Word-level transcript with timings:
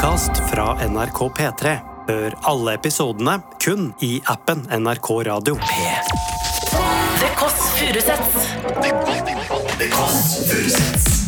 podkast 0.00 0.30
fra 0.50 0.88
NRK 0.88 1.18
P3. 1.36 1.72
Hør 2.08 2.32
alle 2.48 2.72
episodene 2.78 3.34
kun 3.60 3.90
i 4.00 4.16
appen 4.32 4.64
NRK 4.72 5.10
Radio. 5.28 5.58
P3. 5.60 6.00
Det 7.20 7.28
Kåss 7.36 7.68
Furuseths. 7.76 8.48
Nord-Europas 8.80 11.19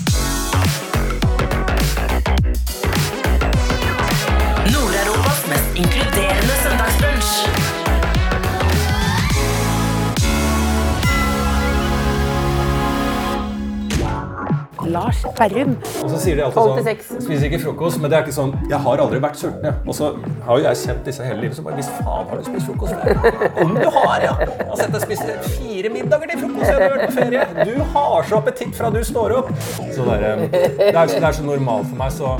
Lars 14.93 15.22
Berrum. 15.38 15.74
Og 16.02 16.11
så 16.12 16.20
sier 16.22 16.38
de 16.38 16.45
alltid 16.46 16.61
sånn 16.62 16.86
seks. 16.88 17.11
Spiser 17.24 17.48
ikke 17.48 17.61
frokost, 17.64 18.00
men 18.02 18.12
det 18.12 18.18
er 18.18 18.27
ikke 18.27 18.36
sånn 18.36 18.52
Jeg 18.70 18.80
har 18.86 19.02
aldri 19.05 19.20
vært 19.23 19.41
sulten, 19.41 19.66
jeg. 19.68 19.74
Og 19.88 19.96
så 19.98 20.10
har 20.46 20.60
jo 20.60 20.66
jeg 20.66 20.80
kjent 20.82 21.09
disse 21.09 21.27
hele 21.27 21.41
livet, 21.45 21.59
så 21.59 21.66
bare 21.66 21.78
Hvis 21.80 21.91
faen 21.98 22.28
har 22.30 22.41
du 22.41 22.48
spist 22.51 22.68
frokost? 22.70 22.95
Om 23.65 23.74
du 23.78 23.87
har, 23.98 24.27
ja! 24.27 24.34
Jeg 24.42 24.68
har 24.70 24.82
sett 24.82 24.96
deg 24.96 25.06
spise 25.06 25.38
fire 25.56 25.92
middager 25.96 26.32
til 26.32 26.45
frokost 26.45 26.66
siden 26.66 26.82
du 26.82 26.84
har 26.84 26.96
vært 26.96 27.06
på 27.06 27.16
ferie. 27.20 27.68
Du 27.73 27.74
har 27.96 28.28
så 28.28 28.42
appetitt 28.42 28.77
fra 28.78 28.92
du 28.92 29.01
står 29.06 29.37
opp. 29.41 29.51
Så 29.92 30.06
det, 30.09 30.18
er, 30.18 30.28
eh, 30.28 30.45
det, 30.52 30.93
er, 30.93 31.16
det 31.16 31.24
er 31.24 31.40
så 31.40 31.46
normalt 31.46 31.88
for 31.90 32.02
meg, 32.02 32.12
så 32.12 32.37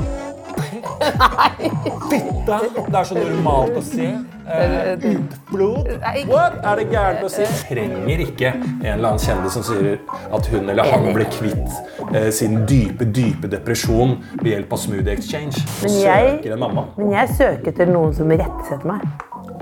Fitte! 2.09 2.57
Det 2.87 2.99
er 2.99 3.07
så 3.09 3.17
normalt 3.17 3.77
å 3.79 3.83
si. 3.85 4.07
Eh, 4.47 4.97
Utblod? 4.99 5.87
What? 6.27 6.53
Er 6.67 6.75
det 6.79 6.87
gærent 6.91 7.21
å 7.23 7.29
si? 7.31 7.45
Trenger 7.69 8.23
ikke 8.25 8.49
en 8.51 8.81
eller 8.97 9.13
annen 9.13 9.21
kjendis 9.23 9.53
som 9.55 9.63
sier 9.63 10.01
at 10.35 10.49
hun 10.51 10.67
eller 10.73 10.89
han 10.91 11.05
ble 11.15 11.25
kvitt 11.31 11.71
eh, 12.11 12.27
sin 12.35 12.57
dype, 12.67 13.07
dype 13.15 13.47
depresjon 13.51 14.17
ved 14.41 14.49
hjelp 14.51 14.75
av 14.75 14.81
smoothie 14.83 15.15
exchange. 15.15 15.63
Men 15.83 15.95
jeg- 16.01 16.33
Søker 16.37 16.53
en 16.57 16.59
mamma. 16.65 16.85
Men 16.97 17.11
jeg 17.15 17.29
søker 17.37 17.71
etter 17.71 17.85
noen 17.93 18.13
som 18.17 18.31
irettesetter 18.35 18.85
meg. 18.85 19.01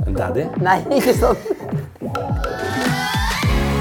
En 0.08 0.14
daddy. 0.18 0.48
Nei, 0.66 0.80
ikke 0.98 1.14
sånn. 1.14 1.38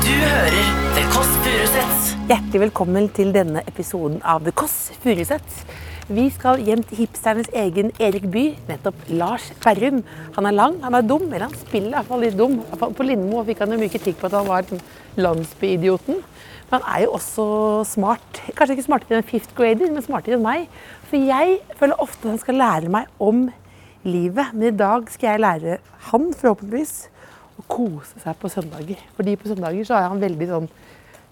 Du 0.04 0.12
hører 0.20 0.66
The 0.98 1.04
Kåss 1.14 1.32
Furuseths. 1.46 2.10
Hjertelig 2.28 2.60
velkommen 2.68 3.08
til 3.16 3.32
denne 3.34 3.62
episoden 3.66 4.20
av 4.22 4.44
The 4.44 4.52
Kåss 4.52 4.90
Furuseth. 5.02 5.64
Vi 6.10 6.24
skal 6.34 6.58
hjem 6.66 6.80
til 6.82 7.04
hipsternes 7.04 7.46
egen 7.54 7.92
Erik 8.02 8.24
By, 8.34 8.40
nettopp 8.66 9.04
Lars 9.14 9.44
Berrum. 9.62 10.00
Han 10.34 10.48
er 10.48 10.54
lang, 10.56 10.80
han 10.82 10.96
er 10.98 11.04
dum, 11.06 11.28
eller 11.28 11.44
han 11.44 11.60
spiller 11.60 11.92
i 11.92 11.94
hvert 11.94 12.08
fall 12.08 12.24
litt 12.24 12.34
dum. 12.34 12.56
På 12.98 13.04
Lindmo 13.06 13.44
fikk 13.46 13.60
han 13.62 13.70
jo 13.70 13.78
mye 13.78 13.92
kritikk 13.92 14.18
på 14.18 14.26
at 14.26 14.34
han 14.34 14.48
var 14.48 14.66
landsbyidioten. 15.22 16.18
Men 16.18 16.74
han 16.74 16.88
er 16.96 17.04
jo 17.04 17.12
også 17.14 17.44
smart. 17.92 18.40
Kanskje 18.58 18.74
ikke 18.74 18.86
smartere 18.88 19.20
enn 19.20 19.28
fifth 19.28 19.54
grader, 19.54 19.92
men 19.94 20.02
smartere 20.02 20.34
enn 20.34 20.42
meg. 20.48 20.66
For 21.12 21.30
jeg 21.30 21.60
føler 21.78 22.02
ofte 22.02 22.26
at 22.26 22.32
han 22.32 22.42
skal 22.42 22.58
lære 22.58 22.90
meg 22.96 23.22
om 23.22 23.46
livet. 24.02 24.50
Men 24.50 24.66
i 24.66 24.74
dag 24.82 25.06
skal 25.14 25.36
jeg 25.36 25.44
lære 25.46 25.78
han, 26.10 26.26
forhåpentligvis, 26.42 26.96
å 27.54 27.68
kose 27.70 28.18
seg 28.24 28.42
på 28.42 28.50
søndager. 28.50 29.06
Fordi 29.14 29.38
på 29.38 29.54
søndager 29.54 29.86
så 29.86 30.00
er 30.00 30.10
han 30.10 30.26
veldig 30.26 30.50
sånn 30.56 30.68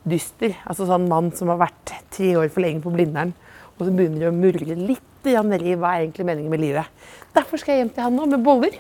dyster. 0.06 0.54
Altså 0.70 0.86
sånn 0.86 1.10
mann 1.10 1.34
som 1.34 1.50
har 1.50 1.64
vært 1.66 1.96
tre 2.14 2.36
år 2.38 2.46
for 2.46 2.62
lenge 2.62 2.86
på 2.86 2.94
Blindern, 2.94 3.34
og 3.78 3.86
så 3.86 3.94
begynner 3.94 4.28
å 4.28 4.34
murre 4.34 4.74
litt 4.74 5.04
nedi 5.28 5.74
hva 5.76 5.92
er 5.94 6.06
egentlig 6.06 6.24
meningen 6.24 6.50
med 6.50 6.62
livet. 6.62 6.86
Derfor 7.34 7.60
skal 7.60 7.74
jeg 7.74 7.82
hjem 7.82 7.90
til 7.94 8.06
han 8.06 8.16
nå 8.16 8.26
med 8.30 8.42
boller. 8.42 8.78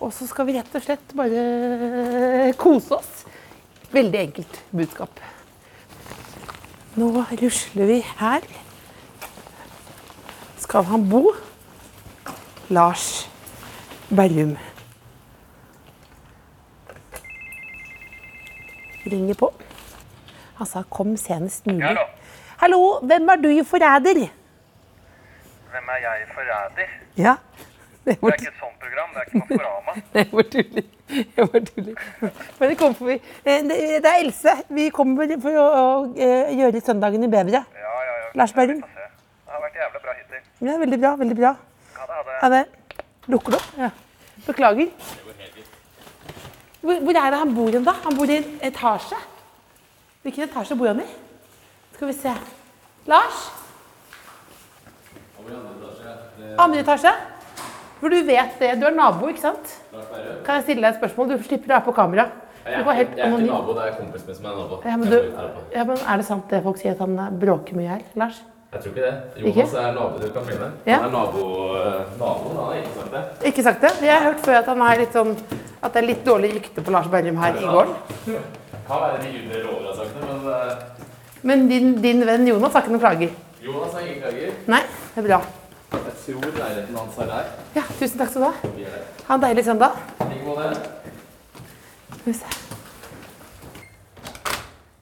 Og 0.00 0.12
så 0.12 0.28
skal 0.28 0.46
vi 0.46 0.54
rett 0.56 0.74
og 0.76 0.84
slett 0.84 1.14
bare 1.16 2.52
kose 2.60 3.00
oss. 3.00 3.24
Veldig 3.92 4.20
enkelt 4.20 4.60
budskap. 4.70 5.20
Nå 6.96 7.10
rusler 7.40 7.90
vi 7.90 7.98
her. 8.20 8.46
Skal 10.62 10.86
han 10.88 11.08
bo? 11.10 11.34
Lars 12.72 13.26
Berrum. 14.08 14.56
Ringer 19.06 19.34
på. 19.34 19.52
Han 20.56 20.66
sa 20.66 20.82
'kom 20.82 21.16
senest 21.16 21.66
mulig'. 21.66 21.86
Hallo. 21.86 22.06
Hallo, 22.60 23.00
hvem 23.02 23.28
er 23.28 23.36
du 23.36 23.48
forræder? 23.64 24.18
Hvem 25.72 25.88
er 25.94 25.98
jeg 26.04 26.26
forræder? 26.34 26.88
Ja. 27.16 27.34
Det 28.06 28.14
Det 28.20 28.28
er 28.28 28.32
ikke 28.32 28.48
et 28.48 28.58
sånt 28.60 28.78
program, 28.80 29.08
det 29.14 29.20
er 29.20 29.24
ikke 29.26 29.38
Maskorama. 29.38 29.92
Jeg 30.14 30.28
var 30.38 30.42
tuller. 30.42 30.82
Det 31.36 31.52
var 31.52 31.60
tullig. 31.70 31.94
Men 32.60 32.68
det 32.70 32.78
kommer 32.78 32.94
forbi. 32.94 33.16
Eh, 33.44 33.62
Det 33.68 33.78
det 34.04 34.10
er 34.12 34.20
Else. 34.24 34.48
Vi 34.68 34.88
kommer 34.90 35.32
for 35.42 35.50
å, 35.50 36.14
eh, 36.16 36.54
gjøre 36.58 36.80
søndagene 36.80 37.30
bedre. 37.30 37.64
Ja, 37.74 37.92
ja, 38.08 38.14
ja. 38.22 38.30
Lars 38.34 38.52
Berrum. 38.52 38.80
Det 38.80 39.52
har 39.52 39.60
vært 39.64 39.74
jævlig 39.82 40.02
bra 40.02 40.12
hittil. 40.20 40.68
Ja, 40.68 40.78
veldig 40.78 41.00
bra. 41.00 41.14
veldig 41.16 41.36
bra. 41.36 41.52
Det, 41.56 42.08
ha 42.08 42.22
det. 42.22 42.38
Ha 42.42 42.48
det. 42.48 42.64
Lukker 43.28 43.50
du 43.50 43.56
opp? 43.56 43.68
Ja. 43.78 43.90
Beklager. 44.46 44.88
Hvor, 46.80 47.00
hvor 47.02 47.16
er 47.26 47.30
det 47.30 47.38
han 47.38 47.54
bor 47.54 47.70
hen, 47.74 47.84
da? 47.84 47.92
Han 48.04 48.16
bor 48.16 48.30
i 48.30 48.36
en 48.36 48.58
etasje. 48.62 49.18
Hvilken 50.22 50.42
etasje 50.48 50.76
bor 50.78 50.86
han 50.86 51.00
i? 51.02 51.06
Skal 51.96 52.08
vi 52.08 52.12
se. 52.12 52.32
Lars? 53.08 53.44
Andre 56.58 56.80
etasje? 56.82 57.12
For 58.00 58.12
du 58.12 58.18
vet 58.28 58.58
det. 58.60 58.74
Du 58.80 58.84
er 58.84 58.92
nabo, 58.92 59.30
ikke 59.32 59.40
sant? 59.46 59.70
Kan 60.44 60.58
jeg 60.58 60.66
stille 60.66 60.82
deg 60.84 60.90
et 60.90 60.98
spørsmål? 60.98 61.30
Du 61.32 61.46
slipper 61.46 61.70
å 61.70 61.74
være 61.78 61.86
på 61.86 61.94
kamera. 61.96 62.26
Du 62.66 62.74
er, 62.74 62.98
helt 62.98 63.14
Jeg 63.16 63.24
er 63.24 63.36
ikke 63.38 63.46
nabo, 63.46 63.76
det 63.78 63.86
er 63.86 63.94
kompisen 63.96 64.28
min 64.28 64.36
som 64.36 64.48
er 64.50 64.58
nabo. 64.58 64.80
Ja, 64.84 64.96
men, 65.00 65.08
du, 65.08 65.16
ja, 65.72 65.84
men 65.88 66.02
Er 66.02 66.20
det 66.20 66.26
sant 66.28 66.50
det 66.50 66.60
folk 66.66 66.80
sier 66.82 66.96
at 66.96 67.00
han 67.04 67.14
eh, 67.22 67.30
bråker 67.44 67.78
mye 67.78 67.88
her? 67.94 68.02
Lars? 68.18 68.42
Jeg 68.74 68.82
tror 68.82 68.92
ikke 68.92 69.04
det. 69.06 69.14
Ikke? 69.38 69.52
Jonas 69.62 69.76
er 69.80 69.96
nabo 69.96 70.20
til 70.20 70.34
Katrine. 70.34 70.68
Ja. 70.90 70.98
Han 70.98 71.06
er 71.06 71.14
nabo, 71.14 71.46
eh, 71.78 72.12
naboen, 72.18 72.58
han 72.58 72.66
har 72.66 72.80
ikke 72.82 72.94
sagt 72.98 73.16
det. 73.16 73.24
Ikke 73.52 73.66
sagt 73.70 73.86
det? 73.86 73.94
Jeg 74.10 74.16
har 74.18 74.28
hørt 74.28 74.44
før 74.50 74.58
at 74.60 74.70
han 74.74 74.84
er 74.90 75.02
litt 75.04 75.16
sånn 75.16 75.32
At 75.80 75.94
det 75.94 76.02
er 76.02 76.08
litt 76.10 76.22
dårlig 76.26 76.52
rykte 76.58 76.84
på 76.84 76.92
Lars 76.92 77.08
Berrum 77.08 77.40
her 77.40 77.56
i 77.56 77.64
gården. 77.64 77.96
Kan 78.86 79.02
være 79.06 79.22
de 79.22 79.32
Judre 79.38 79.62
Råder 79.64 79.88
har 79.88 79.98
sagt 80.02 80.18
det, 80.18 80.26
men 80.26 80.52
eh, 80.52 81.05
Men 81.46 81.68
din, 81.70 82.02
din 82.02 82.24
venn 82.26 82.42
Jonas 82.48 82.72
har 82.74 82.82
ikke 82.82 82.90
noen 82.96 83.04
klager? 83.04 83.30
Jonas 83.62 83.92
har 83.94 84.00
ingen 84.02 84.16
klager. 84.18 84.50
Nei? 84.66 84.80
Det 85.14 85.20
er 85.22 85.26
bra. 85.28 85.38
Jeg 85.94 86.00
tror 86.24 86.42
leiligheten 86.56 86.96
hans 86.98 87.18
er 87.22 87.26
der. 87.30 87.44
Ja, 87.76 87.84
tusen 88.00 88.18
takk 88.18 88.30
skal 88.32 88.42
du 88.42 88.46
ha. 88.48 88.54
Ha 89.28 89.32
en 89.36 89.42
deilig 89.44 89.62
søndag. 89.68 89.90
Skal 90.18 90.26
vi 92.26 92.34
se. 92.40 92.48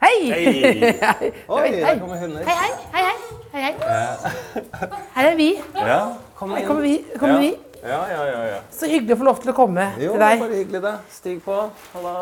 Hei! 0.05 0.17
Hei! 0.29 0.93
Oi, 1.57 1.69
der 1.81 1.97
kommer 2.05 2.17
hunder. 2.21 2.45
Hei, 2.45 2.57
hei, 2.61 2.73
hei, 2.93 3.05
hei, 3.09 3.17
hei, 3.57 3.63
hei. 3.65 3.73
Her 5.17 5.25
er 5.33 5.37
vi. 5.41 5.49
Ja, 5.81 6.21
kom 6.37 6.53
Her 6.53 6.69
kommer 6.69 6.85
vi. 6.85 7.01
Kommer 7.19 7.41
vi. 7.41 7.57
Ja, 7.85 8.01
ja, 8.13 8.25
ja, 8.29 8.45
ja. 8.53 8.61
Så 8.73 8.87
hyggelig 8.93 9.15
å 9.17 9.19
få 9.25 9.29
lov 9.33 9.41
til 9.41 9.51
å 9.53 9.55
komme 9.57 9.85
Jo, 9.97 10.13
til 10.13 10.21
det 10.21 10.29
er 10.35 10.39
bare 10.45 10.57
hyggelig, 10.61 10.81
det. 10.85 10.95
Stig 11.13 11.41
på. 11.45 11.57
Halla. 11.97 12.15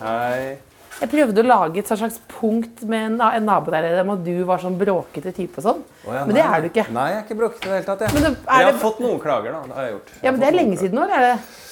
Hei. 0.00 0.56
Jeg 1.00 1.10
prøvde 1.10 1.42
å 1.42 1.46
lage 1.46 1.80
et 1.82 1.90
slags 1.90 2.20
punkt 2.30 2.84
med 2.86 3.18
en, 3.20 3.44
nabo 3.44 3.72
der 3.74 4.00
om 4.04 4.12
at 4.14 4.22
du 4.24 4.32
var 4.46 4.62
sånn 4.62 4.76
bråkete 4.78 5.32
type 5.34 5.58
og 5.58 5.66
sånn. 5.66 5.82
Oh, 6.06 6.14
ja, 6.14 6.22
Men 6.28 6.36
det 6.38 6.44
er 6.46 6.62
du 6.62 6.68
ikke. 6.70 6.86
Nei, 6.94 7.08
jeg 7.10 7.18
er 7.18 7.24
ikke 7.26 7.38
bråkete 7.40 7.66
i 7.66 7.70
det 7.70 7.76
hele 7.80 7.88
tatt. 7.88 8.04
Jeg. 8.06 8.14
Men 8.14 8.26
det, 8.28 8.32
jeg 8.46 8.68
har 8.68 8.72
det, 8.72 8.82
fått 8.84 9.02
noen 9.02 9.20
klager, 9.22 9.56
da. 9.56 9.62
Det 9.66 9.78
har 9.78 9.88
jeg 9.88 9.94
gjort. 9.96 10.12
ja, 10.22 10.30
men 10.30 10.40
det 10.40 10.48
er 10.48 10.56
lenge 10.58 10.78
siden 10.80 11.00
nå, 11.00 11.06
eller 11.08 11.16
er 11.18 11.26
det? 11.32 11.62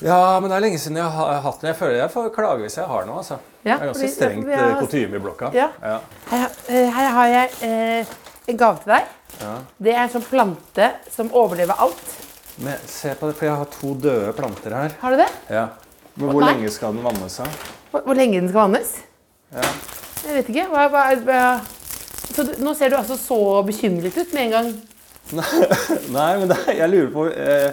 Ja, 0.00 0.18
men 0.40 0.48
det 0.48 0.56
er 0.56 0.64
lenge 0.64 0.80
siden 0.80 0.96
jeg 0.96 1.12
har 1.16 1.40
hatt 1.44 1.60
den. 1.60 1.70
Jeg 1.70 1.78
føler 1.78 1.98
jeg 2.00 2.12
får 2.14 2.28
klage 2.34 2.64
hvis 2.64 2.78
jeg 2.80 2.88
har 2.88 3.06
noe, 3.08 3.20
altså. 3.20 3.36
Ja, 3.60 3.74
det 3.76 3.76
er 3.76 3.90
ganske 3.90 4.10
strengt 4.14 4.48
ja, 4.48 4.60
har- 4.64 4.78
kutyme 4.80 5.18
i 5.18 5.24
blokka. 5.26 5.50
Ja. 5.54 5.68
Ja. 5.84 5.98
Her, 6.30 6.46
her 6.96 7.10
har 7.18 7.32
jeg 7.34 7.50
eh, 7.68 8.14
en 8.48 8.60
gave 8.62 8.80
til 8.82 8.94
deg. 8.96 9.10
Ja. 9.40 9.56
Det 9.78 9.92
er 9.94 10.02
en 10.06 10.14
sånn 10.14 10.24
plante 10.26 10.88
som 11.12 11.30
overlever 11.36 11.84
alt. 11.84 12.16
Men 12.64 12.80
se 12.88 13.12
på 13.16 13.28
det, 13.28 13.36
for 13.38 13.48
jeg 13.48 13.60
har 13.60 13.68
to 13.76 13.92
døde 14.08 14.32
planter 14.36 14.74
her. 14.76 14.96
Har 15.04 15.14
du 15.14 15.20
det? 15.20 15.28
Ja. 15.52 15.68
Men 16.16 16.32
hvor 16.32 16.42
Nei. 16.44 16.54
lenge 16.54 16.72
skal 16.72 16.96
den 16.96 17.04
vannes 17.04 17.38
av? 17.44 17.60
Hvor, 17.90 18.04
hvor 18.06 18.14
lenge 18.18 18.40
den 18.40 18.48
skal 18.52 18.60
vannes? 18.68 18.92
Ja. 19.54 19.66
Jeg 20.26 20.36
vet 20.38 20.50
ikke. 20.52 20.66
Hva, 20.70 20.86
hva, 20.92 21.04
hva. 21.26 21.42
Så 22.30 22.44
du, 22.46 22.52
nå 22.62 22.74
ser 22.78 22.92
du 22.92 22.96
altså 23.00 23.16
så 23.18 23.38
bekymret 23.66 24.14
ut 24.20 24.34
med 24.36 24.44
en 24.46 24.52
gang. 24.54 24.68
Nei, 26.16 26.30
men 26.40 26.50
det, 26.50 26.58
jeg 26.74 26.90
lurer 26.90 27.10
på 27.14 27.24
eh, 27.30 27.72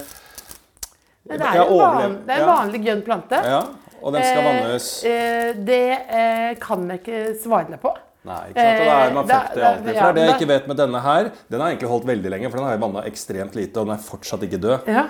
Men 1.27 1.39
det 1.41 1.47
er 1.47 1.61
en, 1.63 1.71
van, 1.79 2.17
det 2.27 2.35
er 2.35 2.41
en 2.43 2.49
vanlig 2.51 2.81
grønn 2.85 3.03
plante. 3.05 3.39
Ja, 3.45 3.61
og 3.97 4.13
den 4.13 4.25
skal 4.25 4.41
Eh, 4.41 4.49
vannes 4.49 4.89
eh, 5.09 5.47
det 5.65 5.79
eh, 5.93 6.51
kan 6.61 6.83
jeg 6.91 7.01
ikke 7.01 7.21
svare 7.41 7.71
deg 7.73 7.81
på. 7.81 7.93
Nei, 8.27 8.41
ikke 8.51 8.65
sant? 8.65 8.81
Og 8.81 8.89
da 8.91 8.97
er 9.07 9.15
man 9.15 9.23
eh, 9.23 9.29
da- 9.31 9.39
fucked 9.39 9.57
i 9.57 9.61
da- 9.61 9.69
alltid. 9.71 9.93
ja, 9.95 10.03
For 10.03 10.17
det 10.17 10.25
jeg 10.27 10.35
ikke 10.35 10.49
vet 10.51 10.67
med 10.73 10.79
denne 10.81 11.01
her, 11.05 11.31
den 11.53 11.63
har 11.63 11.71
egentlig 11.73 11.89
holdt 11.93 12.07
veldig 12.11 12.33
lenge, 12.35 12.51
for 12.51 12.59
den 12.61 12.67
har 12.67 12.75
jeg 12.77 12.83
vanna 12.85 13.03
ekstremt 13.09 13.57
lite, 13.57 13.73
og 13.81 13.87
den 13.89 13.95
er 13.97 14.05
fortsatt 14.09 14.45
ikke 14.49 14.59
død. 14.65 14.91
Ja. 14.93 15.05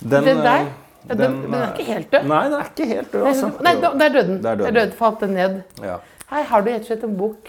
Den, 0.00 0.28
Den 0.28 0.42
der? 0.44 0.68
Eh, 1.08 1.14
Ja, 1.14 1.20
den, 1.22 1.38
den 1.42 1.54
er 1.54 1.72
ikke 1.72 1.88
helt 1.92 2.12
død. 2.12 2.28
Nei, 2.28 2.42
den 2.44 2.58
er 2.58 2.68
ikke 2.72 2.86
helt 2.86 3.12
død, 3.12 3.26
altså. 3.32 3.50
Nei, 3.64 3.74
der 3.80 4.08
døde 4.08 4.26
den. 4.28 4.42
Der 4.42 4.54
døde 4.56 4.74
den. 4.80 4.92
falt 4.92 5.20
den 5.20 5.30
ned. 5.38 5.62
Ja. 5.82 5.96
Her 6.28 6.42
har 6.44 6.62
du 6.62 6.70
rett 6.70 6.84
og 6.84 6.92
slett 6.92 7.04
en 7.08 7.16
bok. 7.16 7.48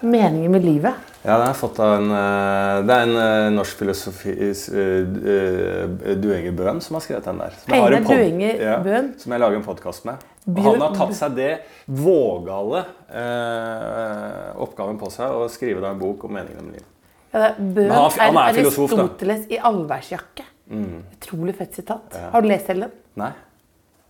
'Meningen 0.00 0.52
med 0.52 0.62
livet'. 0.62 0.92
ja, 1.24 1.32
den 1.32 1.40
har 1.40 1.46
jeg 1.46 1.56
fått 1.56 1.78
av 1.80 1.94
en 1.96 2.10
eh, 2.12 2.82
Det 2.86 2.96
er 2.96 3.04
en 3.06 3.16
eh, 3.16 3.50
norsk 3.54 3.78
filosofis 3.80 4.68
uh, 4.68 6.18
Duenger 6.20 6.52
Bøhn 6.52 6.80
som 6.84 6.98
har 6.98 7.04
skrevet 7.06 7.24
den 7.24 7.38
der. 7.40 7.54
Som 7.62 7.74
Einar 7.74 8.04
Duenger 8.04 8.60
ja, 8.60 8.74
Bøhn? 8.84 9.08
Som 9.18 9.32
jeg 9.32 9.40
lager 9.40 9.56
en 9.56 9.64
podkast 9.64 10.04
med. 10.04 10.26
Og 10.46 10.60
han 10.62 10.84
har 10.84 10.92
tatt 10.94 11.16
seg 11.18 11.34
det 11.38 11.52
vågale 11.88 12.84
eh, 13.10 14.52
oppgaven 14.62 15.00
på 15.00 15.10
seg 15.10 15.32
å 15.32 15.48
skrive 15.50 15.80
da 15.82 15.94
en 15.94 16.02
bok 16.02 16.28
om 16.28 16.36
meningen 16.36 16.68
med 16.68 16.76
livet. 16.78 16.92
Ja, 17.32 17.40
er 17.48 17.56
Bøhn 17.58 17.90
han 17.90 18.04
er- 18.06 18.28
er 18.28 18.36
er. 18.36 18.60
Aristoteles 18.60 19.48
i 19.50 19.58
allværsjakke. 19.58 20.46
Utrolig 20.70 21.54
fett 21.56 21.74
sitat. 21.74 22.16
Har 22.32 22.42
du 22.42 22.48
lest 22.48 22.66
hele 22.72 22.88
den? 22.88 22.90
Nei. 23.22 23.32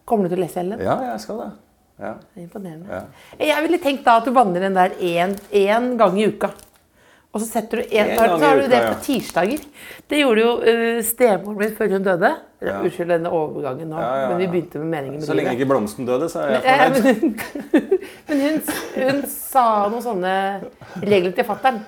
Kommer 0.06 0.24
du 0.28 0.34
til 0.34 0.38
å 0.40 0.44
lese 0.46 0.60
hele 0.62 0.76
den? 0.76 0.86
Ja, 0.86 0.98
jeg 1.12 1.20
skal 1.24 1.40
det. 1.42 1.50
Ja. 1.98 2.12
Det 2.20 2.40
er 2.40 2.44
Imponerende. 2.44 2.86
Ja. 2.92 3.02
Jeg 3.56 3.64
ville 3.66 3.78
tenkt 3.82 4.04
da 4.04 4.18
at 4.20 4.24
du 4.28 4.32
vanner 4.36 4.60
den 4.60 4.74
der 4.76 4.90
én 5.00 5.96
gang 5.98 6.18
i 6.20 6.26
uka. 6.28 6.50
Og 7.36 7.42
så 7.42 7.46
setter 7.50 7.82
du 7.82 7.90
en, 7.90 8.10
En 8.10 8.16
så 8.16 8.38
har- 8.40 8.56
du 8.62 8.68
det 8.68 8.80
på 8.86 9.00
tirsdager. 9.04 9.64
Det 10.08 10.20
gjorde 10.22 10.40
jo 10.40 10.52
uh, 10.62 11.02
stemoren 11.04 11.58
min 11.58 11.74
før 11.76 11.90
hun 11.92 12.02
døde. 12.06 12.30
Ja. 12.64 12.78
Unnskyld 12.80 13.10
denne 13.12 13.28
overgangen 13.28 13.90
nå, 13.92 13.98
Ja, 14.00 14.12
ja, 14.22 14.28
men 14.30 14.38
vi 14.38 14.46
begynte 14.46 14.78
med 14.80 14.86
meningen 14.94 15.20
med 15.20 15.26
Så 15.28 15.34
lenge 15.36 15.52
ikke 15.52 15.66
blomsten 15.68 16.06
døde, 16.08 16.30
så 16.32 16.40
er 16.46 16.54
jeg 16.54 16.62
Ja, 16.64 16.88
fornøyd. 16.88 17.42
men 17.72 17.98
men 18.28 18.40
hun, 18.40 18.62
hun 18.96 19.22
sa 19.28 19.64
noen 19.92 20.02
sånne 20.06 20.32
regler 21.02 21.34
til 21.36 21.44
fattern. 21.44 21.82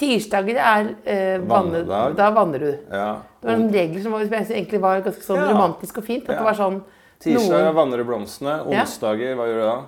Ja. 0.00 0.06
Tirsdager 0.06 0.56
er 0.56 0.88
eh, 1.04 1.38
vanne, 1.38 1.84
Vannedag. 1.84 2.16
Da 2.16 2.30
vanner 2.30 2.58
du. 2.58 2.70
ja. 2.90 3.10
Det 3.40 3.48
var 3.48 3.54
en 3.56 3.70
regler 3.72 4.02
som 4.02 4.12
var, 4.12 4.20
egentlig 4.20 4.80
var 4.80 5.00
ganske 5.00 5.22
sånn 5.24 5.36
Ja. 5.40 5.46
romantisk 5.52 5.98
og 5.98 6.04
fint. 6.04 6.28
At 6.28 6.36
det 6.38 6.44
var 6.44 6.54
sånn 6.58 6.82
Tirsdag 7.20 7.50
noen- 7.66 7.74
vanner 7.74 7.96
du 7.98 8.04
blomstene. 8.04 8.58
Onsdager, 8.66 9.34
hva 9.36 9.46
gjør 9.48 9.60
du 9.60 9.64
da? 9.68 9.78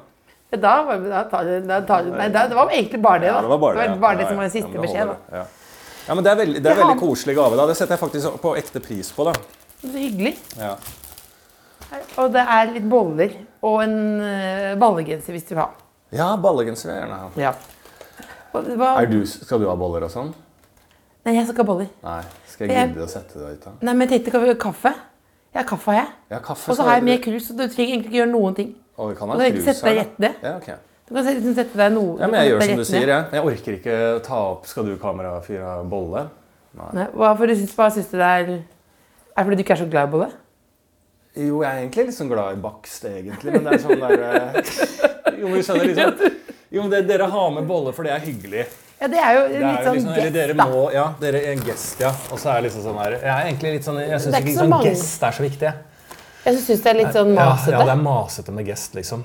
Ja, 0.53 0.59
Da 0.59 0.83
var, 0.85 0.99
da 1.09 1.23
tar, 1.29 1.45
da 1.67 1.81
tar, 1.81 2.03
nei, 2.05 2.29
da, 2.29 2.47
det 2.49 2.55
var 2.57 2.69
egentlig 2.69 3.01
bare 3.03 3.21
det. 3.21 3.27
Ja, 3.27 3.35
da. 3.35 3.41
det 3.43 3.49
var 3.49 3.59
bare 3.59 3.75
det. 3.77 3.89
det, 3.93 4.01
var 4.01 4.15
det 4.17 4.23
Ja, 4.23 4.29
som 4.29 4.37
var 4.37 4.45
den 4.45 4.51
siste 4.51 4.75
Ja, 4.75 4.81
beskjed. 4.81 5.07
Da. 5.07 5.15
det. 5.31 5.37
Ja. 5.39 5.45
ja, 6.09 6.15
men 6.15 6.25
det 6.25 6.31
er 6.33 6.37
veldig, 6.37 6.63
det 6.63 6.71
er 6.73 6.77
veldig 6.85 6.99
koselig 7.01 7.35
gave. 7.37 7.57
da. 7.57 7.67
Det 7.67 7.77
setter 7.77 7.97
jeg 7.97 8.01
faktisk 8.01 8.41
på 8.43 8.57
ekte 8.57 8.81
pris 8.85 9.13
på. 9.13 9.25
da. 9.25 9.33
Så 9.81 9.93
hyggelig. 9.97 10.37
Ja. 10.59 10.77
Og 12.19 12.33
det 12.33 12.41
er 12.49 12.71
litt 12.73 12.89
boller 12.89 13.33
og 13.63 13.83
en 13.83 13.97
uh, 14.21 14.75
ballegenser 14.81 15.33
hvis 15.33 15.45
du 15.49 15.55
vil 15.55 15.63
ha. 15.65 15.71
Ja, 16.13 16.37
ballegenser 16.37 16.89
vil 16.89 16.97
jeg 16.97 17.05
gjerne 17.05 17.19
ha. 17.21 17.29
Ja. 17.37 17.53
Var, 18.53 19.01
Er 19.01 19.09
du, 19.09 19.23
skal 19.27 19.63
du 19.63 19.69
ha 19.71 19.75
boller 19.79 20.05
og 20.07 20.13
sånn? 20.13 20.33
Nei, 21.25 21.37
jeg 21.37 21.47
skal 21.47 21.55
ikke 21.55 21.63
ha 21.65 21.71
boller. 21.71 21.91
Nei. 22.05 22.21
Skal 22.51 22.69
jeg 22.69 22.89
gidde 22.91 23.05
å 23.05 23.11
sette 23.11 23.41
deg 23.41 23.57
ut 23.57 23.67
da? 23.67 23.73
Nei, 23.81 23.95
men 23.95 24.07
jeg 24.07 24.17
tenkte 24.17 24.35
kan 24.35 24.45
vi 24.45 24.53
ha 24.53 24.59
kaffe. 24.61 24.93
Ja, 25.53 25.63
kaffe 25.69 25.93
har 25.93 25.99
jeg. 26.01 26.15
Ja, 26.33 26.41
kaffe 26.45 26.73
Og 26.73 26.79
så 26.79 26.87
har 26.87 26.99
jeg 26.99 27.07
mer 27.07 27.21
krus, 27.23 27.47
så 27.49 27.57
du 27.57 27.63
trenger 27.67 27.95
egentlig 27.95 28.11
ikke 28.11 28.19
gjøre 28.23 28.33
noen 28.33 28.57
ting. 28.57 28.73
Og 28.99 29.13
vi 29.13 29.19
kan 29.19 29.33
ha 29.33 29.39
krus 29.41 29.65
sette 29.69 29.89
deg 29.89 30.01
rett 30.03 30.19
ned. 30.23 30.45
Ja, 30.45 30.57
ok. 30.61 30.71
Du 31.09 31.17
kan 31.17 31.27
sette, 31.27 31.55
sette 31.57 31.77
deg 31.79 31.91
noe 31.93 32.15
Ja, 32.21 32.29
men 32.31 32.41
jeg 32.41 32.53
gjør 32.53 32.63
som 32.65 32.79
du 32.81 32.85
sier, 32.89 33.11
jeg. 33.11 33.25
Jeg 33.37 33.47
orker 33.49 33.79
ikke 33.79 33.97
ta 34.25 34.39
opp 34.53 34.69
Skal 34.71 34.87
du 34.87 34.93
kamerafyr 35.03 35.65
ha 35.67 35.73
bolle? 35.85 36.23
Nei, 36.73 37.09
hva, 37.13 37.33
for 37.37 37.51
du 37.51 37.57
syns, 37.59 37.75
hva 37.77 37.89
syns 37.93 38.09
du 38.09 38.15
det 38.17 38.29
er 38.29 38.53
Er 38.55 38.63
det 38.63 39.45
fordi 39.45 39.59
du 39.59 39.65
ikke 39.67 39.75
er 39.77 39.83
så 39.83 39.89
glad 39.93 40.09
i 40.09 40.13
bolle? 40.15 40.29
Jo, 41.37 41.63
jeg 41.65 41.69
er 41.69 41.83
egentlig 41.83 42.07
litt 42.09 42.17
sånn 42.17 42.31
glad 42.31 42.57
i 42.57 42.61
bakst, 42.61 43.05
egentlig, 43.09 43.55
men 43.57 43.65
det 43.67 43.75
er 43.77 43.83
sånn 43.83 44.03
der 44.03 44.25
eh, 44.29 44.73
Jo, 45.41 45.49
men 45.49 45.59
du 45.59 45.65
skjønner 45.65 45.91
liksom 45.91 46.41
Jo, 46.73 46.83
men 46.87 46.91
det, 46.95 47.03
dere 47.11 47.27
har 47.29 47.51
med 47.53 47.67
bolle, 47.69 47.93
for 47.93 48.07
det 48.09 48.15
er 48.15 48.23
hyggelig. 48.25 48.65
Ja, 49.03 49.09
det 49.11 49.19
er 49.19 49.33
jo 49.35 49.41
Det 49.49 49.59
litt 49.59 49.65
er 49.67 49.73
jo 49.73 49.85
sånn 49.85 49.97
liksom, 49.99 50.13
gest, 50.15 50.35
dere 50.37 50.55
da. 50.57 50.67
ja, 50.95 51.05
dere 51.21 51.41
er 51.43 51.53
en 51.57 51.63
gest, 51.67 52.01
ja. 52.01 52.13
Og 52.33 52.39
så 52.39 52.53
er 52.53 52.61
det 52.61 52.69
liksom 52.69 52.85
sånn 52.87 52.99
her 53.03 53.17
Jeg 53.19 53.31
er 53.33 53.49
egentlig 53.49 53.73
litt 53.75 53.87
sånn 53.89 53.99
Jeg 53.99 54.21
syns 54.23 54.37
ikke 54.39 54.53
ikke 54.53 54.59
sånn 54.61 54.71
mange. 54.71 54.93
gest 54.93 55.25
er 55.27 55.37
så 55.39 55.43
viktig. 55.43 55.73
jeg. 55.73 56.61
Syns 56.63 56.83
det 56.85 56.91
er 56.93 56.99
litt 57.01 57.17
sånn 57.17 57.33
masete. 57.35 57.73
ja, 57.75 57.81
det 57.89 57.95
er 57.97 58.03
masete 58.05 58.55
med 58.55 58.67
gest, 58.71 58.95
liksom. 58.99 59.25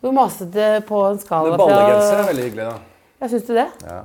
Hvor 0.00 0.12
masete 0.16 0.66
på 0.88 1.00
en 1.10 1.18
skala 1.20 1.54
fra 1.54 1.60
ballegenser 1.64 2.20
er 2.22 2.28
veldig 2.30 2.44
hyggelig, 2.50 2.66
da. 2.68 3.06
Ja, 3.20 3.28
syns 3.32 3.46
du 3.48 3.54
det? 3.56 3.66
Ja. 3.88 3.98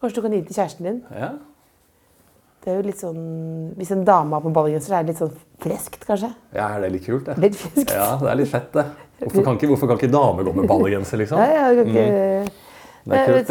Kanskje 0.00 0.18
du 0.18 0.22
kan 0.26 0.34
gi 0.34 0.40
det 0.42 0.50
til 0.50 0.58
kjæresten 0.62 0.90
din? 0.90 1.00
ja. 1.14 1.30
Det 2.60 2.68
er 2.68 2.74
jo 2.76 2.82
litt 2.84 3.00
sånn 3.00 3.20
Hvis 3.78 3.88
en 3.94 4.02
dame 4.04 4.36
har 4.36 4.42
på 4.44 4.50
ballegenser, 4.52 4.92
er 4.98 5.06
det 5.06 5.14
litt 5.14 5.20
sånn 5.22 5.32
freskt, 5.64 6.02
kanskje? 6.04 6.28
Ja, 6.52 6.66
er 6.76 6.82
det 6.84 6.90
litt 6.92 7.06
kult, 7.06 7.24
det? 7.30 7.38
Litt 7.40 7.56
freskt. 7.56 7.94
Ja, 7.94 8.18
det 8.20 8.28
er 8.34 8.36
litt 8.36 8.50
fett, 8.50 8.68
det. 8.74 8.84
Hvorfor 9.20 9.46
kan 9.46 9.60
ikke, 9.60 9.70
hvorfor 9.72 9.90
kan 9.90 10.00
ikke 10.00 10.12
damer 10.12 10.48
gå 10.48 10.56
med 10.56 10.68
ballegenser, 10.70 11.20
liksom? 11.20 11.40
Nei, 11.40 11.76
det 11.76 11.86
kan 11.86 11.94
ikke... 11.94 12.66
Det 13.00 13.16
er 13.16 13.30
kult, 13.32 13.48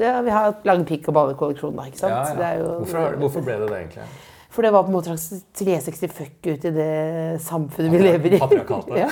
det. 0.00 0.06
Ja, 0.06 0.14
vi 0.24 0.32
har 0.32 0.54
lang 0.64 0.86
pikk- 0.88 1.10
og 1.10 1.16
ballekolleksjon, 1.18 1.74
da. 1.76 1.84
ikke 1.90 2.00
sant? 2.00 2.14
Ja, 2.14 2.22
ja. 2.30 2.38
Det 2.38 2.62
jo, 2.62 2.70
Hvorfor, 2.80 3.18
hvorfor 3.20 3.44
ble 3.44 3.58
det 3.60 3.68
det, 3.68 3.80
egentlig? 3.82 4.06
For 4.56 4.64
det 4.64 4.72
var 4.72 4.86
på 4.86 4.88
en 4.88 4.96
måte 4.96 5.12
slags 5.12 5.42
360 5.60 6.12
fuck 6.16 6.46
ut 6.48 6.62
i 6.64 6.70
det 6.72 6.92
samfunnet 7.44 7.92
vi 7.92 7.98
lever 8.00 8.36
i. 8.38 8.40
Ja. 9.02 9.08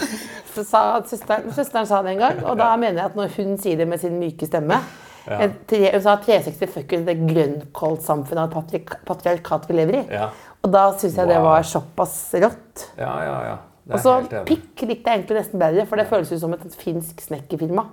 Så 0.54 0.64
sa 0.64 0.84
søsteren, 1.04 1.50
søsteren 1.52 1.88
sa 1.90 2.00
det 2.06 2.14
en 2.14 2.22
gang, 2.22 2.40
og 2.48 2.56
da 2.56 2.70
mener 2.80 3.02
jeg 3.02 3.10
at 3.10 3.18
når 3.18 3.34
hun 3.36 3.58
sier 3.60 3.82
det 3.82 3.88
med 3.90 4.00
sin 4.00 4.16
myke 4.20 4.48
stemme 4.48 4.78
ja. 5.26 5.50
tre, 5.68 5.82
Hun 5.92 6.02
sa 6.04 6.16
360 6.22 6.72
fuck 6.72 6.94
ut 6.94 6.96
i 6.96 7.04
det 7.10 7.18
grønnkålsamfunnet 7.20 8.56
og 8.56 8.88
patriarkat 9.08 9.68
vi 9.68 9.78
lever 9.82 10.00
i. 10.00 10.02
Ja. 10.16 10.30
Og 10.64 10.72
da 10.72 10.86
syns 10.96 11.18
jeg 11.20 11.28
det 11.28 11.40
var 11.44 11.68
såpass 11.68 12.16
rått. 12.40 12.88
Ja, 12.96 13.12
ja, 13.26 13.38
ja. 13.50 13.56
Og 13.90 14.00
så 14.00 14.14
pikk 14.48 14.80
likte 14.88 15.10
jeg 15.10 15.18
egentlig 15.20 15.36
nesten 15.42 15.58
bedre, 15.60 15.84
for 15.86 15.96
det 16.00 16.06
føles 16.08 16.30
jo 16.32 16.38
som 16.38 16.52
et 16.56 16.62
finsk 16.80 17.20
snekkerfirma. 17.20 17.84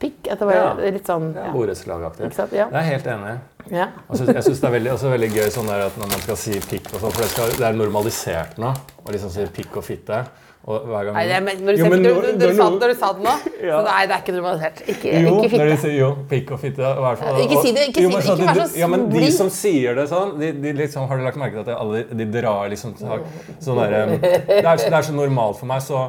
Pikk, 0.00 0.28
at 0.30 0.38
det 0.38 0.46
var 0.46 0.54
Ja. 0.54 0.74
litt 0.94 1.04
sånn 1.06 1.34
Ja. 1.34 1.50
Borettslagaktig. 1.52 2.52
Ja. 2.54 2.66
Det 2.70 2.74
er 2.78 2.86
helt 2.86 3.04
enig. 3.04 3.38
Ja. 3.70 3.88
Så- 4.14 4.26
Jeg 4.32 4.42
syns 4.44 4.60
det 4.60 4.64
er 4.64 4.78
veldig, 4.78 4.92
også 4.92 5.10
veldig 5.10 5.30
gøy 5.32 5.50
sånn 5.50 5.66
der 5.66 5.80
at 5.86 5.96
når 5.98 6.08
man 6.08 6.20
skal 6.20 6.36
si 6.36 6.52
pikk 6.52 6.94
og 6.94 7.00
sånn, 7.00 7.12
for 7.12 7.22
det, 7.22 7.30
skal, 7.30 7.48
det 7.50 7.60
er 7.60 7.72
normalisert 7.72 8.56
nå 8.58 8.72
å 9.04 9.10
liksom 9.12 9.30
si 9.30 9.44
pikk 9.46 9.76
og 9.76 9.84
fitte. 9.84 10.26
Og 10.68 10.84
hver 10.90 11.04
gang 11.06 11.14
Nei, 11.16 11.24
det, 11.30 11.36
men 11.46 11.60
når 11.64 11.76
du, 11.76 11.80
Jo, 11.80 11.88
men 11.88 12.02
når, 12.02 12.08
du, 12.08 12.26
du, 12.26 12.38
du 12.38 12.46
du 12.50 12.94
sa 12.98 13.12
det 13.14 13.22
nå 13.24 13.34
Ja. 13.62 13.78
så 13.78 13.84
Nei, 13.86 14.00
det 14.10 14.14
er 14.16 14.22
ikke 14.24 14.34
normalisert. 14.36 14.80
Ikke, 14.90 15.12
Jo, 15.22 15.34
ikke 15.44 15.58
når 15.60 15.70
de 15.70 15.76
fitte. 15.76 15.78
sier 15.84 15.94
jo, 15.98 16.08
pikk 16.28 16.50
og 16.56 16.60
fitte. 16.60 16.82
i 16.82 17.02
hvert 17.04 17.18
fall. 17.22 17.38
Ikke 17.44 17.60
si 17.62 17.72
det, 17.76 17.84
ikke 17.88 18.02
Jo, 18.04 18.10
si 18.10 18.16
men 18.16 18.24
det, 18.26 18.32
ikke 18.34 18.48
vær 18.48 18.58
så 18.58 18.66
snill. 18.68 18.80
Ja, 18.82 18.86
men 18.92 19.06
de 19.14 19.30
som 19.38 19.48
sier 19.54 19.94
det 20.00 20.08
sånn, 20.10 20.34
de, 20.42 20.50
de 20.66 20.72
liksom, 20.82 21.06
har 21.08 21.16
du 21.22 21.24
lagt 21.24 21.40
merke 21.40 21.56
til 21.56 21.62
at 21.64 21.70
de, 21.70 21.76
alle, 21.78 22.02
de 22.20 22.26
drar 22.34 22.68
liksom 22.74 22.96
tak- 22.98 23.28
sånn 23.64 23.80
derre 23.80 24.02
det, 24.18 24.34
er- 24.60 24.82
det 24.82 24.92
er 24.98 25.06
så 25.08 25.14
normalt 25.16 25.56
for 25.62 25.70
meg, 25.70 25.80
så 25.86 26.08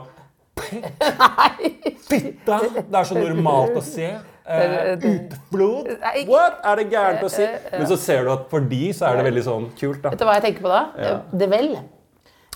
Fitte! 2.10 2.58
Det 2.90 2.98
er 3.00 3.08
så 3.08 3.16
normalt 3.16 3.78
å 3.80 3.84
se. 3.86 4.10
Uh, 4.50 4.98
utflod? 4.98 5.92
What? 6.28 6.58
Er 6.66 6.80
det 6.82 6.88
gærent 6.92 7.22
å 7.24 7.30
si? 7.32 7.46
Men 7.76 7.86
så 7.92 7.98
ser 8.02 8.26
du 8.26 8.32
at 8.34 8.48
for 8.52 8.66
de 8.66 8.90
så 8.98 9.06
er 9.12 9.20
det 9.22 9.28
veldig 9.30 9.44
sånn 9.46 9.68
kult, 9.78 10.02
da. 10.04 10.10
Vet 10.16 10.24
du 10.24 10.26
hva 10.28 10.36
jeg 10.40 10.46
tenker 10.50 10.66
på 10.66 10.72
da? 10.74 10.82
Ja. 10.98 11.12
Det 11.44 11.50
vel. 11.52 11.70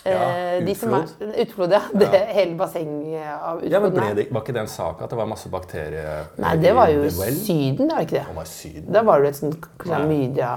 Ja, 0.04 0.24
utflod. 0.60 1.12
de 1.20 1.26
er, 1.26 1.36
utflod. 1.46 1.72
ja. 1.72 1.82
Det 1.96 2.22
hele 2.36 2.58
bassenget 2.60 3.28
av 3.38 3.62
utflod. 3.62 3.72
Ja, 3.72 3.80
men 3.80 3.94
ble 3.96 4.10
det, 4.18 4.26
Var 4.36 4.44
ikke 4.44 4.56
det 4.58 4.64
en 4.66 4.72
sak 4.72 5.04
at 5.06 5.14
det 5.14 5.20
var 5.20 5.30
masse 5.30 5.52
bakterier 5.54 6.26
nei, 6.44 6.56
det 6.60 6.74
var 6.76 6.90
jo 6.92 7.06
i 7.06 7.08
det 7.08 7.14
vel? 7.20 7.38
Syden, 7.40 7.88
var 7.92 8.02
det 8.02 8.08
ikke 8.10 8.18
det? 8.18 8.26
Det 8.28 8.36
var 8.36 8.50
Syden. 8.52 8.90
Da 8.98 9.06
var 9.08 9.24
det 9.24 9.32
et 9.32 9.40
sånt 9.40 9.70
klamydia 9.80 10.50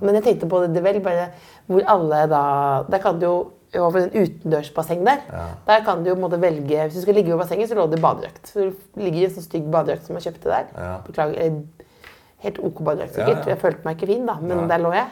Men 0.00 0.18
jeg 0.20 0.26
tenkte 0.28 0.50
på 0.50 0.60
det 0.66 0.84
vel, 0.84 1.00
bare 1.04 1.30
hvor 1.70 1.86
alle 1.86 2.20
da 2.30 2.44
Der 2.90 3.02
kan 3.02 3.18
du 3.20 3.26
jo 3.26 3.38
over 3.78 4.00
en 4.02 4.10
utendørsbasseng 4.10 5.04
der. 5.06 5.20
Der 5.66 5.84
kan 5.86 6.00
du 6.02 6.08
jo 6.10 6.16
måte 6.18 6.40
velge 6.42 6.88
Hvis 6.88 6.96
du 6.96 7.04
skal 7.04 7.14
ligge 7.14 7.30
i 7.30 7.36
bassenget, 7.38 7.68
så 7.70 7.76
lå 7.78 7.84
det 7.86 8.00
badedrakt. 8.02 8.48
Så 8.50 8.64
du 8.64 8.72
ligger 8.98 9.20
i 9.20 9.24
en 9.28 9.36
sånn 9.36 9.46
stygg 9.46 9.68
badedrakt 9.70 10.08
som 10.08 10.18
jeg 10.18 10.26
kjøpte 10.26 10.50
der. 10.50 10.64
Ja. 10.74 10.96
Beklager. 11.06 11.60
Helt 12.40 12.58
OK 12.64 12.78
badedrakt, 12.86 13.16
Ja, 13.18 13.24
sikkert. 13.26 13.44
ja. 13.46 13.50
Jeg 13.54 13.58
følte 13.60 13.84
meg 13.84 13.96
ikke 13.98 14.06
fin, 14.14 14.26
da, 14.26 14.34
men 14.40 14.62
ja. 14.62 14.66
der 14.72 14.78
lå 14.84 14.92
jeg. 14.96 15.06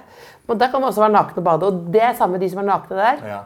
Men 0.49 0.59
der 0.63 0.71
kan 0.73 0.81
man 0.81 0.89
også 0.89 1.03
være 1.05 1.13
naken 1.13 1.41
og 1.43 1.45
bade, 1.45 1.67
og 1.69 1.81
det 1.93 2.03
er 2.03 2.15
samme 2.17 2.39
de 2.41 2.49
som 2.51 2.63
er 2.63 2.69
nakne 2.71 2.97
der. 2.97 3.25
Ja. 3.29 3.41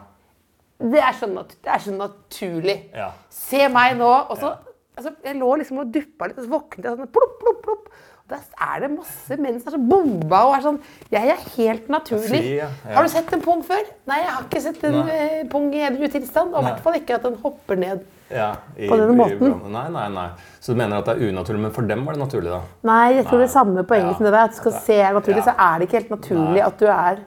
Det 0.83 0.99
er 0.99 1.13
så, 1.19 1.27
det 1.27 1.71
er 1.73 1.83
så 1.83 1.91
naturlig. 1.95 2.77
Ja. 2.95 3.09
Se 3.31 3.67
meg 3.71 3.97
nå. 3.99 4.07
Og 4.29 4.39
så, 4.39 4.53
altså, 4.97 5.13
jeg 5.23 5.35
lå 5.39 5.51
liksom 5.61 5.83
og 5.83 5.91
duppa 5.93 6.27
litt, 6.31 6.39
og 6.39 6.47
så 6.47 6.51
våknet 6.55 6.87
jeg 6.89 6.97
sånn 7.03 7.11
plopp, 7.13 7.35
plopp, 7.43 7.61
plopp. 7.67 7.91
Og 8.23 8.31
der 8.31 8.39
er 8.63 8.79
det 8.85 8.89
masse 8.93 9.35
menn 9.35 9.59
som 9.59 9.67
er 9.67 9.75
så 9.75 9.81
bomba 9.83 10.39
og 10.47 10.53
er 10.55 10.61
sånn 10.63 10.77
Jeg 11.11 11.27
er 11.33 11.41
helt 11.57 11.89
naturlig. 11.91 12.29
Fri. 12.29 12.93
Har 12.95 13.03
du 13.03 13.11
sett 13.11 13.33
en 13.35 13.43
pung 13.43 13.59
før? 13.67 13.83
Nei, 14.07 14.21
jeg 14.23 14.31
har 14.31 14.45
ikke 14.47 14.61
sett 14.63 14.83
en 14.87 14.95
Nei. 15.01 15.17
eh, 15.17 15.41
pung 15.51 15.67
i 15.75 15.81
edru 15.89 16.07
tilstand. 16.07 16.55
Og 16.55 16.63
i 16.63 16.69
hvert 16.69 16.79
fall 16.85 16.95
ikke 17.01 17.17
at 17.19 17.27
den 17.27 17.35
hopper 17.43 17.75
ned. 17.83 18.05
Ja, 18.33 18.49
i, 18.75 18.87
På 18.89 18.97
denne 18.97 19.15
måten? 19.17 19.51
Nei, 19.71 19.85
nei, 19.93 20.05
nei. 20.13 20.27
Så 20.59 20.73
du 20.73 20.79
mener 20.79 20.99
at 20.99 21.09
det 21.09 21.15
er 21.17 21.29
unaturlig, 21.33 21.61
men 21.67 21.75
for 21.75 21.89
dem 21.89 22.05
var 22.07 22.17
det 22.17 22.23
naturlig, 22.23 22.49
da? 22.53 22.61
Nei, 22.89 23.13
jeg 23.19 23.27
tror 23.27 23.43
det 23.43 23.47
er 23.49 23.53
samme 23.53 23.83
poenget 23.89 24.11
Ja. 24.11 24.15
som 24.17 24.25
det 24.27 24.33
der. 24.33 24.47
At 24.49 24.55
du 24.55 24.61
skal 24.61 24.75
se 24.87 24.97
naturlig, 25.19 25.43
ja. 25.43 25.45
så 25.51 25.55
er 25.67 25.77
det 25.77 25.87
ikke 25.87 25.99
helt 26.01 26.15
naturlig 26.15 26.57
Nei. 26.57 26.65
at 26.67 26.79
du 26.79 26.87
er 26.87 27.21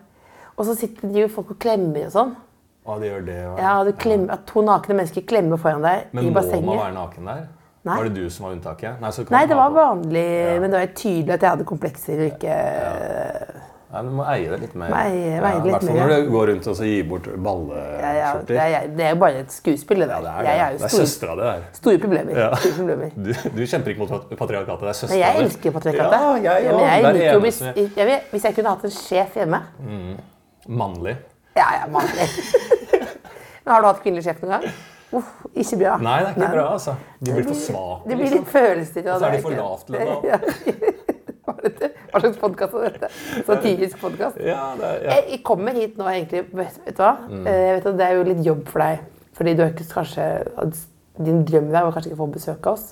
Og 0.56 0.64
så 0.64 0.74
sitter 0.74 1.12
de 1.12 1.20
jo 1.20 1.28
folk 1.28 1.50
og 1.52 1.58
klemmer 1.60 2.06
og 2.08 2.12
sånn. 2.14 2.34
Å, 2.86 2.96
de 3.02 3.10
gjør 3.10 3.24
det, 3.26 3.36
ja. 3.42 3.52
Ja, 3.60 3.74
du 3.84 3.92
klemmer, 3.92 4.32
At 4.32 4.46
to 4.48 4.62
nakne 4.64 4.94
mennesker 4.96 5.24
klemmer 5.26 5.60
foran 5.60 5.82
deg 5.84 6.12
Men 6.16 6.24
i 6.24 6.30
må 6.30 6.40
man 6.40 6.78
være 6.78 6.94
naken 6.94 7.30
der? 7.32 7.46
Nei. 7.86 7.96
Var 8.00 8.08
det 8.08 8.14
du 8.24 8.30
som 8.30 8.48
var 8.48 8.56
unntaket? 8.56 9.00
Nei, 9.00 9.10
Nei, 9.30 9.46
det 9.46 9.56
var 9.56 9.70
vanlig, 9.70 10.22
vanlig, 10.26 10.60
men 10.62 10.72
det 10.72 10.78
var 10.80 10.94
tydelig 10.98 11.34
at 11.36 11.44
jeg 11.44 11.50
hadde 11.52 11.66
komplekser 11.68 12.22
ikke 12.32 12.54
Nei, 13.96 14.02
du 14.04 14.12
må 14.12 14.24
eie 14.28 14.48
det 14.52 14.56
litt 14.60 14.74
mer. 14.76 14.92
Eie- 14.92 15.30
ja, 15.30 15.38
I 15.40 15.60
hvert 15.64 15.84
fall 15.86 15.94
mer, 15.94 16.10
når 16.10 16.24
du 16.26 16.30
går 16.34 16.50
rundt 16.50 16.66
og 16.68 16.80
gir 16.84 17.04
bort 17.08 17.28
ja, 17.30 18.10
ja, 18.12 18.32
det, 18.44 18.58
er, 18.60 18.88
det 18.98 19.06
jo 19.14 19.18
bare 19.22 19.40
et 19.40 19.54
skuespill, 19.54 20.02
det 20.04 20.08
der. 20.10 20.26
Ja, 20.26 20.34
det 20.36 20.50
er. 20.50 20.58
Jeg 20.58 20.64
er 20.66 20.76
det 20.76 20.88
er 20.88 20.92
søstera 20.92 21.36
di 21.38 21.46
der. 21.46 21.62
store 21.78 22.00
problemer. 22.02 22.36
Ja. 22.36 22.50
Store 22.60 22.74
problemer. 22.76 23.10
Du, 23.26 23.32
du 23.56 23.62
kjemper 23.66 23.94
ikke 23.94 24.04
mot 24.04 24.36
patriarkatet, 24.36 24.82
det 24.84 24.90
er 24.92 24.98
søstera 25.00 25.16
di. 25.16 25.22
jeg 25.22 25.44
elsker 25.46 25.76
patriarkatet. 25.78 26.26
Ja, 26.44 26.56
jeg 26.56 26.66
Ja, 26.66 26.76
jeg 26.82 27.06
er 27.08 27.16
liker 27.16 27.40
hvis, 27.46 27.62
jeg 27.96 28.20
hvis 28.34 28.44
jeg 28.44 28.58
kunne 28.58 28.74
hatt 28.76 28.84
en 28.84 28.94
sjef 28.98 29.40
hjemme 29.40 29.62
mannlig. 30.66 31.16
Ja, 31.56 31.70
ja, 31.80 31.88
mannlig. 31.88 32.28
Men 33.64 33.74
har 33.74 33.80
du 33.80 33.88
hatt 33.88 34.04
kvinnelig 34.04 34.26
sjef 34.28 34.44
noen 34.44 34.58
gang? 34.58 34.76
Uff, 35.16 35.32
ikke 35.54 35.78
bra. 35.80 35.96
Nei, 36.02 36.18
det 36.20 36.28
er 36.28 36.36
ikke 36.36 36.52
bra, 36.52 36.66
altså. 36.74 36.96
De 37.22 37.32
blir 37.32 37.46
for 37.46 37.58
svake. 37.62 38.10
De 38.10 38.18
blir 38.18 38.26
liksom. 38.26 38.42
litt 38.42 38.52
følelser. 38.52 39.06
Og 39.06 39.20
så 39.22 39.26
er 39.26 39.36
de 39.36 39.42
for 39.46 39.56
lavtlønna. 39.56 40.14
Dette? 41.66 41.90
Hva 42.16 42.22
slags 42.22 42.38
podkast 42.40 42.74
er 42.80 42.94
dette? 42.94 43.08
Satirisk 43.44 43.98
podkast? 44.00 44.38
Ja, 44.40 44.70
det 44.78 44.88
er, 44.88 45.02
ja. 45.04 45.16
Jeg, 45.28 45.42
kommer 45.44 45.76
hit 45.76 45.98
nå 46.00 46.06
egentlig 46.08 46.46
Vet, 46.56 46.78
vet 46.86 46.96
du 46.96 47.02
hva? 47.02 47.10
Mm. 47.28 47.42
Eh, 47.44 47.58
Jeg 47.66 47.74
vet 47.76 47.88
at 47.90 47.98
Det 47.98 48.06
er 48.06 48.14
jo 48.16 48.22
litt 48.24 48.40
jobb 48.46 48.62
for 48.72 48.80
deg. 48.80 49.02
Fordi 49.36 49.52
du 49.52 49.60
er 49.66 49.74
ikke 49.74 49.88
kanskje 49.90 50.28
Din 51.20 51.42
drøm 51.44 51.68
der 51.74 51.84
var 51.84 51.92
kanskje 51.92 52.08
ikke 52.14 52.16
å 52.16 52.22
få 52.22 52.30
besøk 52.38 52.70
av 52.70 52.78
oss. 52.78 52.86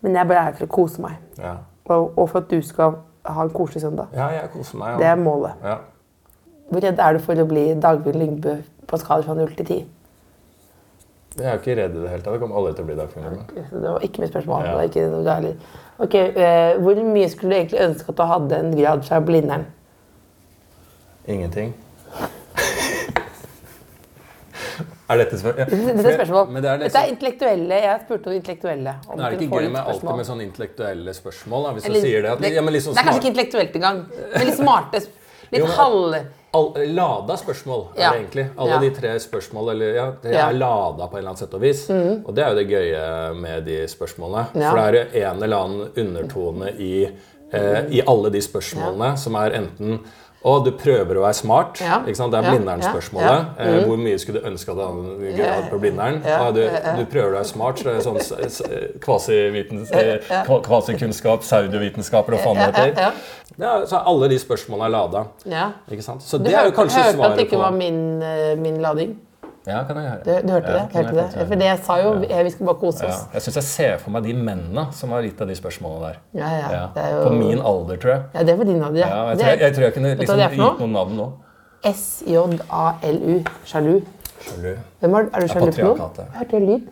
Men 0.00 0.16
jeg 0.16 0.28
bare 0.30 0.40
er 0.40 0.48
her 0.48 0.56
for 0.56 0.64
å 0.70 0.72
kose 0.72 1.04
meg. 1.04 1.20
Ja. 1.38 1.54
Og, 1.92 2.16
og 2.16 2.30
for 2.30 2.40
at 2.40 2.48
du 2.48 2.64
skal 2.64 2.96
ha 3.28 3.44
en 3.44 3.52
koselig 3.54 3.84
søndag. 3.84 4.16
Ja, 4.16 4.30
jeg 4.34 4.50
koser 4.56 4.80
meg. 4.80 4.96
Det 5.00 5.06
er 5.12 5.20
målet. 5.20 5.60
Ja. 5.62 5.76
Hvor 6.72 6.84
redd 6.84 7.00
er 7.04 7.16
du 7.16 7.22
for 7.28 7.44
å 7.44 7.46
bli 7.48 7.66
Dagbjørn 7.84 8.22
Lyngbø 8.24 8.56
på 8.88 9.00
skala 9.04 9.24
fra 9.26 9.36
0 9.36 9.52
til 9.58 9.68
10? 9.68 9.84
Jeg 11.38 11.46
er 11.48 11.54
jo 11.56 11.60
ikke 11.62 11.76
redd 11.78 11.94
i 11.96 12.00
det 12.02 12.10
hele 12.12 12.22
tatt. 12.22 12.34
Det 12.34 12.40
kommer 12.42 12.58
aldri 12.60 12.72
til 12.76 12.84
å 12.84 12.88
bli. 12.90 12.96
Så 13.70 13.80
Det 13.80 13.92
var 13.94 14.02
ikke 14.04 14.20
mitt 14.20 14.32
spørsmål. 14.34 14.64
Ja. 14.68 14.80
Ikke 14.84 15.04
noe 15.08 15.22
gærlig. 15.24 15.52
Ok, 15.98 16.14
eh, 16.14 16.74
Hvor 16.82 16.98
mye 17.14 17.28
skulle 17.32 17.54
du 17.54 17.56
egentlig 17.60 17.80
ønske 17.80 18.08
at 18.12 18.16
du 18.16 18.22
hadde 18.28 18.58
en 18.58 18.74
grad 18.76 19.04
fra 19.06 19.20
Blindern? 19.20 19.64
Ingenting. 21.26 21.72
er 25.08 25.16
dette 25.20 25.38
spørsmål? 25.38 25.58
ja. 25.58 25.64
Dette 25.64 26.08
er 26.10 26.16
spørsmål. 26.18 26.46
Men 26.52 26.62
det 26.62 26.70
er 26.70 26.76
Dette 26.82 26.98
er 26.98 27.06
liksom, 27.06 27.16
intellektuelle. 27.16 27.80
Jeg 27.86 28.00
spurte 28.04 28.26
om 28.26 28.32
intellektuelle. 28.36 28.94
om 29.08 29.18
Nå 29.18 29.24
er 29.24 29.30
det 29.30 29.40
ikke 29.46 29.60
gøy 29.62 29.70
med 29.72 29.80
alltid 29.86 30.16
med 30.16 30.26
sånne 30.26 30.46
intellektuelle 30.48 31.14
spørsmål. 31.16 31.64
Da, 31.66 31.72
hvis 31.72 31.84
Eller- 31.88 32.00
du 32.00 32.06
sier 32.06 32.22
det. 32.22 32.30
At, 32.30 32.40
det, 32.40 32.52
ja, 32.54 32.62
men 32.62 32.72
liksom 32.74 32.94
det 32.94 33.00
er 33.00 33.08
kanskje 33.08 33.20
ikke 33.22 33.32
intellektuelt 33.32 33.76
engang, 33.80 34.04
men 34.36 34.46
litt 34.46 34.60
smarte. 34.64 35.02
Litt 35.52 35.60
Jo, 35.60 35.66
men- 35.66 35.76
halv... 35.76 36.22
All, 36.52 36.72
lada 36.92 37.36
spørsmål 37.40 37.86
er 37.94 38.02
det 38.02 38.18
egentlig. 38.18 38.46
Alle 38.60 38.78
de 38.82 38.90
tre 38.92 39.12
spørsmål 39.20 39.70
eller, 39.72 39.94
ja, 39.96 40.06
det. 40.22 40.32
Mm. 40.34 40.38
er 40.42 40.56
lada 40.60 41.06
på 41.06 41.16
en 41.16 41.22
eller 41.22 41.30
annen 41.32 41.40
sett 41.40 41.54
og 41.56 41.62
vis. 41.62 41.84
Og 41.90 42.32
det 42.36 42.44
er 42.44 42.50
jo 42.52 42.58
det 42.58 42.64
gøye 42.68 43.04
med 43.40 43.64
de 43.68 43.78
spørsmålene. 43.88 44.48
For 44.58 44.80
det 44.82 45.04
er 45.14 45.30
en 45.30 45.46
eller 45.46 45.64
annen 45.64 46.02
undertone 46.04 46.74
i, 46.76 46.92
eh, 47.52 47.80
i 47.88 48.02
alle 48.04 48.32
de 48.34 48.42
spørsmålene 48.44 49.14
som 49.20 49.38
er 49.40 49.56
enten 49.62 50.02
å, 50.44 50.64
du 50.64 50.70
prøver 50.74 51.18
å 51.18 51.22
være 51.22 51.34
smart. 51.38 51.80
Ja. 51.80 52.00
Det 52.04 52.48
er. 52.48 52.50
Blindern-spørsmålet. 52.50 53.28
Ja. 53.30 53.38
Mm. 53.58 53.76
Eh, 53.78 53.84
hvor 53.86 53.96
mye 54.02 54.18
skulle 54.18 54.40
du 54.42 54.46
ønske 54.50 54.70
at 54.72 54.76
du 54.76 54.82
hadde 54.82 55.70
på 55.70 55.78
Blindern? 55.82 56.20
Ja. 56.26 56.50
Du, 56.50 56.60
du 56.98 57.04
prøver 57.12 57.28
å 57.30 57.36
være 57.38 57.44
smart, 57.50 57.78
så 57.78 57.84
det 57.84 57.94
er 57.94 58.06
sånn 58.06 58.18
eh, 59.94 60.30
kva- 60.48 60.60
kvasikunnskap, 60.66 61.40
pseudovitenskaper 61.46 62.34
og 62.38 62.40
faen 62.46 62.56
heter. 62.66 63.12
ja, 63.58 63.74
så 63.86 64.02
alle 64.06 64.28
de 64.32 64.38
spørsmålene 64.42 64.88
er 64.88 64.94
lada. 64.96 65.24
Så 66.20 66.38
Du 66.38 66.44
det 66.50 66.54
er 66.54 66.64
jo 66.66 66.70
hørte, 66.72 66.88
Du 66.88 67.02
hørte 67.02 67.30
at 67.32 67.36
det 67.38 67.46
ikke 67.46 67.58
var 67.62 67.70
min, 67.76 68.22
eh, 68.22 68.54
min 68.56 68.80
lading? 68.82 69.16
Ja, 69.66 69.84
kan 69.86 69.96
jeg 69.96 70.08
høre. 70.10 70.22
Du, 70.26 70.30
du 70.48 70.52
hørte 70.52 70.72
Ja, 70.72 70.78
det? 70.78 70.94
Hørte 70.96 71.14
jeg 71.14 71.32
det? 71.36 71.46
For 71.48 71.54
det 71.60 71.66
jeg 71.68 71.78
sa 71.86 71.96
jo, 72.02 72.12
ja. 72.26 72.42
vi 72.42 72.50
skal 72.50 72.66
bare 72.66 72.80
kose 72.80 73.04
Ja. 73.04 73.10
oss. 73.12 73.20
Jeg 73.34 73.42
syns 73.42 73.54
jeg 73.60 73.64
ser 73.68 73.98
for 74.02 74.10
meg 74.10 74.24
de 74.26 74.32
mennene 74.34 74.86
som 74.92 75.10
har 75.14 75.22
gitt 75.22 75.38
deg 75.38 75.48
de 75.52 75.54
spørsmålene 75.54 76.00
der. 76.08 76.16
Ja, 76.34 76.48
ja. 76.50 76.70
Ja. 76.72 76.86
Det 76.96 77.04
er 77.04 77.14
jo... 77.14 77.22
På 77.28 77.34
min 77.36 77.60
alder, 77.70 77.96
tror 78.02 78.10
jeg. 78.14 78.22
Ja, 78.34 78.42
det 78.42 78.50
er 78.54 78.56
for 78.56 78.64
din 78.64 78.82
alder. 78.82 78.98
Ja, 78.98 79.08
Ja. 79.08 79.28
jeg, 79.28 79.36
Det 79.38 79.44
tror, 79.44 79.46
er 79.46 79.56
jeg, 79.56 79.60
jeg 79.60 79.74
tror 79.74 79.84
jeg 79.84 79.94
kunne 79.94 80.14
liksom 80.18 80.42
gitt 80.42 80.80
noen 80.82 80.92
navn 80.98 81.16
nå. 81.16 81.28
S-J-A-L-U. 81.92 83.36
Sjalu. 83.66 83.94
Sjalu. 84.42 84.74
Hvem 85.00 85.14
er, 85.14 85.28
er 85.34 85.40
du 85.40 85.46
sjalu 85.48 85.60
på 85.60 85.66
noen? 85.66 85.72
patriarkatet. 85.72 86.26
Hørte 86.38 86.58
jeg 86.58 86.66
lyd? 86.68 86.88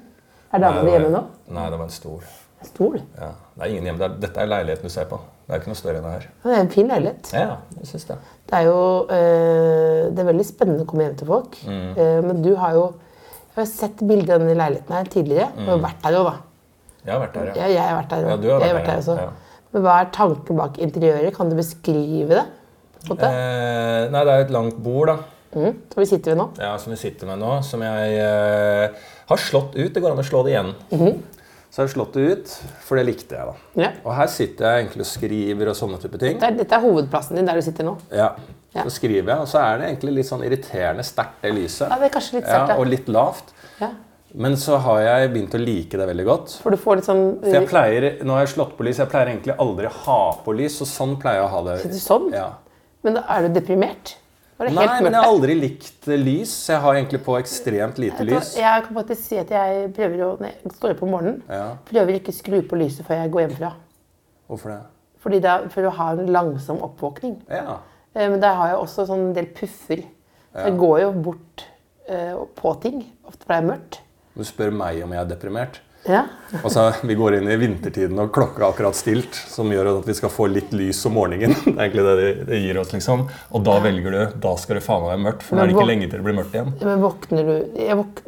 Er 0.52 0.58
dama 0.64 0.82
di 0.86 0.90
hjemme 0.94 1.10
nå? 1.14 1.20
Nei, 1.54 1.66
det 1.70 1.78
var 1.78 1.84
en 1.86 1.94
stol. 1.94 2.22
En 2.60 2.66
Stol? 2.66 2.96
Ja. 3.18 3.28
Det 3.56 3.62
er 3.66 3.70
ingen 3.74 3.84
hjemme. 3.90 4.08
Dette 4.20 4.40
er 4.42 4.46
leiligheten 4.50 4.82
du 4.90 4.92
ser 4.92 5.06
på. 5.10 5.18
Det 5.50 5.56
er 5.56 5.62
ikke 5.64 5.70
noe 5.72 5.78
større 5.80 5.98
enn 5.98 6.04
det 6.06 6.10
her. 6.14 6.26
Det 6.44 6.50
er 6.54 6.60
en 6.62 6.68
fin 6.70 6.86
leilighet. 6.92 7.30
Ja, 7.34 7.56
jeg 7.80 7.86
synes 7.90 8.04
det. 8.06 8.16
Det 8.46 8.54
er 8.60 8.66
jo 8.68 8.76
eh, 9.10 10.04
det 10.14 10.22
er 10.22 10.28
veldig 10.30 10.44
spennende 10.46 10.84
å 10.84 10.86
komme 10.86 11.02
hjem 11.08 11.16
til 11.18 11.26
folk. 11.26 11.56
Mm. 11.66 11.88
Eh, 11.98 12.20
men 12.28 12.42
du 12.44 12.52
har 12.60 12.76
jo 12.78 12.84
Jeg 13.50 13.64
har 13.64 13.66
sett 13.66 13.98
bilder 14.06 14.36
av 14.36 14.44
denne 14.44 14.54
leiligheten 14.54 14.94
her 14.94 15.08
tidligere. 15.10 15.48
Du 15.58 15.66
har 15.72 15.80
vært 15.82 16.04
her 16.06 16.14
òg, 16.20 16.28
da. 16.30 16.36
Jeg 17.04 17.12
har 17.16 17.20
vært 17.24 17.34
der, 17.34 17.46
Ja, 17.48 17.50
Mm. 17.50 17.58
ja. 17.58 17.66
jeg 17.74 17.82
har 17.88 17.96
vært 17.98 18.08
der 18.14 18.28
Ja, 18.30 18.36
du 18.36 18.48
har 18.48 18.60
vært, 18.60 18.68
har 18.68 18.74
vært 18.78 18.86
der, 18.86 18.92
her 18.92 19.02
også. 19.02 19.16
ja. 19.18 19.30
Men 19.72 19.82
hva 19.82 19.96
er 20.00 20.08
tanken 20.14 20.56
bak 20.56 20.78
interiøret? 20.78 21.34
Kan 21.36 21.50
du 21.50 21.56
beskrive 21.56 22.28
det? 22.28 22.46
Eh, 23.10 24.08
nei, 24.12 24.24
det 24.24 24.32
er 24.36 24.44
et 24.46 24.50
langt 24.54 24.78
bord, 24.82 25.08
da. 25.08 25.16
Mm. 25.56 25.74
Så 25.90 25.98
vi 25.98 26.06
sitter 26.06 26.30
ved 26.34 26.38
nå. 26.38 26.48
Ja, 26.62 26.76
som 26.78 26.92
vi 26.94 26.96
sitter 27.00 27.26
med 27.26 27.40
nå, 27.42 27.52
som 27.66 27.82
jeg 27.82 28.18
eh, 28.22 28.88
har 29.26 29.36
slått 29.36 29.74
ut. 29.74 29.92
Det 29.92 30.00
går 30.02 30.12
an 30.14 30.22
å 30.22 30.26
slå 30.30 30.44
det 30.46 30.52
igjen. 30.54 30.72
Så 31.70 31.80
har 31.80 31.86
jeg 31.86 31.94
slått 31.94 32.16
det 32.18 32.22
ut, 32.34 32.52
for 32.82 32.98
det 32.98 33.04
likte 33.06 33.36
jeg. 33.38 33.46
da. 33.46 33.82
Ja. 33.84 33.90
Og 34.02 34.14
her 34.18 34.26
sitter 34.32 34.66
jeg 34.66 34.84
egentlig 34.84 35.04
og 35.04 35.10
skriver 35.12 35.70
og 35.70 35.76
sånne 35.78 36.00
type 36.02 36.18
ting. 36.18 36.34
dette 36.40 36.48
er, 36.50 36.56
dette 36.58 36.74
er 36.74 36.82
hovedplassen 36.82 37.38
din 37.38 37.46
der 37.46 37.60
du 37.60 37.62
sitter 37.62 37.86
nå. 37.86 37.96
Ja. 38.10 38.32
Ja. 38.74 38.84
Så 38.86 38.96
skriver 38.98 39.32
jeg, 39.32 39.38
og 39.38 39.48
så 39.50 39.58
er 39.62 39.78
det 39.80 39.88
egentlig 39.88 40.12
litt 40.20 40.28
sånn 40.28 40.42
irriterende 40.46 41.02
sterkt, 41.06 41.40
det 41.42 41.50
lyset. 41.54 41.88
Ja, 41.90 41.98
det 41.98 42.06
er 42.10 42.14
kanskje 42.14 42.36
litt 42.38 42.46
sterkt, 42.46 42.72
Ja, 42.74 42.78
og 42.78 42.90
litt 42.90 43.08
lavt. 43.10 43.54
Ja. 43.80 43.88
Men 44.34 44.54
så 44.62 44.76
har 44.78 45.00
jeg 45.02 45.30
begynt 45.32 45.54
å 45.58 45.60
like 45.62 45.98
det 45.98 46.06
veldig 46.06 46.26
godt. 46.28 46.52
For 46.62 46.70
du 46.74 46.78
får 46.78 47.00
litt 47.00 47.06
sånn 47.08 47.22
For 47.42 47.56
jeg 47.56 47.66
pleier, 47.70 48.06
nå 48.22 48.36
har 48.36 48.44
jeg 48.44 48.52
slått 48.54 48.76
på 48.78 48.86
lys, 48.86 49.00
jeg 49.02 49.10
pleier 49.10 49.32
egentlig 49.32 49.56
aldri 49.58 49.88
å 49.90 49.94
ha 50.06 50.20
på 50.44 50.54
lys, 50.54 50.76
så 50.78 50.86
sånn 50.86 51.16
pleier 51.22 51.40
jeg 51.42 51.48
å 51.48 51.52
ha 51.56 51.62
det. 51.66 51.78
Sitter 51.82 51.98
du 51.98 52.04
sånn? 52.04 52.28
Ja. 52.34 52.48
Men 53.06 53.18
da 53.18 53.24
er 53.34 53.48
du 53.48 53.58
deprimert? 53.58 54.14
Nei, 54.60 55.00
men 55.00 55.12
jeg 55.14 55.22
har 55.22 55.24
aldri 55.30 55.54
likt 55.56 56.06
lys, 56.20 56.52
jeg 56.68 56.80
har 56.84 56.94
egentlig 56.98 57.22
på 57.24 57.36
ekstremt 57.40 57.96
lite 58.02 58.24
lys. 58.28 58.50
Jeg 58.58 58.82
kan 58.84 58.96
faktisk 58.98 59.22
si 59.24 59.38
at 59.40 59.48
jeg 59.54 59.86
prøver 59.96 60.24
å 60.26 60.30
når 60.40 60.50
jeg 60.50 60.72
står 60.76 60.90
opp 60.94 61.02
om 61.06 61.12
morgenen, 61.14 61.42
Ja. 61.48 61.76
prøver 61.88 62.18
ikke 62.18 62.28
å 62.34 62.36
skru 62.36 62.60
på 62.68 62.76
lyset 62.76 63.06
før 63.08 63.22
jeg 63.22 63.30
går 63.32 63.40
hjemmefra. 63.46 63.72
Hvorfor 64.50 64.68
det? 64.74 64.80
Fordi 65.20 65.40
det 65.40 65.50
er 65.50 65.68
for 65.72 65.82
å 65.88 65.90
ha 65.96 66.10
en 66.12 66.26
langsom 66.26 66.82
oppvåkning. 66.84 67.38
Ja. 67.48 67.78
Eh, 68.14 68.28
Men 68.28 68.40
der 68.40 68.54
har 68.54 68.68
jeg 68.68 68.76
også 68.76 69.06
sånn 69.08 69.32
del 69.34 69.46
puffer. 69.46 70.04
Jeg 70.54 70.76
går 70.76 71.00
jo 71.00 71.12
bort 71.12 71.64
eh, 72.08 72.34
på 72.56 72.74
ting. 72.82 73.04
Ofte 73.24 73.44
for 73.46 73.54
det 73.54 73.62
er 73.62 73.68
mørkt. 73.68 73.98
Du 74.36 74.44
spør 74.44 74.72
meg 74.72 75.02
om 75.04 75.12
jeg 75.12 75.20
er 75.20 75.28
deprimert. 75.36 75.80
Ja. 76.08 76.22
Altså, 76.64 76.86
Vi 77.04 77.14
går 77.14 77.36
inn 77.36 77.48
i 77.52 77.56
vintertiden 77.60 78.18
og 78.22 78.32
klokka 78.32 78.62
er 78.62 78.68
akkurat 78.70 78.96
stilt, 78.96 79.36
som 79.36 79.68
gjør 79.70 79.92
at 79.98 80.08
vi 80.08 80.16
skal 80.16 80.32
få 80.32 80.48
litt 80.50 80.72
lys 80.72 81.02
om 81.06 81.18
morgenen. 81.18 81.52
Det 81.66 81.74
er 81.76 81.84
egentlig 81.86 82.06
det 82.06 82.30
det, 82.48 82.60
gir 82.64 82.80
oss, 82.80 82.92
liksom. 82.94 83.26
Og 83.52 83.64
da 83.66 83.76
velger 83.84 84.16
du 84.16 84.38
Da 84.40 84.54
skal 84.60 84.80
det 84.80 84.84
faen 84.86 85.04
meg 85.04 85.12
være 85.12 85.24
mørkt, 85.26 85.44
for 85.46 85.56
da 85.56 85.64
er 85.64 85.70
det 85.70 85.76
ikke 85.76 85.90
lenge 85.92 86.08
til 86.08 86.18
det 86.18 86.26
blir 86.26 86.38
mørkt 86.40 86.56
igjen. 86.56 86.72
Men 86.80 87.04
våkner 87.04 87.50
du 87.50 87.82
jeg 87.84 87.98
våk, 88.00 88.22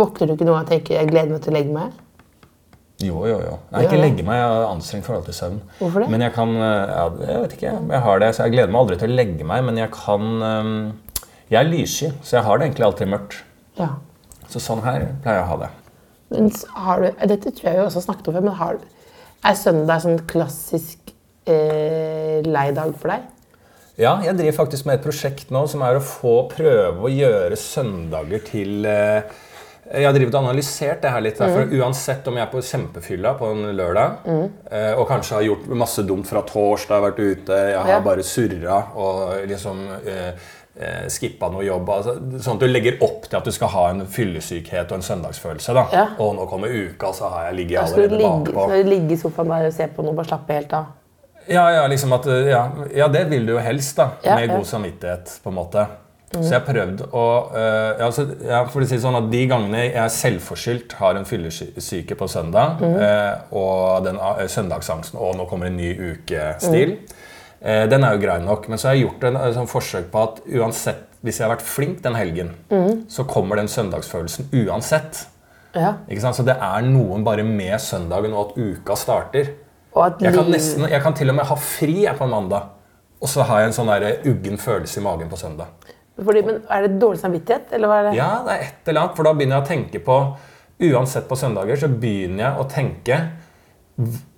Våkner 0.00 0.30
du 0.30 0.32
ikke 0.36 0.46
noen 0.46 0.54
gang 0.54 0.64
og 0.64 0.70
tenker 0.70 0.94
'jeg 0.94 1.10
gleder 1.10 1.32
meg 1.34 1.42
til 1.42 1.52
å 1.52 1.56
legge 1.56 1.74
meg'? 1.74 1.92
Jo, 3.00 3.24
jo, 3.26 3.38
jo. 3.40 3.54
Nei, 3.72 3.84
ikke 3.86 4.00
legge 4.00 4.24
meg. 4.24 4.36
Jeg 4.36 4.48
har 4.48 4.66
anstrengt 4.68 5.06
forhold 5.06 5.24
til 5.24 5.34
søvn. 5.34 5.60
Hvorfor 5.78 6.04
det? 6.04 6.10
Men 6.12 6.20
jeg 6.20 6.32
kan 6.36 6.54
eh, 6.56 6.92
ja, 6.92 7.04
Jeg 7.26 7.42
vet 7.42 7.52
ikke. 7.56 7.72
Jeg 7.90 8.00
har 8.06 8.18
det, 8.20 8.34
så 8.36 8.44
jeg 8.44 8.52
gleder 8.52 8.72
meg 8.72 8.80
aldri 8.80 8.98
til 9.00 9.10
å 9.10 9.16
legge 9.16 9.44
meg, 9.44 9.64
men 9.64 9.80
jeg 9.80 9.90
kan 9.96 10.42
eh, 10.42 11.24
Jeg 11.50 11.58
er 11.64 11.70
lyssky, 11.70 12.12
så 12.22 12.36
jeg 12.36 12.44
har 12.46 12.58
det 12.58 12.68
egentlig 12.68 12.86
alltid 12.86 13.08
mørkt. 13.10 13.42
Ja. 13.80 13.88
Så 14.48 14.60
sånn 14.62 14.84
her 14.84 15.08
pleier 15.22 15.40
jeg 15.40 15.46
å 15.46 15.50
ha 15.50 15.56
det. 15.64 15.70
Men 16.30 16.50
har 16.86 17.02
du, 17.02 17.10
dette 17.34 17.50
tror 17.50 17.68
jeg 17.70 17.78
vi 17.80 17.84
også 17.88 18.04
snakket 18.04 18.28
om 18.30 18.36
før, 18.38 18.46
men 18.46 18.58
har, 18.60 18.78
er 19.50 19.58
søndag 19.58 20.02
sånn 20.04 20.20
klassisk 20.30 21.12
eh, 21.50 22.40
leidag 22.46 22.94
for 23.00 23.12
deg? 23.14 23.28
Ja, 24.00 24.14
jeg 24.24 24.36
driver 24.38 24.56
faktisk 24.62 24.86
med 24.88 24.96
et 25.00 25.04
prosjekt 25.04 25.50
nå 25.52 25.66
som 25.68 25.82
er 25.84 25.98
å 25.98 26.04
få 26.04 26.34
prøve 26.52 27.04
å 27.04 27.10
gjøre 27.12 27.56
søndager 27.60 28.40
til 28.46 28.86
eh, 28.88 29.26
Jeg 29.90 30.06
har 30.06 30.14
drivet 30.14 30.36
og 30.38 30.44
analysert 30.46 31.02
det 31.02 31.10
her 31.10 31.24
litt. 31.24 31.40
Der, 31.40 31.50
For 31.50 31.74
uansett 31.82 32.28
om 32.30 32.38
jeg 32.38 32.44
er 32.46 32.52
på 32.52 32.62
kjempefylla 32.62 33.32
på 33.40 33.48
en 33.50 33.64
lørdag 33.76 34.28
eh, 34.30 34.94
og 34.94 35.04
kanskje 35.10 35.34
har 35.40 35.46
gjort 35.48 35.66
masse 35.82 36.04
dumt 36.06 36.28
fra 36.30 36.44
torsdag, 36.46 37.02
vært 37.08 37.18
ute, 37.18 37.58
jeg 37.74 37.80
har 37.82 37.96
Ja. 37.96 38.00
bare 38.04 38.22
surra 38.24 38.78
og 38.94 39.48
liksom 39.50 39.82
eh, 40.06 40.30
eh, 40.30 40.50
skippa 41.10 41.48
noe 41.50 41.64
jobb 41.66 41.88
altså, 41.92 42.12
Sånn 42.40 42.56
at 42.56 42.62
du 42.62 42.70
legger 42.70 43.00
opp 43.04 43.24
til 43.26 43.36
at 43.36 43.44
du 43.44 43.52
skal 43.52 43.72
ha 43.72 43.82
en 43.90 44.04
fyllesykhet 44.08 44.92
og 44.92 45.00
en 45.00 45.02
søndagsfølelse. 45.04 45.74
da. 45.76 45.82
Ja. 45.92 46.04
Og 46.22 46.36
nå 46.38 46.46
kommer 46.48 46.70
uka, 46.72 47.10
så 47.16 47.28
har 47.32 47.48
jeg 47.48 47.58
ligget 47.58 47.90
skal 47.90 48.04
allerede 48.04 48.20
ligge, 48.22 48.52
bakpå. 48.54 48.66
skal 48.68 48.84
du 48.84 48.92
ligge 48.94 49.16
i 49.16 49.20
sofaen 49.20 49.50
der 49.50 49.66
og 49.66 49.74
se 49.76 49.88
på 49.96 50.06
noe 50.06 50.16
bare 50.16 50.30
slappe 50.30 50.56
helt 50.56 50.76
av? 50.78 50.92
Ja, 51.50 51.64
ja, 51.74 51.86
liksom 51.90 52.14
at, 52.14 52.28
ja, 52.46 52.62
ja, 52.94 53.08
det 53.10 53.24
vil 53.32 53.48
du 53.48 53.56
jo 53.56 53.64
helst, 53.64 53.96
da. 53.98 54.12
Med 54.38 54.52
god 54.52 54.68
samvittighet, 54.68 55.40
på 55.42 55.50
en 55.50 55.58
måte. 55.58 55.86
Så 56.30 56.44
jeg 56.46 56.60
har 56.60 56.66
prøvd 56.66 57.00
å 57.10 57.22
uh, 57.50 57.98
ja, 57.98 58.08
så, 58.14 58.24
ja, 58.46 58.60
for 58.70 58.84
å 58.84 58.86
si 58.86 59.00
sånn 59.02 59.18
at 59.18 59.26
De 59.32 59.40
gangene 59.50 59.80
jeg 59.88 60.12
selvforskyldt 60.14 60.94
har 61.00 61.18
en 61.18 61.26
fyllesyke 61.26 62.14
på 62.14 62.28
søndag, 62.30 62.78
øh, 62.86 63.56
og 63.58 64.06
den 64.06 64.20
uh, 64.20 64.44
søndagsangsten 64.46 65.18
og 65.18 65.34
nå 65.40 65.48
kommer 65.50 65.66
en 65.66 65.80
ny 65.80 65.90
uke-stil, 65.90 66.94
øh, 66.94 67.26
den 67.60 68.04
er 68.06 68.16
jo 68.16 68.22
grei 68.22 68.38
nok. 68.44 68.68
Men 68.68 68.80
så 68.80 68.88
har 68.88 68.96
jeg 68.96 69.06
gjort 69.06 69.26
en 69.28 69.36
en 69.40 69.56
sånn 69.58 69.68
forsøk 69.68 70.10
på 70.12 70.22
at 70.22 70.40
uansett, 70.48 71.06
hvis 71.20 71.40
jeg 71.40 71.46
har 71.46 71.54
vært 71.56 71.66
flink 71.66 71.98
den 72.02 72.16
helgen, 72.16 72.54
så 73.12 73.26
kommer 73.28 73.60
den 73.60 73.68
søndagsfølelsen 73.68 74.48
uansett. 74.62 75.26
Ja. 75.76 75.94
Så 76.32 76.42
det 76.46 76.56
er 76.56 76.86
noen 76.88 77.24
bare 77.26 77.44
med 77.44 77.76
søndagen 77.80 78.32
og 78.32 78.50
at 78.50 78.58
uka 78.58 78.96
starter. 78.96 79.52
At 79.94 80.22
Jeg 80.22 80.32
kan, 80.34 80.48
nesten, 80.50 80.86
jeg 80.88 81.02
kan 81.02 81.14
til 81.18 81.30
og 81.32 81.36
med 81.36 81.48
ha 81.50 81.56
fri 81.60 82.04
jeg, 82.04 82.16
på 82.16 82.24
en 82.24 82.30
mandag, 82.32 82.70
og 83.20 83.28
så 83.28 83.44
har 83.44 83.60
jeg 83.60 83.72
en 83.72 83.76
sånn 83.76 83.90
uggen 84.30 84.56
følelse 84.58 85.00
i 85.00 85.04
magen 85.04 85.28
på 85.28 85.36
søndag. 85.36 85.66
Fordi, 86.20 86.42
men 86.46 86.62
Er 86.70 86.86
det 86.86 87.00
dårlig 87.00 87.20
samvittighet, 87.20 87.72
eller 87.72 87.88
hva 87.88 87.98
er 88.00 88.08
det? 88.08 88.16
Ja, 88.16 88.30
det 88.46 88.54
er 88.54 88.64
et 88.68 88.88
eller 88.88 89.00
annet, 89.00 89.16
for 89.16 89.24
da 89.24 89.32
begynner 89.34 89.58
jeg 89.58 89.64
å 89.64 89.70
tenke 89.70 90.02
på 90.04 90.18
Uansett 90.80 91.26
på 91.28 91.36
søndager 91.36 91.76
så 91.76 91.90
begynner 91.92 92.40
jeg 92.46 92.60
å 92.60 92.64
tenke 92.70 93.16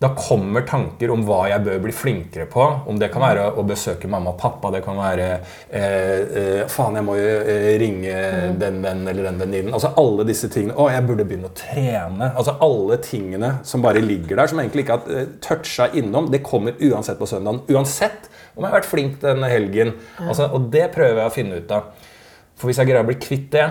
Da 0.03 0.09
kommer 0.17 0.65
tanker 0.67 1.13
om 1.15 1.23
hva 1.27 1.45
jeg 1.51 1.63
bør 1.63 1.81
bli 1.85 1.93
flinkere 1.95 2.47
på. 2.51 2.65
Om 2.91 2.99
det 2.99 3.11
kan 3.13 3.23
være 3.23 3.45
å 3.59 3.65
besøke 3.67 4.09
mamma 4.11 4.33
og 4.33 4.41
pappa, 4.41 4.73
det 4.75 4.81
kan 4.83 4.99
være 4.99 5.29
eh, 5.35 5.83
eh, 5.83 6.63
Faen, 6.73 6.99
jeg 6.99 7.07
må 7.07 7.15
jo 7.19 7.29
eh, 7.41 7.69
ringe 7.83 8.17
den 8.59 8.81
vennen 8.83 9.11
eller 9.13 9.29
den 9.29 9.39
venninnen. 9.43 9.75
Altså 9.77 9.93
alle 10.01 10.27
disse 10.29 10.51
tingene. 10.53 10.75
Å, 10.75 10.89
jeg 10.95 11.07
burde 11.07 11.27
begynne 11.29 11.53
å 11.53 11.57
trene. 11.59 12.33
Altså 12.33 12.57
alle 12.65 12.99
tingene 13.05 13.55
som 13.69 13.85
bare 13.85 14.03
ligger 14.03 14.41
der, 14.41 14.51
som 14.51 14.63
egentlig 14.63 14.87
ikke 14.87 14.99
har 14.99 15.21
eh, 15.21 15.31
toucha 15.45 15.89
innom. 16.01 16.33
Det 16.33 16.43
kommer 16.47 16.79
uansett 16.83 17.21
på 17.21 17.31
søndagen. 17.31 17.63
Uansett 17.71 18.31
om 18.57 18.65
jeg 18.65 18.69
har 18.69 18.81
vært 18.81 18.91
flink 18.91 19.21
denne 19.23 19.49
helgen. 19.53 19.95
Altså, 20.21 20.51
og 20.53 20.69
det 20.75 20.91
prøver 20.97 21.23
jeg 21.23 21.31
å 21.31 21.37
finne 21.37 21.63
ut 21.63 21.73
av. 21.77 22.11
For 22.59 22.69
hvis 22.69 22.83
jeg 22.83 22.91
greier 22.91 23.05
å 23.05 23.09
bli 23.09 23.21
kvitt 23.23 23.49
det, 23.55 23.71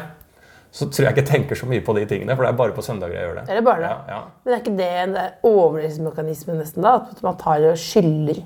så 0.72 0.88
tror 0.88 1.04
jeg 1.06 1.12
ikke 1.12 1.24
jeg 1.26 1.32
tenker 1.34 1.60
så 1.60 1.68
mye 1.68 1.84
på 1.84 1.94
de 1.98 2.06
tingene. 2.08 2.36
For 2.36 2.46
det 2.48 2.54
er 2.54 2.62
bare 2.62 2.76
på 2.78 2.86
søndager 2.86 3.18
jeg 3.18 3.28
gjør 3.28 3.42
det. 3.42 3.46
Er 3.52 3.60
det 3.60 3.66
bare 3.68 3.84
det? 3.84 3.92
Ja, 3.92 4.16
ja. 4.16 4.22
Men 4.46 4.54
er 4.56 4.64
ikke 4.64 4.78
det 4.80 4.90
en 5.04 5.18
overlevelsesmekanisme 5.52 6.56
nesten 6.62 6.86
da? 6.88 6.96
At 7.12 7.22
man 7.26 7.38
tar 7.42 7.68
og 7.72 7.78
skyller? 7.80 8.44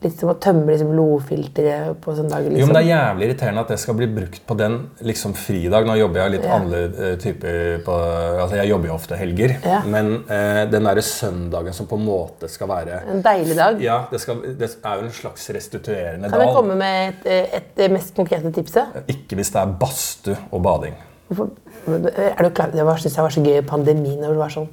litt 0.00 0.16
som 0.16 0.30
å 0.32 0.34
tømme 0.40 0.64
liksom, 0.64 0.94
blodfilteret 0.94 1.98
på 2.00 2.14
søndager. 2.16 2.46
Jo, 2.48 2.54
Liksom. 2.54 2.70
men 2.70 2.76
Det 2.78 2.80
er 2.80 2.88
jævlig 2.88 3.26
irriterende 3.26 3.60
at 3.60 3.68
det 3.68 3.76
skal 3.82 3.96
bli 3.98 4.06
brukt 4.08 4.46
på 4.48 4.54
den 4.56 4.76
liksom 5.04 5.34
fridag. 5.36 5.84
Nå 5.84 5.96
jobber 5.98 6.22
jeg 6.22 6.30
litt 6.30 6.46
Ja. 6.46 6.54
andre 6.56 6.78
eh, 6.88 7.16
typer 7.20 7.82
på 7.84 7.92
altså 8.40 8.56
Jeg 8.56 8.68
jobber 8.70 8.88
jo 8.88 8.94
ofte 8.94 9.18
helger. 9.20 9.56
Ja. 9.62 9.82
Men 9.84 10.24
eh, 10.24 10.62
den 10.72 10.88
derre 10.88 11.02
søndagen 11.04 11.76
som 11.76 11.86
på 11.86 11.96
en 12.00 12.06
måte 12.06 12.48
skal 12.48 12.68
være 12.68 13.02
En 13.12 13.20
deilig 13.20 13.56
dag. 13.60 13.76
Ja, 13.84 13.98
det, 14.10 14.22
skal, 14.24 14.40
det 14.56 14.70
er 14.72 14.96
jo 14.96 15.04
en 15.04 15.12
slags 15.12 15.50
restituerende 15.50 16.30
Kan 16.30 16.40
jeg 16.40 16.48
dag. 16.48 16.56
komme 16.56 16.74
med 16.80 17.08
et, 17.12 17.26
eh, 17.26 17.56
et, 17.60 17.70
det 17.76 17.90
mest 17.92 18.16
konkrete 18.16 18.50
tipset? 18.56 19.02
Ikke 19.06 19.36
hvis 19.36 19.52
det 19.52 19.60
er 19.60 19.66
badstue 19.84 20.38
og 20.50 20.62
bading. 20.62 20.96
Hvorfor- 21.30 21.50
Er 22.18 22.42
du 22.42 22.50
klar? 22.50 22.70
Det 22.72 22.84
var, 22.84 22.96
synes 22.96 23.14
jeg 23.16 23.22
var 23.22 23.30
så 23.30 23.40
gøy 23.44 23.58
i 23.58 23.62
pandemien. 23.62 24.20
Det 24.20 24.36
var 24.36 24.48
sånn 24.50 24.68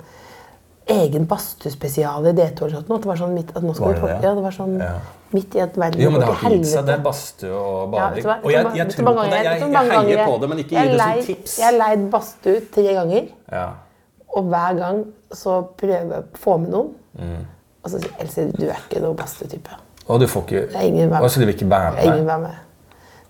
egen 0.87 1.25
badstuespesial 1.27 2.25
i 2.27 2.31
D2 2.33 2.61
eller 2.65 2.75
sånt. 2.77 2.87
det 2.87 3.05
var 3.05 3.15
sånn 3.19 3.33
midt, 3.35 3.49
at 3.55 3.63
nå 3.63 3.73
skal 3.75 3.93
vi 3.93 3.99
det 3.99 4.23
ja, 4.23 4.33
det 4.35 4.43
var 4.43 4.51
sånn 4.55 4.77
Ja. 4.79 4.91
midt 5.33 5.55
i 5.55 5.59
et 5.59 5.75
verden 5.77 5.99
Jo, 6.01 6.11
men 6.11 6.19
det 6.21 6.27
har 6.29 6.35
ikke 6.35 6.51
gitt 6.57 6.65
seg, 6.67 6.85
det 6.85 6.93
er 6.95 7.01
badstue 7.03 7.51
og 7.51 7.91
bading. 7.91 8.23
Ja, 8.25 8.37
og 8.43 8.51
jeg, 8.51 8.65
jeg 8.75 8.87
tror 8.93 9.05
på 9.05 9.23
det. 9.23 9.31
Jeg, 9.31 9.43
jeg 9.59 9.91
heier 9.91 10.25
på 10.25 10.37
det, 10.41 10.49
men 10.49 10.57
ikke 10.63 10.69
gi 10.69 10.87
det 10.87 10.99
som 11.01 11.25
tips. 11.27 11.57
Jeg 11.59 11.65
har 11.65 11.77
leid 11.77 12.09
badstue 12.11 12.61
tre 12.73 12.83
ganger, 12.93 13.27
Ja. 13.51 13.65
og 14.37 14.43
hver 14.45 14.77
gang 14.79 15.05
så 15.33 15.57
prøver 15.77 16.07
jeg 16.13 16.23
å 16.23 16.37
få 16.37 16.57
med 16.59 16.69
noen. 16.71 16.93
Mm. 17.19 17.45
Og 17.83 17.91
så 17.91 17.99
sier 17.99 18.11
Else, 18.19 18.51
du 18.57 18.65
er 18.69 18.79
ikke 18.89 19.01
noen 19.01 19.15
badstuetype. 19.15 19.69
Og 20.07 20.19
du 20.21 20.27
får 20.27 20.41
ikke 20.47 21.21
Og 21.21 21.29
så 21.29 21.39
de 21.39 21.45
vil 21.45 21.55
ikke 21.55 21.69
være 21.69 21.97
er 21.97 22.03
ingen 22.03 22.25
med? 22.25 22.33
vær 22.33 22.39
med. 22.39 22.55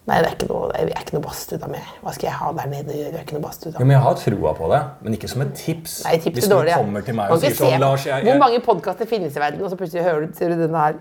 Nei, 0.07 0.21
det 0.23 0.27
er 0.29 0.35
ikke 0.37 0.47
noe, 0.47 0.67
jeg 0.71 0.87
er 0.95 1.01
ikke 1.03 1.13
noe 1.17 1.23
badstue 1.25 1.67
med. 1.67 1.87
Hva 2.03 2.11
skal 2.15 2.27
jeg 2.29 2.35
ha 2.39 2.51
der 2.55 2.67
nede 2.71 2.93
Jeg 2.95 3.09
er 3.11 3.25
ikke 3.25 3.35
noe 3.35 3.43
badstue 3.43 3.73
da. 3.73 3.79
Men 3.83 3.91
Jeg 3.91 3.99
har 4.05 4.13
troa 4.21 4.53
på 4.55 4.69
det, 4.71 4.79
men 5.03 5.17
ikke 5.17 5.27
som 5.27 5.41
et 5.43 5.51
tips. 5.59 5.97
Nei, 6.05 6.13
tips 6.23 6.37
Hvis 6.37 6.47
du 6.47 6.53
dårlig. 6.55 6.71
ja. 6.71 6.77
kommer 6.79 7.01
til 7.03 7.17
meg 7.17 7.31
og 7.35 7.41
sier 7.43 7.55
sånn 7.57 7.79
Lars, 7.83 8.05
jeg, 8.07 8.23
Hvor 8.23 8.39
mange 8.39 8.61
podkaster 8.63 9.05
finnes 9.09 9.35
i 9.35 9.39
verden, 9.43 9.61
og 9.67 9.69
så 9.73 9.79
plutselig 9.79 10.05
hører 10.07 10.25
du, 10.27 10.33
ser 10.37 10.53
du 10.55 10.61
denne 10.63 10.83
her 10.85 10.95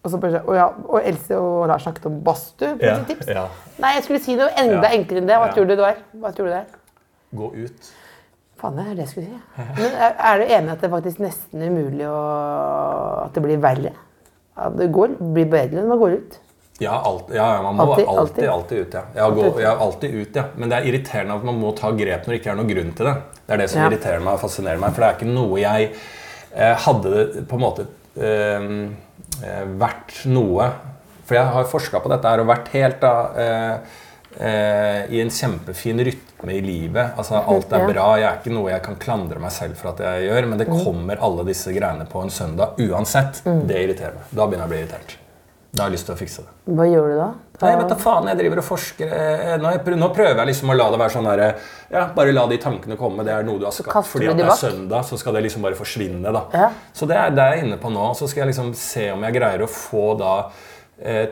og 0.00 0.10
så 0.14 0.16
plutselig, 0.16 0.46
og, 0.48 0.54
ja, 0.56 0.68
og 0.88 1.02
Else 1.10 1.36
og 1.36 1.66
Lars 1.68 1.82
snakket 1.84 2.06
om 2.08 2.20
badstue. 2.24 2.70
Ja, 2.80 2.94
tips. 3.04 3.26
ja. 3.28 3.42
Nei, 3.82 3.90
jeg 3.98 4.04
skulle 4.06 4.20
si 4.24 4.36
noe 4.38 4.46
enda 4.56 4.86
Ja. 4.88 4.94
enklere 4.96 5.20
enn 5.20 5.26
det. 5.28 5.36
Hva 5.42 5.50
tror 5.52 5.66
du 5.68 5.74
det 5.74 5.82
var? 5.84 5.98
Hva 6.22 6.30
tror 6.32 6.46
du 6.48 6.52
det 6.54 6.60
er? 6.62 6.78
Gå 7.36 7.50
ut. 7.66 7.90
Faen, 8.62 8.76
det 8.78 8.86
er 8.86 8.94
det 8.94 9.04
jeg 9.04 9.08
skulle 9.08 9.26
si. 9.26 9.42
Men 9.76 9.92
er, 10.06 10.14
er 10.30 10.38
du 10.40 10.44
enig 10.56 10.72
at 10.72 10.80
det 10.80 10.88
er 10.88 10.94
faktisk 10.94 11.18
nesten 11.20 11.66
umulig 11.66 12.06
å, 12.08 12.16
at 13.26 13.34
det 13.36 13.42
blir 13.44 13.60
verre? 13.60 13.92
At 14.56 14.78
det 14.80 14.88
går, 14.94 15.18
blir 15.34 15.50
bedre 15.52 15.82
når 15.82 15.92
man 15.92 16.00
går 16.00 16.16
ut? 16.16 16.38
Ja, 16.80 16.94
alt, 17.04 17.28
ja, 17.36 17.46
man 17.62 17.76
må 17.76 17.84
Alltid, 17.90 18.06
alltid, 18.08 18.48
alltid, 18.48 18.78
ut. 18.86 18.94
Ja. 18.96 19.02
Jeg, 19.18 19.34
går, 19.36 19.60
jeg 19.60 19.68
er 19.68 19.82
alltid 19.86 20.14
ut, 20.16 20.36
ja. 20.40 20.44
Men 20.56 20.70
det 20.72 20.78
er 20.78 20.88
irriterende 20.88 21.34
at 21.36 21.44
man 21.44 21.58
må 21.60 21.74
ta 21.76 21.90
grep 21.92 22.24
når 22.24 22.32
det 22.34 22.38
ikke 22.40 22.52
er 22.54 22.60
noen 22.62 22.70
grunn 22.72 22.92
til 22.96 23.10
det. 23.10 23.14
Det 23.46 23.54
er 23.56 23.60
det 23.60 23.68
som 23.70 23.82
Ja. 23.82 23.88
irriterer 23.90 24.24
meg 24.24 24.32
og 24.38 24.40
fascinerer 24.46 24.80
meg. 24.80 24.94
For 24.96 25.04
det 25.04 25.08
er 25.10 25.18
ikke 25.18 25.34
noe 25.34 25.60
jeg 25.60 25.90
eh, 26.56 26.76
Hadde 26.86 27.44
på 27.50 27.58
en 27.58 27.64
måte 27.66 27.84
eh, 28.16 28.70
eh, 29.44 29.64
vært 29.84 30.22
noe 30.32 30.70
For 31.28 31.36
jeg 31.38 31.52
har 31.54 31.68
forska 31.70 32.00
på 32.02 32.10
dette 32.14 32.32
her 32.32 32.40
og 32.42 32.48
vært 32.50 32.72
helt 32.72 32.98
da 33.04 33.12
eh, 33.44 33.98
eh, 34.40 35.04
i 35.14 35.20
en 35.22 35.30
kjempefin 35.30 36.00
rytme 36.08 36.56
i 36.56 36.60
livet. 36.64 37.12
Altså 37.20 37.38
Alt 37.44 37.72
er 37.76 37.84
bra. 37.92 38.08
Jeg 38.18 38.26
er 38.32 38.40
ikke 38.40 38.54
noe 38.56 38.72
jeg 38.72 38.82
kan 38.88 38.96
klandre 38.98 39.38
meg 39.42 39.52
selv 39.54 39.76
for 39.78 39.92
at 39.92 40.00
jeg 40.06 40.30
gjør, 40.30 40.48
men 40.50 40.58
det 40.64 40.66
kommer 40.72 41.20
alle 41.22 41.44
disse 41.52 41.70
greiene 41.76 42.08
på 42.08 42.24
en 42.24 42.32
søndag 42.34 42.80
uansett. 42.82 43.42
Det 43.44 43.84
irriterer 43.84 44.16
meg. 44.16 44.30
Da 44.32 44.46
begynner 44.48 44.64
jeg 44.64 44.70
å 44.70 44.72
bli 44.74 44.80
irritert. 44.86 45.16
Da 45.70 45.84
har 45.84 45.90
jeg 45.90 45.98
lyst 46.00 46.08
til 46.08 46.14
å 46.16 46.18
fikse 46.18 46.42
det. 46.42 46.52
Hva 46.74 46.84
gjør 46.90 47.04
du 47.12 47.16
da? 47.20 47.26
Nei, 47.60 47.74
vet 47.78 47.92
du 47.92 47.94
faen, 48.00 48.26
jeg 48.26 48.38
driver 48.40 48.58
og 48.58 48.64
forsker. 48.66 49.12
eh, 49.12 49.56
Nå, 49.60 49.70
jeg 49.70 49.98
nå 50.00 50.08
prøver 50.16 50.40
jeg 50.40 50.48
liksom 50.50 50.72
å 50.72 50.76
la 50.76 50.88
det 50.90 50.98
være 50.98 51.14
sånn 51.14 51.28
derre 51.28 51.50
Ja, 51.92 52.06
bare 52.16 52.32
la 52.32 52.46
de 52.50 52.58
tankene 52.58 52.96
komme. 52.98 53.22
Det 53.24 53.32
er 53.36 53.44
noe 53.46 53.58
du 53.60 53.66
har 53.68 53.72
skapt. 53.76 54.08
Fordi 54.10 54.26
at 54.32 54.36
det 54.40 54.46
er 54.48 54.56
søndag, 54.58 55.04
så 55.06 55.18
skal 55.20 55.34
det 55.38 55.44
liksom 55.46 55.62
bare 55.62 55.78
forsvinne, 55.78 56.32
da. 56.32 56.42
Ja. 56.56 56.70
Så 56.92 57.06
det 57.06 57.16
er 57.20 57.30
det 57.30 57.44
er 57.44 57.54
jeg 57.56 57.68
inne 57.68 57.78
på 57.78 57.92
nå. 57.92 58.08
Så 58.18 58.26
skal 58.28 58.46
jeg 58.46 58.54
liksom 58.54 58.74
se 58.74 59.10
om 59.12 59.22
jeg 59.22 59.34
greier 59.38 59.62
å 59.62 59.68
få 59.70 60.18
da 60.18 60.32
eh, 60.48 60.79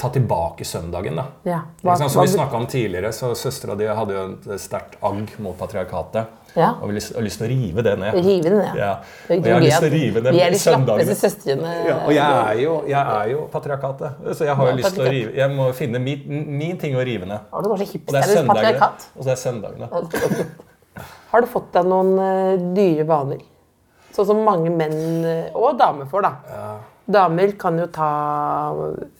ta 0.01 0.09
tilbake 0.09 0.65
søndagen, 0.65 1.19
da. 1.21 1.25
Ja. 1.45 1.61
Hva. 1.85 1.97
Som 2.01 2.23
vi 2.23 2.31
snakka 2.33 2.57
om 2.57 2.67
tidligere, 2.67 3.13
så 3.13 3.35
søstera 3.37 3.77
di 3.77 3.85
hadde 3.87 4.15
jo 4.17 4.23
et 4.55 4.61
sterkt 4.63 4.97
agg 5.05 5.35
mot 5.45 5.59
patriarkatet. 5.59 6.39
Ja. 6.57 6.71
Og 6.81 6.89
vi 6.89 6.95
har 6.95 6.97
lyst, 6.97 7.15
har 7.15 7.25
lyst 7.27 7.39
til 7.41 7.47
å 7.47 7.51
rive 7.51 7.83
det 7.85 7.95
ned. 8.01 8.17
Rive 8.25 8.51
det 8.51 8.63
ja. 8.65 8.73
Ja. 8.79 8.93
Det 9.29 9.37
er 9.37 9.39
Og 9.39 9.45
jeg 9.45 9.55
har 9.55 9.65
lyst 9.67 9.83
til 9.85 9.89
å 9.89 9.93
rive 9.95 10.23
ned 10.25 10.33
Vi 10.35 10.41
er 10.43 10.55
de 10.55 10.61
søndagene. 10.63 11.05
slappeste 11.05 11.29
søstrene. 11.29 11.75
Ja, 11.87 11.99
og 11.99 12.15
jeg 12.17 12.39
er 12.39 12.63
jo, 12.63 12.73
jeg 12.89 13.13
er 13.19 13.29
jo 13.35 13.43
patriarkatet, 13.53 14.25
så 14.33 14.49
jeg 14.49 14.57
har 14.59 14.71
jo 14.71 14.73
Ja, 14.73 14.79
lyst 14.81 14.97
til 14.97 15.05
å 15.05 15.13
rive 15.13 15.37
Jeg 15.39 15.55
må 15.55 15.69
finne 15.77 16.01
min, 16.03 16.41
min 16.59 16.81
ting 16.81 16.97
å 16.97 17.05
rive 17.05 17.29
ned. 17.29 17.53
Har 17.53 17.63
du 17.63 17.71
Og 17.71 17.79
det 17.79 18.23
er 18.23 18.33
søndagene. 18.33 18.91
Og 19.15 19.25
så 19.25 19.31
er 19.35 19.41
søndagene. 19.45 19.89
Har 21.31 21.45
du 21.45 21.47
fått 21.47 21.73
deg 21.77 21.87
noen 21.87 22.15
eh, 22.19 22.69
dyre 22.75 23.05
vaner? 23.07 23.43
Sånn 24.17 24.27
som 24.33 24.41
mange 24.43 24.73
menn 24.75 24.97
eh, 25.29 25.51
og 25.55 25.77
damer 25.79 26.09
får, 26.11 26.25
da. 26.27 26.33
Damer 27.09 27.55
kan 27.61 27.79
jo 27.81 27.87
ta 27.93 28.09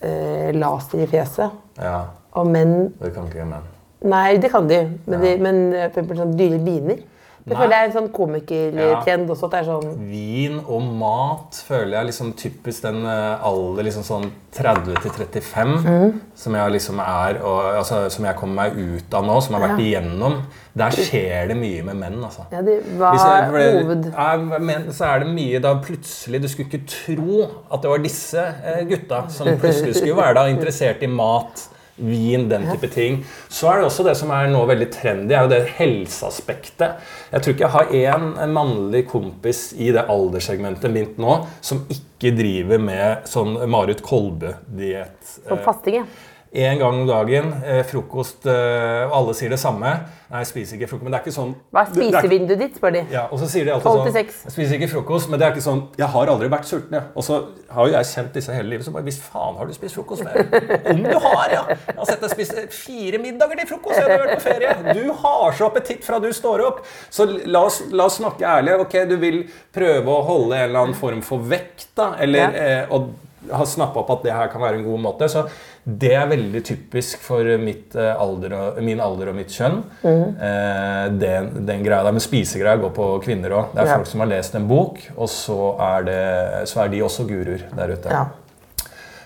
eh, 0.05 0.49
laser 0.53 1.03
i 1.03 1.07
fjeset. 1.09 1.55
Ja, 1.81 2.03
Og 2.37 2.45
menn 2.47 2.91
det 2.99 3.13
kan 3.15 3.25
ikke 3.29 3.47
menn. 3.49 3.65
Nei, 4.09 4.37
det 4.39 4.51
kan 4.53 4.67
de. 4.69 4.83
Men, 5.09 5.23
de, 5.23 5.31
men 5.41 5.57
eh, 5.73 5.87
for 5.89 5.99
eksempel 5.99 6.21
sånn 6.21 6.35
dyre 6.39 6.59
viner. 6.63 7.01
Det 7.49 7.55
Nei. 7.57 7.61
føler 7.63 7.75
jeg 7.75 7.81
er 7.81 7.89
en 7.89 7.95
sånn 7.97 8.11
komikertrend 8.13 9.29
også. 9.33 9.47
At 9.49 9.51
det 9.55 9.59
er 9.59 9.67
sånn 9.69 9.95
Vin 10.09 10.59
og 10.69 10.83
mat 10.99 11.57
føler 11.67 11.95
jeg 11.97 12.09
liksom 12.11 12.31
typisk 12.37 12.83
den 12.85 12.99
eh, 13.09 13.45
alder 13.49 13.87
liksom 13.87 14.05
sånn 14.05 14.27
30 14.55 14.95
til 15.03 15.11
35 15.11 15.75
Mm. 15.89 16.13
som 16.35 16.55
jeg 16.57 16.71
liksom 16.73 16.99
er 17.03 17.37
og, 17.45 17.59
altså, 17.79 18.09
Som 18.09 18.25
jeg 18.25 18.35
kommer 18.39 18.55
meg 18.69 18.77
ut 18.77 19.13
av 19.13 19.25
nå, 19.25 19.35
som 19.45 19.53
jeg 19.55 19.61
har 19.61 19.69
vært 19.69 19.83
igjennom. 19.85 20.37
Der 20.79 20.91
skjer 20.95 21.47
det 21.51 21.57
mye 21.57 21.83
med 21.89 21.95
menn, 21.99 22.19
altså. 22.23 22.45
ja, 22.51 22.61
de, 22.61 22.77
Hva 22.97 23.11
jeg- 23.17 23.49
ble, 23.51 23.65
hoved... 23.83 24.05
er, 24.13 24.59
men, 24.59 24.87
så 24.93 25.05
er 25.09 25.19
det 25.25 25.27
mye 25.33 25.59
da 25.61 25.73
plutselig 25.83 26.41
Du 26.41 26.47
skulle 26.47 26.69
ikke 26.69 26.85
tro 26.87 27.49
at 27.71 27.81
det 27.81 27.89
var 27.91 27.97
disse 28.05 28.39
eh, 28.63 28.85
gutta 28.89 29.23
som 29.33 29.47
plutselig 29.59 29.95
skulle 29.95 30.15
være 30.17 30.33
da 30.39 30.45
interessert 30.53 31.03
i 31.03 31.07
mat, 31.11 31.67
vin, 31.99 32.47
den 32.49 32.67
type 32.71 32.89
ting. 32.93 33.21
Så 33.51 33.69
er 33.69 33.79
det 33.79 33.89
også 33.89 34.05
det 34.07 34.15
som 34.19 34.31
er 34.35 34.49
nå 34.51 34.63
veldig 34.69 34.89
trendy, 34.93 35.35
er 35.35 35.45
jo 35.45 35.51
det 35.51 35.61
helseaspektet. 35.77 37.03
Jeg 37.33 37.43
tror 37.43 37.55
ikke 37.55 37.67
jeg 37.67 37.75
har 37.75 37.93
én 37.99 38.53
mannlig 38.55 39.05
kompis 39.11 39.69
i 39.77 39.91
det 39.95 40.07
alderssegmentet 40.09 40.93
mitt 40.93 41.19
nå 41.21 41.41
som 41.61 41.83
ikke 41.91 42.33
driver 42.37 42.81
med 42.81 43.29
sånn 43.29 43.57
Marit 43.71 44.03
Kolbe-diett. 44.05 45.19
Som 45.45 45.63
fasting, 45.65 46.01
ja. 46.01 46.07
En 46.51 46.79
gang 46.79 46.95
om 47.01 47.05
dagen, 47.05 47.51
eh, 47.63 47.83
frokost, 47.85 48.45
eh, 48.49 49.03
og 49.05 49.11
alle 49.13 49.33
sier 49.37 49.51
det 49.53 49.59
samme. 49.61 49.91
Nei, 50.31 50.39
jeg 50.41 50.47
spiser 50.49 50.77
ikke 50.79 50.87
frokost, 50.89 51.03
men 51.05 51.11
det 51.13 51.17
er 51.19 51.23
ikke 51.25 51.33
sånn 51.35 51.51
Hva 51.73 51.81
er 51.83 51.89
spisevinduet 51.93 52.59
ditt, 52.61 52.75
spør 52.77 52.91
de. 52.93 53.01
ja, 53.13 53.23
og 53.31 53.39
så 53.41 53.47
sier 53.49 53.65
de 53.65 53.71
alltid 53.73 53.89
sånn 53.89 54.17
Jeg 54.17 54.53
spiser 54.53 54.75
ikke 54.77 54.89
frokost, 54.91 55.29
men 55.29 55.39
det 55.41 55.45
er 55.47 55.53
ikke 55.55 55.63
sånn 55.65 55.81
Jeg 55.97 56.07
har 56.13 56.27
aldri 56.33 56.49
vært 56.49 56.65
sulten, 56.69 56.91
jeg. 56.97 57.03
Og 57.15 57.23
så 57.25 57.37
har 57.73 57.87
jo 57.87 57.93
jeg 57.93 58.05
kjent 58.05 58.33
disse 58.33 58.53
hele 58.53 58.69
livet, 58.69 58.85
så 58.85 58.91
bare 58.93 59.03
Hvis 59.07 59.19
faen 59.21 59.57
har 59.57 59.65
du 59.69 59.73
spist 59.73 59.95
frokost? 59.97 60.21
Om 60.25 61.03
du 61.05 61.15
har, 61.19 61.53
ja! 61.53 61.63
Jeg 61.69 61.97
har 61.97 62.05
sett 62.11 62.21
deg 62.25 62.33
spise 62.33 62.65
fire 62.73 63.21
middager 63.21 63.61
til 63.63 63.71
frokost 63.73 63.97
jeg 64.01 64.09
har 64.09 64.25
vært 64.25 64.35
på 64.37 64.45
ferie. 64.49 64.75
Du 64.99 65.13
har 65.23 65.51
så 65.57 65.69
appetitt 65.69 66.03
fra 66.05 66.19
du 66.21 66.29
står 66.33 66.65
opp. 66.65 66.83
Så 67.09 67.25
la 67.45 67.63
oss, 67.65 67.81
la 67.93 68.05
oss 68.09 68.17
snakke 68.21 68.45
ærlig. 68.45 68.77
Ok, 68.85 68.97
du 69.09 69.17
vil 69.21 69.41
prøve 69.73 70.05
å 70.13 70.21
holde 70.29 70.57
en 70.57 70.69
eller 70.69 70.79
annen 70.85 70.97
form 70.97 71.21
for 71.25 71.41
vekt, 71.41 71.87
da, 71.97 72.15
eller 72.21 72.39
Ja. 72.39 72.49
eh, 72.53 72.85
og 72.93 73.09
har 73.51 73.65
snappa 73.65 74.01
opp 74.01 74.09
at 74.17 74.23
det 74.27 74.33
her 74.35 74.47
kan 74.51 74.61
være 74.61 74.79
en 74.79 74.83
god 74.85 74.99
måte. 74.99 75.29
Så 75.31 75.45
det 75.85 76.11
er 76.13 76.27
veldig 76.29 76.61
typisk 76.67 77.21
for 77.23 77.43
mitt, 77.61 77.95
eh, 77.95 78.11
alder 78.19 78.53
og, 78.57 78.81
min 78.83 78.99
alder 78.99 79.31
og 79.31 79.35
mitt 79.39 79.53
kjønn. 79.55 79.79
Eh, 80.03 81.05
den, 81.21 81.49
den 81.65 81.83
greia 81.85 82.03
der. 82.03 82.11
med 82.11 82.21
spisegreier 82.25 82.81
går 82.83 82.91
på 82.97 83.07
kvinner 83.23 83.55
òg. 83.61 83.71
Det 83.73 83.81
er 83.85 83.87
Ja. 83.93 83.95
folk 83.95 84.07
som 84.11 84.19
har 84.25 84.27
lest 84.33 84.55
en 84.55 84.67
bok, 84.67 84.99
og 85.17 85.27
så 85.31 85.59
er, 85.79 86.03
det, 86.03 86.67
så 86.69 86.83
er 86.83 86.89
de 86.89 87.01
også 87.07 87.25
guruer 87.29 87.63
der 87.75 87.95
ute. 87.95 88.09
Ja. 88.11 88.25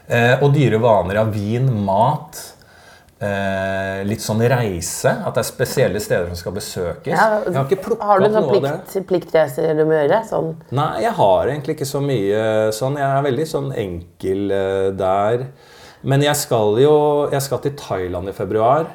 Eh, 0.08 0.44
og 0.44 0.54
dyre 0.54 0.80
vaner 0.84 1.18
av 1.24 1.34
vin, 1.34 1.68
mat. 1.86 2.40
Eh, 3.24 4.02
litt 4.08 4.24
sånn 4.24 4.42
reise. 4.52 5.12
At 5.24 5.38
det 5.38 5.44
er 5.44 5.48
spesielle 5.48 6.00
steder 6.04 6.32
som 6.32 6.40
skal 6.40 6.56
besøkes. 6.58 7.12
Ja, 7.14 7.28
jeg 7.46 7.54
har 7.56 7.68
ikke 7.70 7.84
plukka 7.86 8.08
Har 8.10 8.20
du 8.20 8.26
opp 8.26 8.32
en 8.32 8.36
noe 8.36 8.58
av 8.58 8.66
det. 8.66 8.72
plikt, 8.90 9.08
pliktreiser 9.12 9.78
du 9.78 9.84
må 9.88 9.96
gjøre? 9.96 10.20
Sånn. 10.28 10.50
Nei, 10.76 10.90
jeg 11.06 11.14
har 11.20 11.52
egentlig 11.54 11.78
ikke 11.78 11.88
så 11.88 12.02
mye 12.04 12.42
sånn. 12.76 12.98
Jeg 13.00 13.08
er 13.08 13.28
veldig 13.30 13.48
sånn 13.54 13.70
enkel 13.86 14.52
eh, 14.58 14.90
der. 15.00 15.48
Men 16.04 16.26
jeg 16.26 16.36
skal 16.36 16.76
jo 16.82 16.96
Jeg 17.32 17.42
skal 17.46 17.62
til 17.64 17.78
Thailand 17.80 18.28
i 18.28 18.36
februar. 18.36 18.90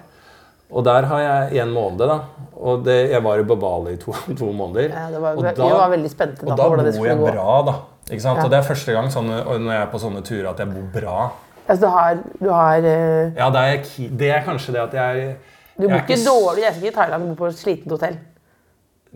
Og 0.69 0.85
der 0.85 1.07
har 1.09 1.21
jeg 1.25 1.63
en 1.63 1.73
måned, 1.73 2.05
da. 2.05 2.19
Og 2.59 2.83
det, 2.85 2.99
jeg 3.15 3.25
var 3.25 3.39
jo 3.41 3.47
på 3.49 3.57
Bali 3.57 3.95
i 3.97 4.01
to, 4.03 4.13
to 4.41 4.53
måneder. 4.53 4.91
Ja, 4.93 5.07
det 5.15 5.23
var, 5.23 5.39
og 5.39 5.47
vi 5.57 5.71
var 5.73 5.93
veldig 5.95 6.11
spente 6.13 6.45
da, 6.45 6.53
og 6.53 6.59
da 6.59 6.69
bor 6.93 7.07
jeg 7.09 7.23
bra, 7.23 7.53
da. 7.65 7.77
Ikke 8.09 8.25
sant? 8.25 8.41
Ja. 8.41 8.45
Og 8.45 8.53
det 8.53 8.59
er 8.59 8.67
første 8.67 8.93
gang 8.93 9.09
sånn, 9.13 9.31
når 9.31 9.73
jeg 9.73 9.81
er 9.81 9.89
på 9.93 10.01
sånne 10.03 10.25
turer 10.25 10.51
at 10.53 10.61
jeg 10.61 10.69
bor 10.73 10.91
bra. 10.93 11.31
Altså, 11.69 11.85
du 11.85 11.91
har, 11.93 12.19
du 12.41 12.49
har 12.49 12.79
uh, 12.79 13.37
Ja, 13.37 13.51
det 13.53 13.63
er, 13.69 13.93
det 14.19 14.31
er 14.33 14.43
kanskje 14.47 14.73
det 14.73 14.81
at 14.87 14.95
jeg 14.97 15.37
Du 15.77 15.85
bor 15.85 15.99
er 15.99 16.03
ikke 16.03 16.17
dårlig. 16.25 16.65
Jeg 16.65 16.75
skal 16.75 16.89
ikke 16.89 16.95
i 16.95 16.97
Thailand, 16.97 17.23
du 17.23 17.35
bor 17.35 17.45
på 17.45 17.53
et 17.53 17.59
slitent 17.59 17.93
hotell. 17.93 18.17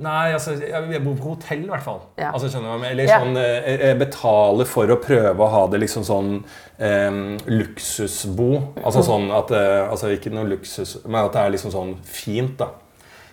Nei, 0.03 0.33
altså, 0.33 0.55
jeg, 0.57 0.85
jeg 0.93 1.03
bor 1.05 1.17
på 1.21 1.33
hotell 1.35 1.65
i 1.67 1.69
hvert 1.69 1.85
fall. 1.85 1.99
Ja. 2.17 2.31
Altså, 2.33 2.49
skjønner 2.49 2.79
du 2.79 2.85
jeg? 2.87 2.95
Eller 2.95 3.11
sånn, 3.13 3.35
eh, 3.37 3.83
jeg 3.91 3.99
betaler 4.01 4.69
for 4.71 4.93
å 4.95 4.97
prøve 5.03 5.45
å 5.45 5.49
ha 5.53 5.67
det 5.73 5.83
liksom 5.83 6.07
sånn 6.09 6.31
um, 6.39 7.19
luksusbo. 7.53 8.49
Altså 8.81 9.03
sånn 9.05 9.29
at 9.37 9.53
eh, 9.57 9.83
Altså 9.83 10.15
ikke 10.15 10.33
noe 10.33 10.49
luksus, 10.55 10.97
men 11.05 11.21
at 11.21 11.37
det 11.37 11.43
er 11.43 11.53
liksom 11.57 11.75
sånn 11.75 11.93
fint, 12.09 12.57
da. 12.63 12.71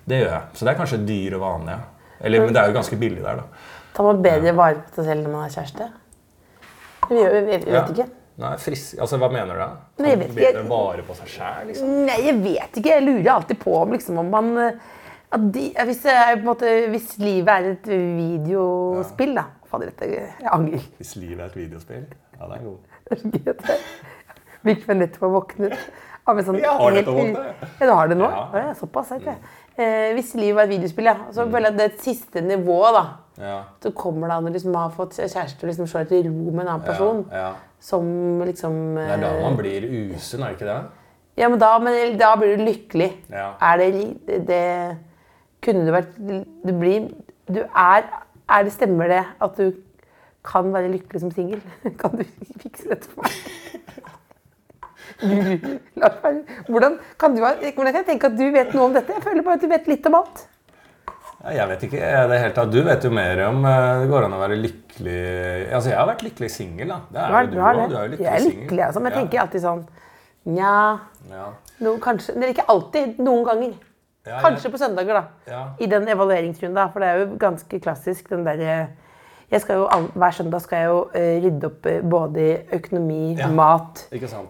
Det 0.04 0.20
gjør 0.20 0.34
jeg. 0.34 0.44
Så 0.58 0.68
det 0.68 0.74
er 0.74 0.80
kanskje 0.82 1.02
dyr 1.08 1.38
og 1.40 1.46
vanlig. 1.46 1.78
ja. 1.78 2.16
Eller, 2.20 2.44
men 2.44 2.56
det 2.56 2.62
er 2.62 2.74
jo 2.74 2.76
ganske 2.76 3.00
billig 3.00 3.24
der, 3.24 3.40
da. 3.40 3.66
Tar 3.96 4.10
man 4.10 4.24
bedre 4.24 4.56
vare 4.58 4.82
på 4.84 5.00
seg 5.00 5.14
selv 5.14 5.24
når 5.24 5.36
man 5.38 5.46
er 5.46 5.54
kjæreste? 5.56 5.92
Vi, 7.10 7.22
vet 7.48 7.70
Ja. 7.72 7.86
Nei, 8.40 8.54
frisk 8.62 9.02
Altså, 9.04 9.20
hva 9.20 9.28
mener 9.34 9.58
du 9.58 9.62
da? 9.62 9.70
Nei, 10.00 10.14
jeg 10.14 10.22
vet 10.22 10.34
bedre 10.38 10.62
jeg, 10.62 10.70
vare 10.70 11.06
på 11.08 11.18
seg 11.18 11.32
sjæl, 11.34 11.70
liksom? 11.72 11.94
Nei, 12.08 12.18
jeg 12.24 12.40
vet 12.44 12.80
ikke. 12.80 12.94
Jeg 12.96 13.06
lurer 13.06 13.32
alltid 13.36 13.62
på 13.64 13.76
om, 13.82 13.96
liksom, 13.98 14.22
om 14.22 14.32
man 14.32 14.52
eh, 14.64 14.98
de, 15.54 15.66
hvis, 15.86 16.06
en 16.10 16.46
måte, 16.48 16.70
hvis 16.90 17.12
livet 17.22 17.52
er 17.54 17.72
et 17.76 17.90
videospill, 17.92 19.36
da 19.38 19.46
Fader, 19.70 19.92
dette 19.92 20.08
Jeg 20.10 20.50
angrer. 20.50 20.86
Hvis 20.98 21.14
livet 21.20 21.44
er 21.44 21.52
et 21.52 21.58
videospill? 21.60 22.08
Ja, 22.40 22.48
det 22.48 22.56
er 22.56 22.64
god. 22.66 22.80
Det 23.34 23.42
er 23.46 23.60
så 23.60 23.78
jeg 24.60 24.74
virker 24.74 24.84
som 24.84 24.92
jeg 24.92 25.00
nettopp 25.00 25.22
har 25.24 25.30
våknet. 25.34 25.74
Ja, 26.28 26.34
sånn, 26.44 26.58
Jeg 26.60 26.68
har 26.68 26.82
helt 26.84 26.98
nettopp 27.00 27.16
våknet. 27.16 27.62
Ja, 27.80 27.86
du 27.86 27.94
har 27.96 28.10
det 28.12 28.18
nå? 28.20 28.28
Ja. 28.28 28.42
Ja. 28.42 28.64
Ja, 28.66 28.74
såpass, 28.76 29.14
ikke 29.16 29.36
du. 29.38 29.54
Eh, 29.80 30.10
hvis 30.18 30.34
livet 30.36 30.58
var 30.58 30.68
et 30.68 30.74
videospill, 30.74 31.08
ja. 31.08 31.16
Så 31.32 31.46
føler 31.48 31.70
jeg 31.70 31.76
at 31.76 31.80
det 31.80 31.86
et 31.94 32.02
siste 32.04 32.44
nivået, 32.44 32.98
da. 32.98 33.04
Ja. 33.40 33.56
Så 33.80 33.94
kommer 33.96 34.28
det 34.28 34.36
an 34.36 34.50
å 34.50 34.52
liksom 34.52 34.76
ha 34.76 34.90
fått 34.92 35.16
kjæreste 35.16 35.64
og 35.64 35.72
liksom 35.72 35.88
slå 35.88 36.04
etter 36.04 36.28
ro 36.28 36.34
med 36.52 36.66
en 36.66 36.72
annen 36.74 36.84
person. 36.84 37.24
Ja, 37.32 37.46
ja. 37.46 37.69
Som 37.80 38.42
liksom 38.44 38.96
Det 38.98 39.12
er 39.16 39.22
da 39.22 39.34
eh, 39.36 39.44
man 39.44 39.58
blir 39.58 39.86
usunn, 39.88 40.44
er 40.44 40.52
det 40.52 40.58
ikke 40.60 40.68
det? 40.68 40.80
Ja, 41.40 41.48
men 41.48 41.60
da, 41.62 41.70
men 41.80 42.18
da 42.20 42.34
blir 42.36 42.58
du 42.58 42.66
lykkelig. 42.68 43.12
Ja. 43.32 43.54
Er 43.64 43.80
det, 43.80 44.42
det 44.48 44.64
Kunne 45.64 45.86
du 45.88 45.94
vært 45.96 46.18
Du 46.20 46.74
blir 46.76 47.10
Du 47.48 47.62
er 47.64 48.04
Er 48.50 48.66
det 48.68 48.74
Stemmer 48.76 49.08
det 49.12 49.24
at 49.40 49.58
du 49.58 49.72
kan 50.44 50.74
være 50.74 50.92
lykkelig 50.92 51.22
som 51.22 51.32
singel? 51.32 51.62
Kan 52.00 52.16
du 52.20 52.24
fikse 52.62 52.90
dette 52.90 53.10
for 53.12 53.24
meg? 53.24 53.32
Hvordan 56.70 56.94
kan, 57.20 57.36
du, 57.36 57.42
hvordan 57.44 57.74
kan 57.76 57.96
jeg 57.98 58.06
tenke 58.08 58.30
at 58.30 58.38
du 58.40 58.46
vet 58.54 58.72
noe 58.72 58.86
om 58.88 58.94
dette? 58.96 59.12
Jeg 59.18 59.24
føler 59.26 59.44
bare 59.44 59.58
at 59.60 59.64
du 59.66 59.68
vet 59.68 59.90
litt 59.92 60.06
om 60.08 60.16
alt. 60.22 60.46
Jeg 61.40 61.68
vet 61.70 61.84
ikke. 61.88 62.00
det 62.28 62.40
helt 62.44 62.56
tatt. 62.58 62.72
Du 62.74 62.82
vet 62.84 63.06
jo 63.08 63.12
mer 63.16 63.42
om 63.48 63.64
eh, 63.66 64.02
det 64.02 64.10
går 64.12 64.26
an 64.28 64.36
å 64.36 64.42
være 64.42 64.58
lykkelig 64.60 65.20
Altså, 65.72 65.90
jeg 65.94 65.98
har 65.98 66.08
vært 66.10 66.24
lykkelig 66.28 66.50
singel, 66.52 66.92
da. 66.92 66.98
Det 67.14 67.22
er 67.24 67.48
Du 67.48 67.56
jo 67.56 67.64
òg. 67.64 67.84
Du 67.90 67.96
er 67.96 68.02
jo 68.02 68.14
lykkelig 68.14 68.26
jeg 68.28 68.34
er 68.34 68.48
lykkelig, 68.48 68.84
altså. 68.90 69.04
Men 69.04 69.12
jeg 69.14 69.22
tenker 69.22 69.44
alltid 69.46 69.64
sånn 69.64 69.86
Nja 70.50 70.74
Ja. 71.30 71.46
no, 71.86 71.94
Kanskje 72.04 72.36
Eller 72.36 72.52
ikke 72.54 72.68
alltid. 72.72 73.20
Noen 73.24 73.46
ganger. 73.48 73.78
Ja, 74.28 74.42
Kanskje 74.44 74.68
ja. 74.68 74.74
på 74.74 74.82
søndager, 74.82 75.22
da. 75.22 75.52
Ja. 75.52 75.62
I 75.80 75.88
den 75.92 76.08
evalueringsrunden, 76.12 76.76
da. 76.76 76.90
For 76.92 77.04
det 77.04 77.08
er 77.14 77.22
jo 77.24 77.30
ganske 77.40 77.80
klassisk, 77.82 78.28
den 78.34 78.44
derre 78.48 78.68
jeg 78.68 78.90
skal 78.90 79.09
jo, 79.80 79.86
Hver 80.14 80.32
søndag 80.38 80.62
skal 80.62 80.78
jeg 80.84 80.90
jo 80.92 80.98
eh, 81.18 81.40
rydde 81.46 81.70
opp 81.72 81.86
eh, 81.90 82.02
både 82.02 82.44
i 82.44 82.50
økonomi, 82.78 83.22
Ja. 83.40 83.48
mat, 83.48 84.04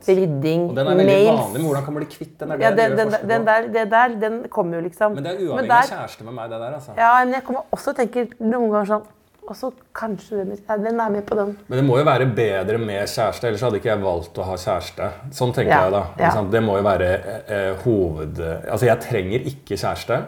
rydding, 0.08 0.66
mails 0.66 0.70
Og 0.70 0.76
den 0.76 0.88
er 0.88 0.90
veldig 0.96 1.06
mails. 1.06 1.30
vanlig, 1.30 1.54
men 1.62 1.68
hvordan 1.70 1.86
kan 1.86 1.94
man 1.94 2.04
bli 2.04 2.10
kvitt 2.18 2.34
den? 2.40 2.50
Der, 2.50 2.58
Ja, 2.66 2.72
den, 2.76 2.98
den, 2.98 3.14
den, 3.30 3.46
der, 3.48 3.68
det 3.78 3.86
der, 3.92 4.18
den 4.26 4.42
kommer 4.50 4.76
jo 4.78 4.82
liksom. 4.90 5.16
Men 5.16 5.24
det 5.24 5.32
er 5.38 5.46
uavhengig 5.48 5.72
av 5.72 5.94
kjæreste 5.94 6.24
med 6.28 6.34
meg, 6.34 6.50
det 6.52 6.60
der, 6.60 6.74
altså. 6.82 6.92
Ja, 6.98 7.14
men 7.24 7.34
jeg 7.34 7.44
kommer 7.48 7.62
også 7.72 7.94
og 7.94 7.96
tenker 8.02 8.28
noen 8.40 8.70
ganger 8.76 8.92
sånn 8.96 9.08
Og 9.50 9.56
så 9.58 9.72
kanskje 9.98 10.44
den, 10.44 10.52
ja, 10.68 10.76
den 10.78 11.00
er 11.02 11.10
med 11.10 11.24
på 11.26 11.34
den. 11.36 11.56
Men 11.68 11.80
det 11.80 11.86
må 11.88 11.96
jo 11.98 12.04
være 12.06 12.28
bedre 12.38 12.78
med 12.78 13.08
kjæreste, 13.10 13.48
ellers 13.50 13.64
hadde 13.66 13.80
ikke 13.80 13.90
jeg 13.90 14.02
valgt 14.04 14.38
å 14.38 14.44
ha 14.46 14.58
kjæreste. 14.62 15.08
Sånn 15.34 15.54
tenker 15.56 15.72
Ja, 15.74 15.80
jeg 15.88 15.92
da. 15.96 16.04
ja. 16.20 16.44
Det 16.54 16.62
må 16.62 16.76
jo 16.78 16.84
være 16.86 17.08
eh, 17.16 17.50
eh, 17.56 17.72
hoved... 17.82 18.38
Altså, 18.70 18.86
jeg 18.86 19.00
trenger 19.08 19.48
ikke 19.50 19.74
kjæreste 19.80 20.20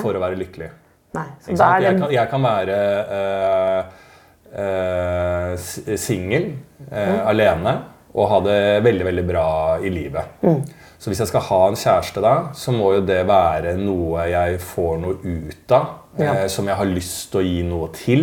for 0.00 0.18
å 0.18 0.24
være 0.24 0.40
lykkelig. 0.40 0.70
Nei, 1.14 1.24
Jeg, 1.46 1.94
kan, 2.00 2.10
jeg 2.10 2.28
kan 2.28 2.42
være 2.42 2.80
eh, 3.20 3.84
eh, 4.56 5.96
singel, 6.00 6.50
eh, 6.90 7.20
alene, 7.28 7.76
og 8.16 8.30
ha 8.30 8.40
det 8.46 8.60
veldig, 8.86 9.06
veldig 9.10 9.24
bra 9.28 9.48
i 9.84 9.92
livet. 9.92 10.36
Mm. 10.42 10.62
Så 10.96 11.10
hvis 11.10 11.20
jeg 11.20 11.28
skal 11.28 11.44
ha 11.50 11.60
en 11.68 11.76
kjæreste 11.78 12.22
da, 12.24 12.34
så 12.56 12.72
må 12.72 12.94
jo 12.96 13.02
det 13.04 13.20
være 13.28 13.76
noe 13.78 14.24
jeg 14.30 14.60
får 14.64 14.94
noe 15.02 15.18
ut 15.20 15.76
av. 15.76 15.90
Ja. 16.16 16.30
Mm. 16.30 16.30
Eh, 16.32 16.46
som 16.48 16.68
jeg 16.70 16.80
har 16.80 16.88
lyst 16.88 17.26
til 17.32 17.42
å 17.42 17.44
gi 17.44 17.58
noe 17.66 17.90
til. 17.92 18.22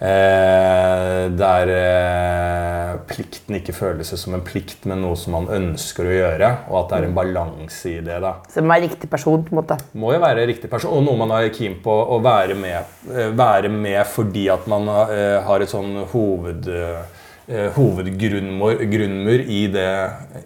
Eh, 0.00 1.26
der 1.36 1.70
eh, 1.74 2.92
plikten 3.10 3.58
ikke 3.58 3.74
føles 3.76 4.08
som 4.16 4.32
en 4.32 4.44
plikt, 4.44 4.86
men 4.88 5.02
noe 5.04 5.18
som 5.20 5.34
man 5.36 5.50
ønsker 5.52 6.08
å 6.08 6.14
gjøre. 6.14 6.50
Og 6.70 6.78
at 6.78 6.88
det 6.88 6.98
er 7.00 7.08
en 7.10 7.18
balanse 7.18 7.92
i 7.92 8.00
det. 8.06 8.16
da. 8.24 8.32
som 8.48 8.72
er 8.72 8.86
riktig 8.86 9.10
person, 9.12 9.44
på 9.44 9.52
en 9.52 9.60
måte. 9.60 9.76
Må 10.00 10.14
jo 10.14 10.22
være 10.24 10.48
riktig 10.48 10.72
person, 10.72 10.96
og 10.96 11.04
noe 11.04 11.20
man 11.20 11.36
er 11.36 11.52
keen 11.52 11.76
på 11.84 11.92
å 11.92 12.20
være 12.24 12.56
med, 12.56 12.96
eh, 13.12 13.28
være 13.36 13.68
med 13.68 14.00
fordi 14.08 14.48
at 14.52 14.68
man 14.72 14.88
eh, 14.88 15.36
har 15.44 15.60
et 15.60 15.72
sånn 15.72 16.06
hoved, 16.14 16.70
eh, 16.72 17.68
hovedgrunnmur 17.76 19.40
i, 19.42 19.62
det, 19.74 19.88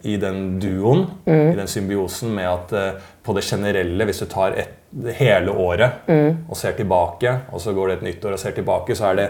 i 0.02 0.16
den 0.18 0.58
duoen, 0.58 1.06
i 1.28 1.54
den 1.54 1.68
symbiosen, 1.70 2.34
med 2.34 2.48
at 2.48 2.72
eh, 2.74 3.10
på 3.22 3.36
det 3.36 3.44
generelle, 3.46 4.08
hvis 4.08 4.24
du 4.24 4.26
tar 4.32 4.58
et, 4.58 4.80
hele 5.18 5.50
året 5.50 6.06
og 6.48 6.56
ser 6.56 6.76
tilbake, 6.78 7.32
og 7.52 7.60
så 7.60 7.72
går 7.74 7.88
det 7.88 7.96
et 7.98 8.08
nytt 8.08 8.24
år 8.24 8.36
og 8.36 8.42
ser 8.42 8.54
tilbake, 8.56 8.94
så 8.94 9.10
er 9.10 9.20
det 9.20 9.28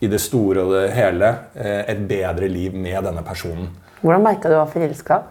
i 0.00 0.06
det 0.10 0.20
store 0.22 0.62
og 0.62 0.72
det 0.76 0.92
hele 0.94 1.28
eh, 1.58 1.82
et 1.90 2.00
bedre 2.08 2.48
liv 2.50 2.74
med 2.74 3.02
denne 3.02 3.22
personen. 3.26 3.68
Hvordan 4.00 4.22
merka 4.22 4.50
du 4.50 4.54
var 4.54 4.70
forelska? 4.70 5.22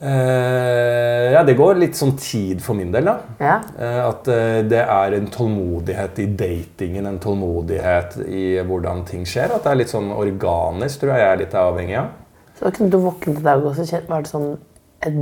Eh, 0.00 1.26
ja, 1.34 1.42
det 1.44 1.54
går 1.58 1.76
litt 1.76 1.98
sånn 1.98 2.14
tid 2.18 2.62
for 2.64 2.78
min 2.78 2.90
del, 2.94 3.10
da. 3.10 3.18
Ja. 3.38 3.58
Eh, 3.76 3.98
At 4.06 4.30
eh, 4.32 4.62
det 4.66 4.80
er 4.82 5.16
en 5.18 5.28
tålmodighet 5.30 6.22
i 6.24 6.26
datingen, 6.40 7.06
en 7.06 7.20
tålmodighet 7.22 8.16
i 8.24 8.44
hvordan 8.66 9.04
ting 9.10 9.26
skjer. 9.28 9.52
At 9.54 9.66
det 9.66 9.74
er 9.74 9.80
litt 9.82 9.92
sånn 9.92 10.10
organisk, 10.16 11.02
tror 11.02 11.14
jeg 11.14 11.22
jeg 11.26 11.34
er 11.34 11.42
litt 11.44 11.58
avhengig 11.60 11.98
av. 12.00 12.10
Så 12.56 12.66
da 12.66 12.74
kunne 12.76 12.92
du 12.92 12.98
våkne 13.04 13.36
til 13.36 13.44
dag 13.44 13.62
og 13.64 13.76
så 13.76 14.00
var 14.08 14.24
det 14.24 14.32
sånn 14.32 14.50
et 15.06 15.20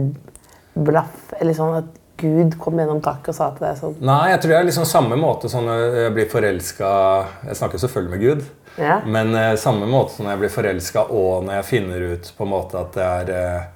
blaff, 0.78 1.34
eller 1.38 1.58
sånn 1.58 1.76
at 1.82 1.97
Gud 2.18 2.56
kom 2.58 2.78
gjennom 2.80 3.00
taket 3.04 3.28
og 3.32 3.36
sa 3.36 3.50
til 3.54 3.66
deg 3.66 3.76
sånn 3.78 3.96
Nei, 4.04 4.30
jeg 4.32 4.40
tror 4.42 4.52
det 4.52 4.58
er 4.58 4.68
liksom 4.68 4.86
samme 4.90 5.16
måte 5.20 5.48
som 5.52 5.66
når 5.68 5.82
jeg 6.02 6.14
blir 6.16 6.28
forelska 6.32 6.92
Jeg 7.48 7.58
snakker 7.60 7.82
selvfølgelig 7.84 8.10
med 8.16 8.24
Gud. 8.24 8.44
Ja. 8.78 9.00
Men 9.06 9.34
eh, 9.34 9.54
samme 9.58 9.86
måte 9.90 10.14
som 10.16 10.26
når 10.26 10.36
jeg 10.36 10.42
blir 10.44 10.54
forelska, 10.54 11.02
og 11.10 11.44
når 11.46 11.58
jeg 11.60 11.68
finner 11.72 12.04
ut 12.12 12.32
på 12.38 12.46
en 12.46 12.52
måte 12.52 12.78
at 12.78 12.94
det 12.98 13.06
er 13.06 13.32
eh, 13.34 13.68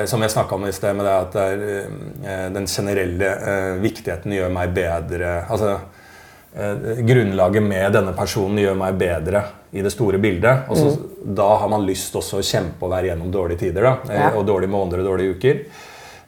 eh, 0.00 0.04
Som 0.10 0.24
jeg 0.24 0.34
snakka 0.34 0.54
om 0.58 0.66
i 0.68 0.72
sted, 0.76 0.96
med 0.96 1.06
det 1.08 1.14
at 1.16 1.36
det 1.36 1.44
er, 1.54 1.66
eh, 2.24 2.48
den 2.56 2.66
generelle 2.68 3.30
eh, 3.52 3.70
viktigheten 3.84 4.32
gjør 4.36 4.52
meg 4.52 4.74
bedre 4.76 5.34
Altså 5.48 5.74
eh, 6.56 7.00
Grunnlaget 7.08 7.62
med 7.64 7.92
denne 7.96 8.12
personen 8.16 8.60
gjør 8.64 8.76
meg 8.80 9.00
bedre 9.00 9.44
i 9.74 9.82
det 9.82 9.90
store 9.90 10.20
bildet. 10.22 10.68
Og 10.70 10.76
så, 10.78 10.90
Da 11.24 11.48
har 11.58 11.68
man 11.72 11.82
lyst 11.88 12.14
også 12.14 12.38
å 12.38 12.44
kjempe 12.46 12.86
og 12.86 12.92
være 12.92 13.08
gjennom 13.10 13.32
dårlige 13.34 13.64
tider. 13.64 13.82
da, 13.82 13.96
eh, 14.12 14.20
Ja. 14.20 14.30
Og 14.38 14.46
dårlige 14.46 14.70
måneder 14.70 15.00
og 15.02 15.08
dårlige 15.12 15.34
uker. 15.34 15.64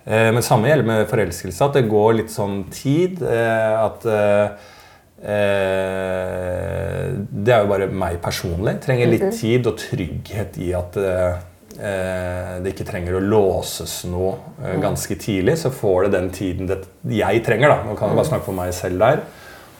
Eh, 0.06 0.30
Men 0.32 0.42
samme 0.46 0.68
gjelder 0.70 0.86
med 0.86 1.08
forelskelse. 1.10 1.64
At 1.66 1.74
det 1.80 1.88
går 1.90 2.14
litt 2.20 2.30
sånn 2.30 2.64
tid. 2.70 3.22
eh, 3.22 3.84
At 3.84 4.06
eh, 4.06 4.48
Det 7.46 7.52
er 7.54 7.62
jo 7.64 7.70
bare 7.70 7.88
meg 7.90 8.18
personlig. 8.22 8.78
Trenger 8.84 9.10
litt 9.10 9.28
tid 9.40 9.66
og 9.66 9.78
trygghet 9.80 10.58
i 10.62 10.72
at 10.76 10.96
det 11.76 12.70
ikke 12.72 12.86
trenger 12.88 13.18
å 13.18 13.20
låses 13.20 13.98
noe 14.08 14.30
eh, 14.64 14.78
ganske 14.80 15.12
tidlig. 15.20 15.58
Så 15.60 15.68
får 15.74 16.06
det 16.06 16.12
den 16.14 16.30
tiden 16.32 16.70
det 16.70 16.78
jeg 17.12 17.42
trenger. 17.44 17.68
da, 17.74 17.82
Nå 17.84 17.96
kan 17.98 18.08
jeg 18.12 18.16
bare 18.20 18.30
snakke 18.30 18.46
for 18.48 18.56
meg 18.56 18.72
selv 18.76 19.02
der. 19.02 19.20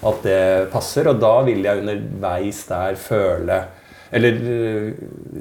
At 0.07 0.23
det 0.27 0.71
passer. 0.75 1.09
Og 1.09 1.21
da 1.23 1.35
vil 1.47 1.62
jeg 1.65 1.81
underveis 1.85 2.65
der 2.69 2.99
føle 3.01 3.62
Eller 4.12 4.37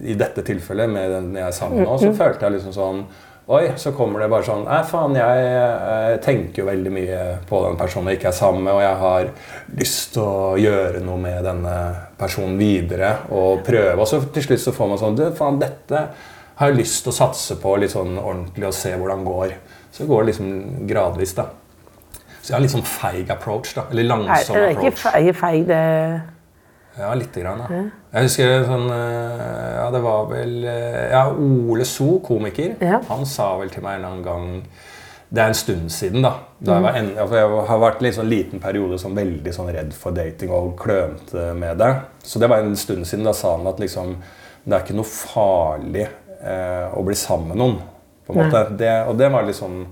i 0.09 0.15
dette 0.17 0.41
tilfellet, 0.41 0.89
med 0.89 1.11
den 1.13 1.27
jeg 1.37 1.45
er 1.45 1.51
sammen 1.53 1.77
med 1.83 1.85
nå, 1.87 1.97
så 2.01 2.09
følte 2.17 2.47
jeg 2.47 2.55
liksom 2.55 2.73
sånn 2.73 3.01
Oi, 3.47 3.71
så 3.77 3.91
kommer 3.93 4.23
det 4.23 4.29
bare 4.31 4.45
sånn 4.47 4.63
Nei, 4.65 4.79
faen, 4.89 5.13
jeg, 5.19 6.21
tenker 6.25 6.63
jo 6.63 6.65
veldig 6.65 6.93
mye 6.93 7.19
på 7.45 7.59
den 7.67 7.75
personen 7.77 8.09
jeg 8.09 8.17
ikke 8.17 8.31
er 8.31 8.37
sammen 8.39 8.65
med, 8.65 8.73
og 8.73 8.81
jeg 8.81 8.95
har 9.03 9.27
lyst 9.77 10.15
til 10.15 10.23
å 10.25 10.55
gjøre 10.57 11.03
noe 11.05 11.21
med 11.21 11.45
denne 11.45 11.75
personen 12.17 12.57
videre 12.57 13.11
og 13.29 13.61
prøve. 13.67 13.99
Og 14.01 14.09
så 14.09 14.23
til 14.33 14.47
slutt 14.47 14.63
så 14.63 14.73
får 14.73 14.89
man 14.89 15.01
sånn 15.01 15.19
Du, 15.19 15.27
faen, 15.37 15.61
dette 15.61 16.01
har 16.57 16.71
jeg 16.71 16.79
lyst 16.79 17.03
til 17.05 17.13
å 17.13 17.17
satse 17.19 17.59
på 17.61 17.75
litt 17.77 17.93
sånn 17.93 18.17
ordentlig 18.17 18.71
og 18.71 18.77
se 18.79 18.95
hvordan 18.97 19.21
det 19.21 19.29
går. 19.29 19.55
Så 19.93 20.09
går 20.09 20.23
det 20.23 20.31
liksom 20.31 20.51
gradvis, 20.89 21.37
da. 21.37 21.49
Så 22.39 22.49
jeg 22.49 22.57
har 22.57 22.65
litt 22.65 22.73
sånn 22.73 22.87
feig 22.87 23.29
approach, 23.33 23.75
da. 23.77 23.85
Eller 23.93 24.09
langsom 24.09 24.31
approach. 24.33 24.55
Nei, 24.55 24.71
det 24.73 25.11
er 25.11 25.27
ikke 25.29 25.41
feig 25.43 25.67
det 25.69 25.83
Ja, 26.97 27.13
lite 27.13 27.41
grann, 27.41 27.59
Ja. 27.69 27.79
Jeg 28.15 28.23
husker 28.29 28.63
sånn 28.69 28.85
eh, 28.89 29.75
Ja, 29.75 29.89
det 29.91 29.99
var 30.03 30.25
vel 30.29 30.53
eh, 30.63 31.09
Ja, 31.11 31.25
Ole 31.33 31.85
So, 31.85 32.19
komiker, 32.23 32.75
Ja. 32.81 33.01
han 33.09 33.25
sa 33.25 33.57
vel 33.59 33.69
til 33.69 33.83
meg 33.83 33.99
en 33.99 34.05
annen 34.05 34.23
gang 34.23 34.63
Det 35.29 35.41
er 35.43 35.47
en 35.51 35.53
stund 35.57 35.89
siden, 35.91 36.21
da. 36.23 36.31
da 36.61 36.73
jeg, 36.77 36.83
var 36.85 36.95
en, 37.01 37.09
jeg 37.17 37.67
har 37.67 37.79
vært 37.81 38.01
en 38.05 38.13
sånn 38.13 38.29
liten 38.29 38.59
periode 38.63 38.99
sånn 39.01 39.15
veldig 39.17 39.53
sånn 39.53 39.71
redd 39.73 39.91
for 39.93 40.11
dating 40.15 40.51
og 40.53 40.75
klønete 40.79 41.49
med 41.57 41.77
det. 41.81 41.89
Så 42.23 42.39
det 42.39 42.47
var 42.47 42.59
en 42.63 42.75
stund 42.77 43.03
siden. 43.09 43.25
Da 43.25 43.33
sa 43.33 43.57
han 43.57 43.67
at 43.67 43.79
liksom 43.81 44.15
Det 44.63 44.73
er 44.77 44.85
ikke 44.85 44.95
noe 44.95 45.09
farlig 45.09 46.05
eh, 46.05 46.87
å 46.95 47.03
bli 47.03 47.15
sammen 47.15 47.49
med 47.51 47.57
noen. 47.57 47.75
på 48.25 48.33
en 48.33 48.39
måte. 48.45 48.61
Det, 48.77 48.93
og 49.09 49.17
det 49.17 49.27
var 49.33 49.43
litt 49.45 49.55
sånn 49.59 49.85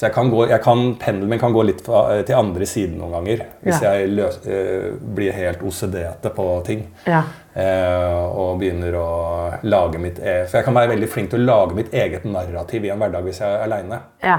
så 0.00 0.06
jeg 0.08 0.14
kan 0.14 0.30
gå, 0.32 0.46
jeg 0.48 0.62
kan, 0.64 0.94
pendelen 0.96 1.28
min 1.28 1.38
kan 1.42 1.52
gå 1.52 1.60
litt 1.68 1.82
fra, 1.84 2.06
eh, 2.14 2.22
til 2.24 2.38
andre 2.38 2.64
siden 2.64 2.94
noen 2.96 3.12
ganger. 3.18 3.42
Hvis 3.66 3.82
Ja. 3.82 3.90
jeg 3.92 4.08
løs, 4.16 4.38
eh, 4.48 4.94
blir 4.96 5.32
helt 5.36 5.60
OCD-ete 5.62 6.30
på 6.32 6.46
ting. 6.64 6.86
Ja. 7.04 7.22
Eh, 7.54 8.24
og 8.32 8.58
begynner 8.62 8.94
å 8.96 9.58
lage 9.62 9.98
mitt 10.00 10.18
eget. 10.18 10.48
For 10.48 10.56
jeg 10.58 10.64
kan 10.64 10.74
være 10.74 10.94
veldig 10.96 11.08
flink 11.12 11.30
til 11.34 11.40
å 11.40 11.44
lage 11.50 11.74
mitt 11.76 11.92
eget 11.92 12.24
narrativ 12.24 12.84
i 12.86 12.88
en 12.94 12.98
hverdag 12.98 13.22
hvis 13.28 13.40
jeg 13.44 13.52
er 13.52 13.66
aleine. 13.68 14.00
ja. 14.24 14.38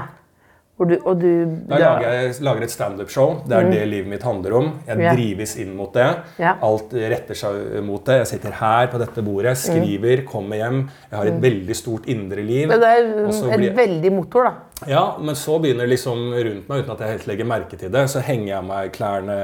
Du, 0.88 0.96
og 1.04 1.20
du, 1.20 1.28
Da 1.68 1.78
lager 1.78 2.16
jeg 2.16 2.34
lager 2.44 2.66
et 2.66 2.74
standup-show. 2.74 3.42
Det 3.48 3.58
er 3.58 3.70
det 3.70 3.84
livet 3.90 4.10
mitt 4.10 4.26
handler 4.26 4.56
om. 4.58 4.68
Jeg 4.86 4.98
yeah. 5.00 5.16
Drives 5.16 5.54
inn 5.62 5.76
mot 5.78 5.92
det. 5.94 6.08
Yeah. 6.40 6.58
Alt 6.66 6.92
retter 6.96 7.38
seg 7.38 7.78
mot 7.86 8.04
det. 8.06 8.18
Jeg 8.22 8.30
sitter 8.34 8.58
her 8.58 8.90
på 8.92 9.00
dette 9.02 9.24
bordet, 9.24 9.54
skriver, 9.60 10.24
kommer 10.28 10.60
hjem. 10.60 10.82
Jeg 11.10 11.18
har 11.18 11.32
et 11.32 11.40
veldig 11.46 11.78
stort 11.78 12.10
indre 12.12 12.44
liv. 12.44 12.66
Mm. 12.66 12.74
Men 12.74 12.84
det 12.84 12.92
er 12.92 13.08
en 13.54 13.64
blir- 13.64 13.76
veldig 13.76 14.12
motor, 14.12 14.50
da. 14.50 14.54
Ja, 14.86 15.16
men 15.20 15.36
så 15.38 15.58
begynner 15.62 15.86
liksom 15.86 16.32
rundt 16.34 16.68
meg, 16.68 16.82
uten 16.82 16.92
at 16.94 17.02
jeg 17.04 17.14
helt 17.14 17.26
legger 17.30 17.46
merke 17.46 17.78
til 17.78 17.92
det, 17.94 18.02
så 18.10 18.22
henger 18.24 18.48
jeg 18.48 18.66
meg 18.66 18.90
klærne 18.96 19.36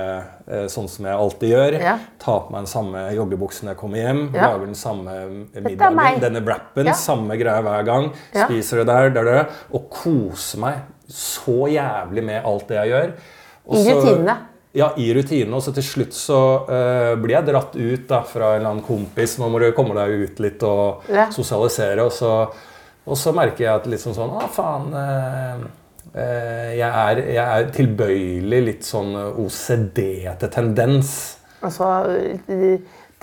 eh, 0.48 0.66
sånn 0.72 0.88
som 0.90 1.07
jeg 1.07 1.14
alltid 1.14 1.55
gjør. 1.55 1.79
Yeah. 1.79 2.05
Tar 2.18 2.40
på 2.46 2.55
meg 2.55 2.66
den 2.66 2.72
samme 2.72 3.05
joggebuksen 3.14 3.68
når 3.68 3.77
jeg 3.77 3.81
kommer 3.85 4.03
hjem. 4.03 4.22
Lager 4.35 4.66
den 4.66 4.79
samme 4.79 5.16
middagen, 5.55 6.20
denne 6.24 6.44
wrappen, 6.46 6.92
samme 6.98 7.38
greia 7.38 7.62
hver 7.62 7.87
gang. 7.87 8.12
Spiser 8.35 8.83
det 8.83 8.88
der, 8.90 9.11
der, 9.14 9.33
der, 9.33 9.59
og 9.70 9.90
koser 9.94 10.64
meg 10.64 10.87
så 11.09 11.66
jævlig 11.73 12.25
med 12.25 12.44
alt 12.47 12.68
det 12.68 12.77
jeg 12.83 12.92
gjør. 12.92 13.12
Og 13.68 13.77
I 13.79 13.94
rutinene. 13.97 14.37
Ja, 14.77 14.90
i 15.01 15.09
rutinene. 15.16 15.57
Og 15.57 15.64
så 15.64 15.73
til 15.77 15.87
slutt 15.87 16.14
så 16.16 16.38
uh, 16.68 17.14
blir 17.21 17.38
jeg 17.38 17.49
dratt 17.49 17.77
ut 17.77 18.05
da, 18.11 18.23
fra 18.29 18.53
en 18.55 18.61
eller 18.61 18.71
annen 18.75 18.85
kompis. 18.87 19.38
Nå 19.40 19.49
må 19.51 19.61
du 19.62 19.71
komme 19.77 19.97
deg 19.97 20.27
ut 20.29 20.42
litt 20.44 20.62
og 20.68 21.09
Ja. 21.12 21.29
sosialisere. 21.35 22.05
Og 22.05 22.12
så, 22.12 22.33
og 23.09 23.16
så 23.18 23.33
merker 23.37 23.64
jeg 23.64 23.73
at 23.75 23.88
liksom 23.90 24.16
sånn 24.16 24.37
Å, 24.37 24.44
faen. 24.53 24.92
Uh, 24.92 25.66
uh, 26.12 26.71
jeg, 26.77 26.92
er, 26.92 27.23
jeg 27.33 27.44
er 27.47 27.73
tilbøyelig 27.75 28.62
litt 28.68 28.88
sånn 28.88 29.16
OCD-ete 29.16 30.53
tendens. 30.53 31.16
Altså 31.64 31.88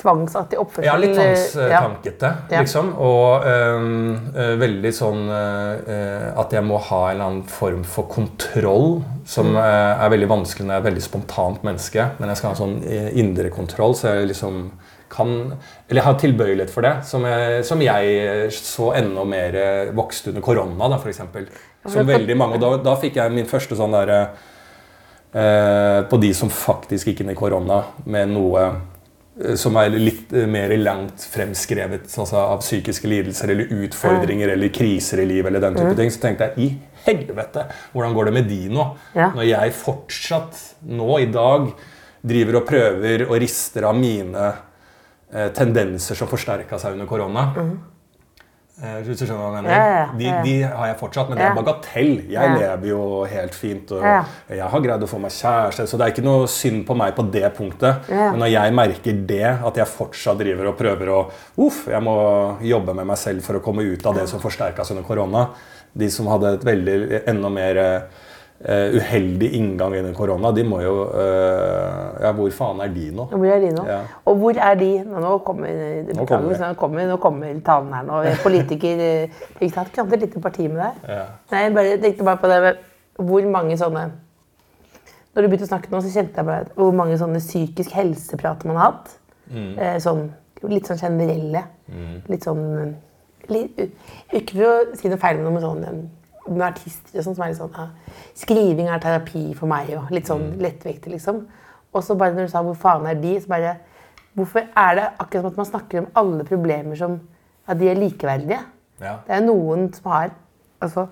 tvangsaktig 0.02 0.58
oppførsel. 0.60 0.86
Ja, 0.90 0.96
litt 1.00 1.16
tvangstankete, 1.16 2.32
Ja. 2.52 2.60
liksom. 2.62 2.94
Og 3.00 3.46
øh, 3.48 4.58
veldig 4.60 4.92
sånn 4.94 5.22
øh, 5.30 5.86
øh, 5.88 6.40
at 6.42 6.54
jeg 6.54 6.64
må 6.68 6.78
ha 6.78 7.02
en 7.06 7.12
eller 7.16 7.26
annen 7.30 7.44
form 7.48 7.84
for 7.84 8.04
kontroll, 8.12 9.02
som 9.26 9.54
Mm. 9.54 9.58
øh, 9.58 10.04
er 10.06 10.10
veldig 10.10 10.30
vanskelig 10.30 10.66
når 10.68 10.74
jeg 10.74 10.82
er 10.82 10.86
et 10.86 10.90
veldig 10.92 11.04
spontant 11.04 11.64
menneske. 11.64 12.10
Men 12.20 12.30
jeg 12.30 12.38
skal 12.38 12.50
ha 12.50 12.56
sånn 12.56 12.76
øh, 12.84 13.10
indre 13.18 13.50
kontroll, 13.50 13.96
så 13.96 14.14
jeg 14.16 14.28
liksom 14.34 14.72
kan 15.16 15.54
Eller 15.88 16.02
jeg 16.02 16.04
har 16.04 16.16
tilbøyelighet 16.20 16.70
for 16.74 16.82
det, 16.82 17.06
som 17.06 17.24
jeg, 17.24 17.64
som 17.66 17.80
jeg 17.82 18.52
så 18.52 18.92
enda 18.98 19.24
mer 19.24 19.54
øh, 19.56 19.96
vokste 19.96 20.30
under 20.34 20.42
korona, 20.42 20.90
da, 20.90 20.98
eksempel. 21.08 21.46
Som 21.88 22.08
veldig 22.08 22.36
mange, 22.38 22.56
og 22.58 22.62
da, 22.62 22.78
da 22.90 22.96
fikk 23.00 23.16
jeg 23.16 23.32
min 23.32 23.46
første 23.46 23.76
sånn 23.78 23.94
derre 23.94 24.20
eh, 25.34 26.02
på 26.10 26.18
de 26.22 26.34
som 26.34 26.50
faktisk 26.50 27.08
gikk 27.12 27.22
inn 27.22 27.30
i 27.30 27.38
korona 27.38 27.84
med 28.10 28.32
noe 28.34 28.64
eh, 28.66 28.74
som 29.60 29.76
er 29.82 29.92
litt 29.92 30.32
eh, 30.34 30.48
mer 30.48 30.72
langt 30.80 31.26
fremskrevet 31.34 32.08
altså 32.08 32.40
av 32.40 32.62
psykiske 32.64 33.10
lidelser 33.12 33.52
eller 33.52 33.74
utfordringer 33.84 34.54
eller 34.54 34.72
kriser 34.76 35.20
i 35.24 35.28
livet, 35.28 35.50
eller 35.50 35.64
den 35.66 35.80
type 35.80 35.96
ting, 35.98 36.12
så 36.14 36.22
tenkte 36.24 36.48
jeg 36.54 36.70
i 36.70 36.70
helvete, 37.06 37.66
hvordan 37.94 38.16
går 38.16 38.30
det 38.30 38.36
med 38.38 38.48
de 38.50 38.62
nå? 38.72 38.86
Ja. 39.18 39.34
Når 39.36 39.50
jeg 39.50 39.76
fortsatt 39.82 40.62
nå 40.88 41.20
i 41.20 41.28
dag 41.34 41.68
driver 42.26 42.62
og 42.62 42.70
prøver 42.70 43.26
og 43.28 43.36
rister 43.44 43.90
av 43.90 44.00
mine 44.00 44.46
eh, 44.48 45.52
tendenser 45.58 46.18
som 46.18 46.32
forsterka 46.32 46.80
seg 46.82 46.96
under 46.96 47.10
korona. 47.10 47.50
Eh, 47.60 47.76
Hvis 48.76 49.22
du 49.22 49.24
skjønner 49.24 49.40
hva 49.40 49.50
jeg 49.54 49.64
mener? 49.64 49.72
Ja, 49.72 49.84
ja, 49.88 50.00
ja. 50.02 50.08
De, 50.20 50.32
de 50.44 50.56
har 50.68 50.90
jeg 50.90 50.98
fortsatt, 51.00 51.30
men 51.32 51.40
det 51.40 51.46
er 51.48 51.54
bagatell. 51.56 52.10
Jeg 52.28 52.56
lever 52.60 52.90
jo 52.90 53.04
helt 53.32 53.56
fint. 53.56 53.94
Og. 53.96 54.04
Jeg 54.52 54.68
har 54.74 54.84
greid 54.84 55.06
å 55.06 55.08
få 55.08 55.20
meg 55.24 55.32
kjæreste, 55.32 55.86
så 55.88 56.00
det 56.00 56.08
er 56.08 56.12
ikke 56.12 56.26
noe 56.26 56.50
synd 56.52 56.84
på 56.88 56.98
meg 57.00 57.16
på 57.16 57.24
det 57.32 57.46
punktet. 57.56 58.10
Men 58.12 58.42
når 58.44 58.52
jeg 58.52 58.76
merker 58.76 59.22
det, 59.32 59.48
at 59.70 59.80
jeg 59.80 59.92
fortsatt 59.94 60.42
driver 60.44 60.74
og 60.74 60.78
prøver 60.82 61.14
å 61.14 61.22
Uff, 61.64 61.86
jeg 61.88 62.04
må 62.04 62.18
jobbe 62.68 62.98
med 62.98 63.08
meg 63.08 63.20
selv 63.22 63.46
for 63.48 63.62
å 63.62 63.64
komme 63.64 63.86
ut 63.88 64.12
av 64.12 64.20
det 64.20 64.28
som 64.28 64.44
forsterkas 64.44 64.92
under 64.92 65.08
korona. 65.08 65.48
De 65.96 66.12
som 66.12 66.28
hadde 66.28 66.58
et 66.58 66.68
veldig 66.68 66.98
enda 67.32 67.52
mer 67.56 67.80
eh, 68.64 68.96
uheldig 68.96 69.50
inngang 69.58 69.96
under 70.00 70.14
korona, 70.14 70.52
de 70.52 70.64
må 70.68 70.80
jo 70.84 70.94
uh, 71.10 72.16
Ja, 72.24 72.32
hvor 72.36 72.50
faen 72.56 72.82
er 72.86 72.92
de 72.94 73.10
nå? 73.16 73.28
Hvor 73.32 73.46
er 73.52 73.64
de 73.64 73.72
nå? 73.76 73.86
Ja. 73.90 74.00
Og 74.26 74.40
hvor 74.42 74.60
er 74.70 74.78
de 74.80 74.90
Nå, 75.04 75.22
nå 75.24 75.38
kommer 75.46 75.72
Nå 76.10 76.26
kommer. 76.30 76.58
Nå 76.62 76.74
kommer, 76.80 77.08
nå 77.10 77.18
kommer 77.22 77.60
talen 77.66 77.94
her 77.94 78.06
nå. 78.08 78.22
Politiker 78.46 79.04
Ikke 79.60 79.74
sant? 79.74 79.92
Kunne 79.92 80.08
hatt 80.08 80.18
et 80.18 80.28
lite 80.28 80.44
parti 80.44 80.68
med 80.68 80.82
deg. 80.82 81.08
Ja. 81.10 81.26
Nei, 81.52 81.66
jeg 81.66 81.76
bare, 81.78 81.98
tenkte 82.04 82.30
bare 82.30 82.42
på 82.44 82.52
det 82.52 82.62
med 82.68 82.84
hvor 83.16 83.46
mange 83.48 83.78
sånne 83.80 84.10
Når 84.12 85.44
du 85.44 85.48
begynte 85.48 85.68
å 85.68 85.72
snakke 85.74 85.92
nå, 85.92 86.02
så 86.04 86.12
kjente 86.12 86.42
jeg 86.42 86.48
bare 86.48 86.72
hvor 86.76 86.96
mange 86.96 87.20
sånne 87.20 87.40
psykisk 87.44 87.96
helseprater 87.96 88.72
man 88.72 88.80
har 88.80 88.92
hatt. 88.92 89.16
Mm. 89.52 89.72
Uh, 89.80 89.98
sånn, 90.04 90.28
litt 90.72 90.88
sånn 90.90 91.00
generelle. 91.00 91.66
Litt 92.32 92.48
sånn 92.48 92.64
litt, 93.52 93.82
Ikke 94.34 94.56
for 94.58 94.68
å 94.68 94.98
si 94.98 95.12
noe 95.12 95.22
feil 95.22 95.42
med 95.42 95.52
noe 95.52 95.64
sånn 95.64 96.06
med 96.48 96.62
artister 96.68 97.18
og 97.20 97.24
sånn, 97.26 97.36
som 97.36 97.44
er 97.44 97.48
litt 97.52 97.58
sånn 97.58 97.74
ja, 97.78 97.88
Skriving 98.38 98.88
er 98.92 99.00
terapi 99.00 99.56
for 99.58 99.68
meg, 99.68 99.90
og 99.98 100.12
litt 100.12 100.28
sånn 100.30 100.52
Mm. 100.52 100.60
lettvektig, 100.62 101.12
liksom. 101.12 101.48
Og 101.94 102.04
så 102.04 102.16
bare 102.18 102.34
når 102.34 102.46
du 102.46 102.52
sa 102.52 102.62
'hvor 102.64 102.76
faen 102.76 103.06
er 103.08 103.16
de', 103.16 103.42
så 103.42 103.48
bare 103.48 103.78
Hvorfor 104.36 104.60
er 104.76 104.96
det 104.96 105.10
akkurat 105.18 105.42
som 105.42 105.46
at 105.46 105.58
man 105.58 105.66
snakker 105.66 106.00
om 106.00 106.08
alle 106.14 106.44
problemer 106.44 106.96
som 106.96 107.22
at 107.68 107.78
de 107.80 107.88
er 107.88 107.96
likeverdige? 107.96 108.60
Ja. 109.00 109.14
Det 109.28 109.30
er 109.30 109.46
noen 109.46 109.94
som 109.94 110.12
har 110.12 110.32
altså, 110.82 111.08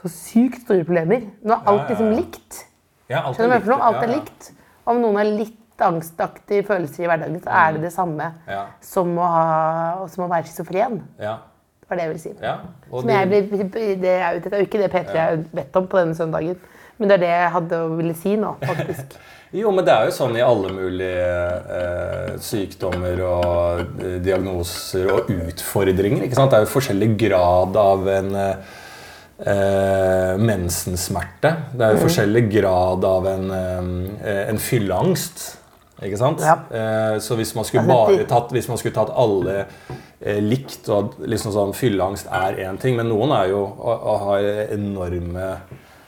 så 0.00 0.08
sykt 0.08 0.62
store 0.62 0.84
problemer. 0.84 1.20
Nå 1.42 1.52
er 1.52 1.66
alt 1.66 1.80
ja, 1.80 1.88
liksom 1.88 2.12
likt. 2.14 2.64
Ja, 3.08 3.24
alt 3.26 3.38
mener 3.38 3.60
for 3.60 3.70
noe? 3.72 3.82
Alt 3.82 4.02
er 4.04 4.06
likt. 4.14 4.52
Om 4.86 5.00
noen 5.02 5.16
har 5.16 5.24
litt 5.24 5.56
angstaktige 5.80 6.62
følelser 6.62 7.02
i 7.02 7.06
hverdagen, 7.08 7.40
så 7.42 7.50
er 7.50 7.72
det 7.72 7.82
det 7.82 7.92
samme 7.92 8.34
som, 8.80 9.18
å 9.18 9.26
ha, 9.26 10.06
som 10.06 10.24
å 10.24 10.28
være 10.30 10.44
schizofren. 10.44 11.02
Ja. 11.18 11.38
Var 11.90 11.98
det 11.98 12.04
jeg 12.06 12.12
ville 12.14 12.22
si. 12.22 12.32
ja. 12.42 12.56
Jeg 13.10 13.28
ble, 13.28 13.40
det 14.00 14.12
er, 14.14 14.32
jo- 14.36 14.40
dette 14.44 14.54
er 14.56 14.60
jo 14.62 14.66
ikke 14.68 14.78
det 14.84 14.90
P3 14.94 15.16
har 15.18 15.40
bedt 15.58 15.76
om 15.80 15.86
på 15.90 15.98
denne 15.98 16.14
søndagen. 16.14 16.56
Men 17.00 17.08
det 17.08 17.14
er 17.16 17.22
det 17.24 17.30
jeg 17.32 17.50
hadde 17.56 17.78
å 17.82 17.92
ville 17.98 18.14
si 18.14 18.36
nå, 18.38 18.54
faktisk. 18.62 19.18
Jo, 19.50 19.72
men 19.74 19.82
det 19.82 19.90
er 19.90 20.04
jo 20.06 20.12
sånn 20.14 20.36
i 20.38 20.42
alle 20.46 20.68
mulige 20.70 21.30
eh, 21.74 22.34
sykdommer 22.38 23.18
og 23.26 23.80
eh, 23.98 24.12
diagnoser 24.22 25.08
og 25.10 25.32
utfordringer. 25.34 26.22
ikke 26.28 26.36
sant? 26.38 26.52
Det 26.52 26.60
er 26.60 26.68
jo 26.68 26.70
forskjellig 26.70 27.08
grad 27.18 27.74
av 27.82 28.06
en 28.14 28.28
eh, 28.38 28.76
eh, 29.42 30.36
mensensmerte. 30.38 31.50
Det 31.74 31.82
er 31.88 31.96
jo 31.96 32.04
forskjellig 32.04 32.44
grad 32.52 33.04
av 33.10 33.26
en, 33.32 33.50
eh, 34.22 34.44
en 34.52 34.58
fylleangst. 34.62 35.42
Ikke 36.00 36.16
sant? 36.22 36.40
Ja. 36.46 36.54
Eh, 36.70 37.18
så 37.20 37.34
hvis 37.36 37.50
man 37.58 37.66
skulle 37.66 37.88
bare 37.90 38.22
tatt, 38.30 38.54
hvis 38.54 38.68
man 38.70 38.78
skulle 38.80 38.94
tatt 38.96 39.10
alle 39.12 39.64
likt, 40.20 40.88
og 40.88 40.96
at 40.98 41.28
liksom 41.32 41.54
sånn 41.54 41.76
fylleangst 41.76 42.26
er 42.28 42.58
én 42.66 42.80
ting, 42.80 42.96
men 42.98 43.08
noen 43.08 43.32
er 43.32 43.52
jo 43.54 43.62
å 43.64 44.16
har 44.26 44.48
enorme 44.74 45.46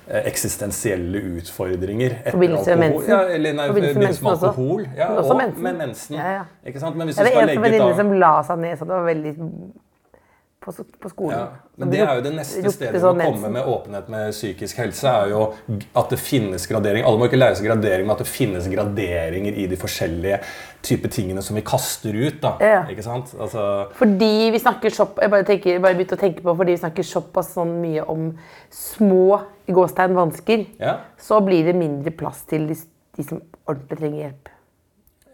eh, 0.07 0.27
eksistensielle 0.29 1.23
utfordringer 1.39 2.19
etter 2.19 2.37
Forbindelse 2.37 2.77
alkohol. 2.77 3.07
Ja, 3.09 3.23
eller 3.39 3.57
nei, 3.57 3.69
Forbindelse 3.71 3.99
med 3.99 4.09
mensen 4.09 4.27
også. 4.35 4.51
alkohol. 4.51 4.85
Ja, 4.99 5.09
også 5.17 5.33
og 5.33 5.41
mensen. 5.41 5.63
med 5.63 5.81
mensen. 5.81 6.19
Ja, 6.19 6.35
ja. 6.41 6.45
Ikke 6.67 6.85
sant? 6.85 6.97
Men 7.01 7.09
hvis 7.09 7.17
du 7.17 7.25
skal 7.25 7.41
en 7.41 7.49
legge 7.55 7.65
venninne 7.65 7.89
da 7.89 8.03
som 8.03 8.13
la 8.25 8.35
seg 8.51 8.63
ned, 8.67 8.77
så 8.79 8.89
det 8.91 8.99
var 8.99 9.09
veldig 9.09 9.35
på, 10.63 10.73
på 11.03 11.11
skolen. 11.11 11.39
ja, 11.39 11.71
men 11.81 11.91
det 11.91 12.01
er 12.05 12.19
jo 12.19 12.23
det 12.25 12.33
neste 12.37 12.73
stedet 12.75 13.01
sånn 13.03 13.21
å 13.21 13.29
komme 13.33 13.51
med 13.55 13.69
åpenhet 13.69 14.11
med 14.13 14.35
psykisk 14.35 14.79
helse, 14.83 15.11
er 15.11 15.33
jo 15.33 15.43
at 15.99 16.13
det 16.13 16.19
finnes 16.23 16.67
gradering. 16.71 17.05
Alle 17.09 17.21
må 17.21 17.29
ikke 17.29 17.41
lære 17.41 17.59
seg 17.59 17.67
gradering, 17.71 18.07
men 18.07 18.15
at 18.15 18.23
det 18.23 18.29
finnes 18.31 18.69
graderinger 18.71 19.59
i 19.59 19.67
de 19.71 19.79
forskjellige 19.81 20.39
typer 20.87 21.13
tingene 21.15 21.43
som 21.45 21.59
vi 21.59 21.65
kaster 21.67 22.15
ut. 22.15 22.39
da. 22.43 22.55
Ja. 22.63 22.81
Ikke 22.93 23.07
sant? 23.07 23.35
Altså, 23.39 23.67
Fordi 23.99 24.33
vi 24.55 24.63
snakker 24.63 24.95
så, 24.95 25.09
jeg 25.19 25.35
bare, 25.35 25.49
tenker, 25.49 25.83
bare 25.83 25.99
begynte 25.99 26.19
å 26.19 26.23
tenke 26.23 26.45
på, 26.45 26.57
fordi 26.63 26.77
vi 26.77 26.83
snakker 26.85 27.09
såpass 27.11 27.55
sånn 27.57 27.77
mye 27.83 28.07
om 28.13 28.31
små 28.73 29.43
i 29.67 29.75
gåstegn 29.75 30.17
vansker, 30.19 30.67
ja. 30.83 30.99
så 31.21 31.43
blir 31.45 31.67
det 31.71 31.79
mindre 31.79 32.15
plass 32.15 32.45
til 32.51 32.69
de, 32.71 32.79
de 33.19 33.27
som 33.27 33.43
ordentlig 33.67 34.03
trenger 34.03 34.27
hjelp. 34.27 34.52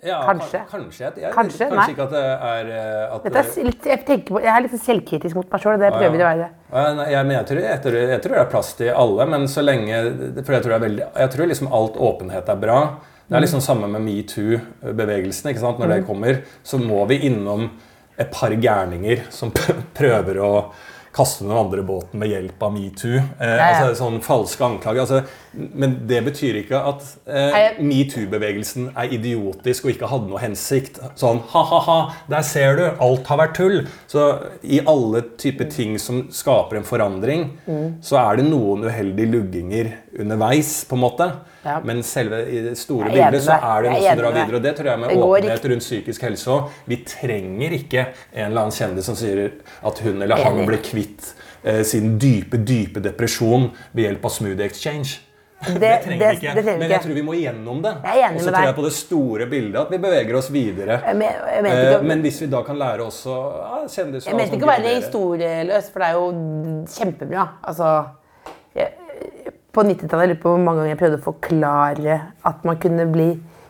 Ja 0.07 0.19
Kanskje. 0.27 0.61
Kanskje. 0.71 1.11
Jeg, 1.19 1.33
Kanskje, 1.35 1.67
kanskje 1.73 1.95
ikke 1.95 2.05
at 2.07 2.13
det 2.15 2.23
er 2.23 2.71
eh, 2.77 3.17
at 3.17 3.25
Dette 3.27 3.43
er 3.43 3.67
litt, 3.67 3.89
jeg, 3.91 4.21
på, 4.29 4.41
jeg 4.45 4.53
er 4.53 4.65
litt 4.65 4.75
sånn 4.77 4.85
selvkritisk 4.85 5.39
mot 5.39 5.51
meg 5.51 5.65
sjøl, 5.65 5.79
det 5.81 5.91
prøver 5.95 6.15
jeg 6.15 6.23
å 6.23 6.29
være. 6.29 6.49
Ja, 6.71 6.85
nei, 6.95 7.09
jeg, 7.15 7.45
tror, 7.51 7.61
jeg, 7.65 7.83
tror, 7.85 7.99
jeg 8.15 8.23
tror 8.25 8.37
det 8.37 8.43
er 8.45 8.51
plass 8.53 8.73
til 8.79 8.93
alle, 8.95 9.27
men 9.33 9.47
så 9.51 9.65
lenge 9.65 10.01
For 10.45 10.55
jeg 10.55 10.67
tror, 10.67 10.75
det 10.75 10.81
veldig, 10.85 11.07
jeg 11.25 11.33
tror 11.35 11.51
liksom 11.53 11.73
alt 11.81 11.99
åpenhet 12.11 12.53
er 12.55 12.61
bra. 12.63 12.81
Det 13.29 13.37
er 13.37 13.45
liksom 13.45 13.61
samme 13.65 13.91
med 13.93 14.05
metoo-bevegelsen. 14.07 15.51
ikke 15.51 15.61
sant? 15.61 15.81
Når 15.83 15.91
det 15.93 16.05
kommer, 16.09 16.39
så 16.65 16.79
må 16.81 17.03
vi 17.11 17.19
innom 17.29 17.67
et 18.19 18.31
par 18.33 18.55
gærninger 18.55 19.27
som 19.35 19.53
prøver 19.99 20.41
å 20.41 20.53
kaste 21.15 21.45
den 21.47 21.57
andre 21.57 21.83
båten 21.87 22.21
med 22.21 22.31
hjelp 22.33 22.63
av 22.63 22.73
metoo. 22.75 23.19
Eh, 23.41 23.63
altså 23.63 23.95
sånn 23.99 24.21
falske 24.25 24.65
anklager. 24.67 25.05
Altså, 25.05 25.23
men 25.53 25.97
det 26.09 26.21
betyr 26.27 26.61
ikke 26.63 26.81
at 26.91 27.05
eh, 27.27 27.81
metoo-bevegelsen 27.83 28.91
er 28.95 29.15
idiotisk 29.17 29.87
og 29.87 29.95
ikke 29.95 30.11
hadde 30.13 30.31
noe 30.31 30.43
hensikt. 30.43 31.01
Sånn 31.19 31.43
ha-ha-ha, 31.53 31.99
der 32.31 32.47
ser 32.47 32.79
du, 32.79 32.85
alt 33.05 33.31
har 33.33 33.43
vært 33.43 33.57
tull. 33.59 33.79
Så 34.11 34.29
i 34.63 34.81
alle 34.85 35.25
typer 35.41 35.71
ting 35.73 35.99
som 36.03 36.27
skaper 36.35 36.81
en 36.81 36.89
forandring, 36.89 37.49
så 38.05 38.21
er 38.23 38.39
det 38.39 38.49
noen 38.49 38.87
uheldige 38.89 39.33
lugginger 39.33 39.93
underveis, 40.19 40.83
på 40.89 40.99
en 40.99 41.05
måte. 41.05 41.31
Ja. 41.69 41.79
Men 41.85 42.03
selve 42.07 42.41
i 42.49 42.63
det 42.71 42.75
store 42.81 43.11
bildet 43.13 43.43
så 43.45 43.59
er 43.59 43.83
det 43.87 43.93
noe 43.93 44.03
som 44.07 44.23
drar 44.23 44.33
videre. 44.39 44.57
Og 44.61 44.65
det 44.65 44.75
tror 44.79 44.91
jeg 44.93 45.03
med 45.05 45.17
åpenhet 45.29 45.69
rundt 45.75 45.85
psykisk 45.87 46.27
helse 46.29 46.51
òg. 46.57 46.73
Vi 46.89 47.01
trenger 47.05 47.77
ikke 47.79 48.07
en 48.33 48.47
eller 48.51 48.61
annen 48.67 48.77
kjendis 48.81 49.05
som 49.13 49.19
sier 49.21 49.45
at 49.85 49.99
hun 50.07 50.23
eller 50.25 50.37
han 50.49 50.65
ble 50.67 50.81
kvitt 50.83 51.33
eh, 51.65 51.83
sin 51.85 52.17
dype, 52.19 52.57
dype 52.65 53.01
depresjon 53.05 53.71
ved 53.93 54.05
hjelp 54.09 54.25
av 54.25 54.31
smoothie 54.41 54.65
exchange. 54.67 55.19
Det, 55.59 55.75
Det- 55.83 56.03
trenger 56.05 56.19
det- 56.23 56.35
ikke. 56.39 56.53
det 56.55 56.63
trenger 56.63 56.79
vi 56.79 56.79
Men 56.85 56.91
jeg 56.93 57.03
tror 57.03 57.15
vi 57.17 57.23
må 57.27 57.33
gjennom 57.35 57.81
det. 57.83 57.93
Og 57.99 58.41
så 58.45 58.53
tror 58.55 58.67
jeg 58.69 58.75
på 58.77 58.85
det 58.85 58.93
store 58.95 59.47
bildet 59.51 59.81
at 59.81 59.91
vi 59.91 59.99
beveger 59.99 60.37
oss 60.39 60.51
videre. 60.55 61.01
Jeg, 61.05 61.17
men, 61.17 61.33
jeg 61.35 61.65
Eh, 61.67 61.95
ikke, 61.97 62.03
Men 62.07 62.23
hvis 62.23 62.41
vi 62.41 62.47
da 62.47 62.63
kan 62.63 62.79
lære 62.79 63.03
også 63.03 63.35
ja, 63.59 63.81
kjendiser 63.89 64.31
jeg 64.31 64.37
mente 64.39 64.55
ikke 64.55 64.69
å 64.69 64.71
være 64.71 64.95
historieløs, 65.01 65.91
for 65.91 65.99
det 65.99 66.09
er 66.09 66.13
jo 66.15 66.31
kjempebra. 66.95 67.49
Altså, 67.67 67.91
jeg, 68.77 68.93
på 69.79 69.85
90-tallet 69.87 70.33
lurer 70.33 70.43
på 70.43 70.51
hvor 70.51 70.59
mange 70.63 70.81
ganger 70.81 70.91
jeg 70.91 70.99
prøvde 70.99 71.21
å 71.21 71.25
forklare 71.29 72.15
at 72.51 72.65
man 72.67 72.79
kunne 72.83 73.05
bli 73.13 73.29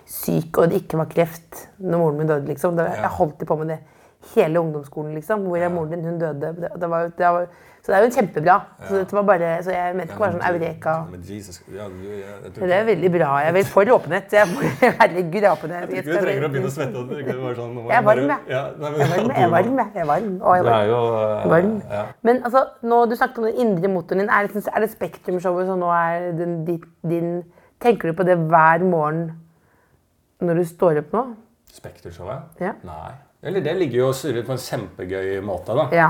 syk 0.08 0.56
og 0.56 0.70
det 0.70 0.82
ikke 0.82 1.00
var 1.02 1.10
kreft 1.12 1.66
når 1.76 2.00
moren 2.00 2.20
min 2.22 2.30
døde. 2.30 2.48
liksom. 2.48 2.78
Jeg 2.80 3.10
holdt 3.18 3.44
på 3.44 3.56
med 3.60 3.74
det 3.74 3.78
hele 4.32 4.62
ungdomsskolen. 4.62 5.12
liksom. 5.18 5.44
Hvor 5.44 5.60
er 5.60 5.74
moren 5.74 5.92
din? 5.92 6.06
Hun 6.08 6.20
døde. 6.22 6.54
Det, 6.56 6.70
det 6.80 6.88
var, 6.88 7.10
det 7.18 7.32
var, 7.36 7.50
så 7.88 7.94
det 7.94 7.96
er 7.96 8.02
jo 8.04 8.08
kjempebra. 8.12 8.54
Så, 8.84 8.98
dette 9.00 9.16
var 9.16 9.22
bare, 9.24 9.50
så 9.64 9.72
jeg 9.72 9.94
mente 9.96 10.12
ikke 10.12 10.20
bare 10.20 10.34
sånn 10.34 10.42
eureka. 10.44 10.92
Men 11.08 11.22
Jesus, 11.24 11.56
ja, 11.72 11.86
du, 11.88 12.02
jeg, 12.04 12.18
jeg 12.20 12.50
tror 12.52 12.60
Men 12.60 12.68
det 12.68 12.76
er 12.76 12.84
veldig 12.84 13.10
bra. 13.14 13.28
Jeg 13.40 13.48
er 13.48 13.54
vel 13.56 13.64
for 13.70 13.92
åpenhet. 13.94 14.34
Jeg, 14.36 14.72
herregud, 15.00 15.46
åpenhet. 15.48 15.94
ikke 15.94 16.04
vi 16.10 16.18
trenger 16.26 16.44
å 16.44 16.50
begynne 16.52 16.68
å 16.68 16.74
svette. 16.74 17.04
sånn, 17.56 17.78
Jeg 17.88 17.96
er 17.96 18.04
varm, 18.10 18.28
jeg. 18.34 18.52
Ja, 18.52 18.62
nei, 18.76 18.90
men- 18.92 19.00
Jeg 19.00 19.08
er 19.08 19.16
varm, 19.16 19.32
jeg 19.32 19.46
er 19.46 19.54
varm. 19.56 19.80
jeg. 19.80 19.88
Jeg 19.94 20.02
er 20.04 20.10
varm. 20.12 20.28
Og 20.42 20.52
jeg 20.52 20.60
er 20.60 20.68
varm. 20.68 20.82
er 20.82 20.92
jo 20.92 21.00
eh, 21.22 21.48
varm. 21.54 21.72
Ja. 21.96 22.04
Men 22.28 22.42
altså, 22.44 22.64
nå, 22.92 23.00
du 23.08 23.16
snakket 23.16 23.38
om 23.40 23.48
den 23.48 23.62
indre 23.64 23.92
motoren 23.96 24.20
din. 24.26 24.28
Er 24.36 24.52
det, 24.52 24.64
er 24.68 24.84
det 24.84 24.90
Spektrum-showet 24.92 25.72
som 25.72 25.80
nå 25.80 25.88
er 25.96 26.28
den, 26.36 26.58
din, 26.68 26.82
din 27.08 27.32
Tenker 27.80 28.10
du 28.10 28.18
på 28.18 28.24
det 28.26 28.36
hver 28.50 28.84
morgen 28.84 29.30
når 30.44 30.60
du 30.60 30.64
står 30.66 30.98
opp 31.00 31.12
nå? 31.14 31.24
Spektrumshowet? 31.72 32.58
Ja. 32.60 32.72
Nei. 32.84 33.12
Eller 33.42 33.62
det 33.62 33.76
ligger 33.78 34.00
jo 34.02 34.08
og 34.10 34.16
surrer 34.18 34.42
på 34.46 34.50
en 34.56 34.58
kjempegøy 34.58 35.38
måte, 35.46 35.76
da. 35.78 35.84
Ja. 35.94 36.08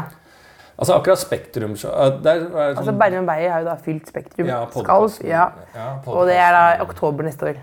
Altså 0.79 0.95
akkurat 0.95 1.19
Spektrum 1.19 1.75
så- 1.77 1.91
der 2.23 2.45
sånn 2.47 2.77
Altså, 2.77 2.93
Berrum 2.99 3.27
Beyer 3.27 3.51
har 3.51 3.61
jo 3.61 3.65
da 3.67 3.77
fylt 3.77 4.07
Spektrum. 4.07 4.47
Ja, 4.47 4.67
Skal, 4.71 5.09
ja. 5.27 5.51
Ja, 5.75 5.89
Og 6.07 6.27
det 6.27 6.37
er 6.37 6.53
da 6.53 6.85
oktober 6.85 7.25
neste 7.25 7.43
år. 7.51 7.57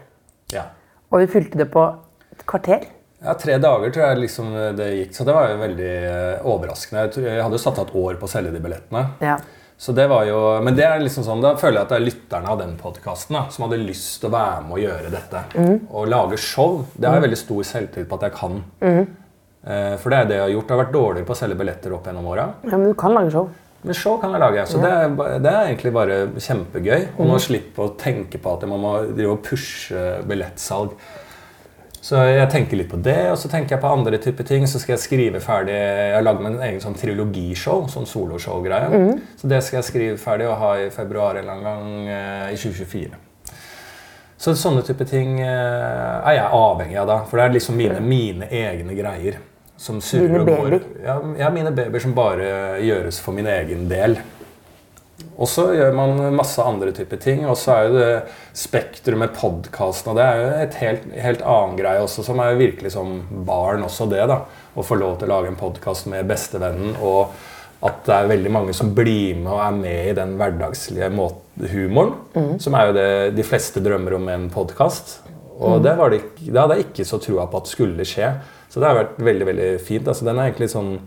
ja. 0.51 0.63
Og 1.12 1.19
vi 1.21 1.28
fylte 1.28 1.58
det 1.58 1.71
på 1.71 1.95
et 2.32 2.45
kvarter. 2.45 2.86
ja, 3.23 3.34
tre 3.34 3.58
dager 3.58 3.89
tror 3.91 4.08
jeg 4.10 4.17
liksom 4.17 4.75
det 4.75 4.88
gikk. 4.97 5.13
Så 5.15 5.25
det 5.25 5.34
var 5.34 5.47
jo 5.49 5.58
veldig 5.58 5.91
eh, 6.04 6.39
overraskende. 6.43 7.23
Jeg, 7.23 7.41
hadde 7.41 7.54
jo 7.54 7.58
satt 7.58 7.80
av 7.80 7.88
et 7.88 7.95
år 7.95 8.15
på 8.19 8.25
å 8.25 8.30
selge 8.30 8.51
de 8.51 8.60
billettene. 8.60 9.06
Ja. 9.21 9.38
Så 9.78 9.93
det 9.95 10.08
var 10.10 10.25
jo, 10.25 10.62
Men 10.62 10.75
det 10.75 10.84
er 10.86 10.99
liksom 10.99 11.23
sånn, 11.23 11.41
da 11.41 11.56
føler 11.56 11.80
jeg 11.80 11.82
at 11.82 11.89
det 11.89 11.97
er 11.97 12.06
lytterne 12.06 12.47
av 12.47 12.60
den 12.60 12.78
podkasten 12.78 13.51
som 13.51 13.69
hadde 13.69 13.80
lyst 13.86 14.21
til 14.21 14.30
å 14.30 14.34
være 14.34 14.62
med 14.63 14.71
og 14.71 14.80
gjøre 14.80 15.12
dette. 15.12 15.43
Mm. 15.56 15.88
Og 15.91 16.08
lage 16.08 16.38
show. 16.38 16.86
Det 16.97 17.08
har 17.08 17.15
jeg 17.19 17.30
veldig 17.30 17.38
stor 17.38 17.63
selvtillit 17.63 18.08
på 18.10 18.15
at 18.15 18.21
jeg 18.21 18.34
kan. 18.34 18.63
Eh, 18.82 19.06
For 19.65 20.13
det 20.13 20.17
er 20.17 20.28
det 20.30 20.36
jeg 20.38 20.43
har 20.45 20.51
gjort. 20.54 20.69
Jeg 20.69 20.78
har 20.78 20.84
vært 20.84 20.93
dårligere 20.93 21.25
på 21.25 21.34
å 21.34 21.39
selge 21.39 21.56
billetter 21.58 21.93
opp 21.97 22.06
gjennom 22.06 22.28
åra. 22.30 22.43
ja, 22.63 22.78
men 22.78 22.91
du 22.91 22.93
kan 22.93 23.15
lage 23.17 23.32
show. 23.34 23.47
Men 23.86 23.93
show 23.97 24.15
kan 24.21 24.32
jeg 24.34 24.41
lage. 24.41 24.65
Så 24.69 24.78
det, 24.82 24.89
er, 24.89 25.39
det 25.41 25.51
er 25.51 25.67
egentlig 25.67 25.91
bare 25.93 26.15
kjempegøy. 26.41 27.04
Og 27.17 27.28
nå 27.30 27.38
slippe 27.41 27.82
å 27.84 27.91
tenke 28.01 28.38
på 28.41 28.54
at 28.56 28.65
man 28.69 28.82
må 28.82 28.93
drive 29.12 29.36
og 29.36 29.43
pushe 29.45 30.06
billettsalg. 30.25 30.95
Så 32.06 32.19
jeg 32.30 32.45
tenker 32.54 32.78
litt 32.78 32.89
på 32.91 32.99
det, 33.01 33.32
og 33.32 33.38
så 33.41 33.49
tenker 33.49 33.75
jeg 33.75 33.82
på 33.82 33.89
andre 33.89 34.17
typer 34.21 34.45
ting. 34.45 34.65
Så 34.69 34.78
skal 34.82 34.93
jeg 34.93 35.01
skrive 35.08 35.39
ferdig 35.41 35.73
Jeg 35.73 36.13
har 36.13 36.25
lagd 36.25 36.41
meg 36.45 36.54
en 36.54 36.65
egen 36.67 36.82
sånn 36.84 36.97
trilogishow, 36.97 37.88
sånn 37.89 38.06
soloshow-greie. 38.10 38.89
Så 39.41 39.49
det 39.49 39.63
skal 39.65 39.80
jeg 39.80 39.88
skrive 39.89 40.17
ferdig 40.21 40.45
og 40.49 40.60
ha 40.62 40.75
i 40.84 40.91
februar 40.93 41.39
en 41.39 41.45
eller 41.47 41.56
annen 41.58 41.65
gang 41.65 42.13
eh, 42.13 42.54
i 42.54 42.60
2024. 42.62 43.17
Så 44.38 44.54
sånne 44.60 44.84
type 44.86 45.06
ting 45.10 45.39
eh, 45.41 45.49
er 46.30 46.38
jeg 46.38 46.54
avhengig 46.54 47.01
av 47.01 47.10
da. 47.10 47.19
For 47.25 47.41
det 47.41 47.47
er 47.47 47.56
liksom 47.58 47.78
mine, 47.82 48.01
mine 48.06 48.49
egne 48.54 48.97
greier. 48.97 49.41
Som 49.78 50.00
surrer 50.02 50.40
og 50.40 50.48
går. 50.48 50.56
babyer. 50.56 50.88
Ja, 51.04 51.20
ja, 51.40 51.52
mine 51.54 51.74
babyer 51.76 52.04
som 52.04 52.16
bare 52.16 52.80
gjøres 52.84 53.20
for 53.24 53.36
min 53.36 53.48
egen 53.52 53.88
del. 53.92 54.18
Og 55.36 55.50
så 55.52 55.66
gjør 55.76 55.96
man 55.96 56.20
masse 56.36 56.64
andre 56.64 56.94
typer 56.96 57.20
ting. 57.20 57.44
Og 57.48 57.58
så 57.60 57.74
er 57.76 57.88
jo 57.88 57.98
det 57.98 58.12
Spektrum 58.56 59.20
med 59.24 59.34
podkasten, 59.36 60.14
og 60.14 60.20
det 60.20 60.28
er 60.28 60.40
jo 60.40 60.54
et 60.64 60.78
helt, 60.80 61.10
helt 61.26 61.44
annen 61.44 61.76
greie 61.80 62.04
også, 62.04 62.24
som 62.24 62.40
er 62.40 62.54
jo 62.54 62.62
virkelig 62.62 62.94
som 62.96 63.18
barn 63.48 63.84
også, 63.84 64.08
det. 64.12 64.24
da. 64.32 64.42
Å 64.76 64.84
få 64.84 64.98
lov 65.00 65.20
til 65.20 65.30
å 65.30 65.36
lage 65.36 65.52
en 65.52 65.60
podkast 65.60 66.08
med 66.12 66.28
bestevennen, 66.28 66.96
og 67.04 67.36
at 67.86 68.00
det 68.08 68.16
er 68.16 68.32
veldig 68.32 68.52
mange 68.56 68.74
som 68.74 68.94
blir 68.96 69.36
med 69.38 69.52
og 69.52 69.60
er 69.62 69.76
med 69.78 70.10
i 70.10 70.16
den 70.18 70.36
hverdagslige 70.40 71.12
humoren. 71.12 71.42
humoren. 71.60 72.60
Som 72.64 72.76
er 72.80 72.88
jo 72.88 72.96
det 72.96 73.10
de 73.36 73.46
fleste 73.46 73.84
drømmer 73.84 74.16
om 74.18 74.26
med 74.26 74.40
en 74.40 74.50
podkast. 74.54 75.20
Og 75.56 75.84
det, 75.84 75.94
var 76.00 76.12
det, 76.12 76.22
det 76.40 76.58
hadde 76.58 76.80
jeg 76.80 76.88
ikke 76.90 77.06
så 77.08 77.20
trua 77.24 77.46
på 77.52 77.62
at 77.62 77.70
skulle 77.72 78.08
skje. 78.08 78.32
Så 78.76 78.82
det 78.84 78.90
har 78.90 78.98
vært 78.98 79.20
veldig 79.24 79.46
veldig 79.48 79.68
fint. 79.80 80.08
Altså, 80.12 80.28
den 80.28 80.36
er 80.36 80.50
egentlig 80.50 80.68
sånn 80.74 80.98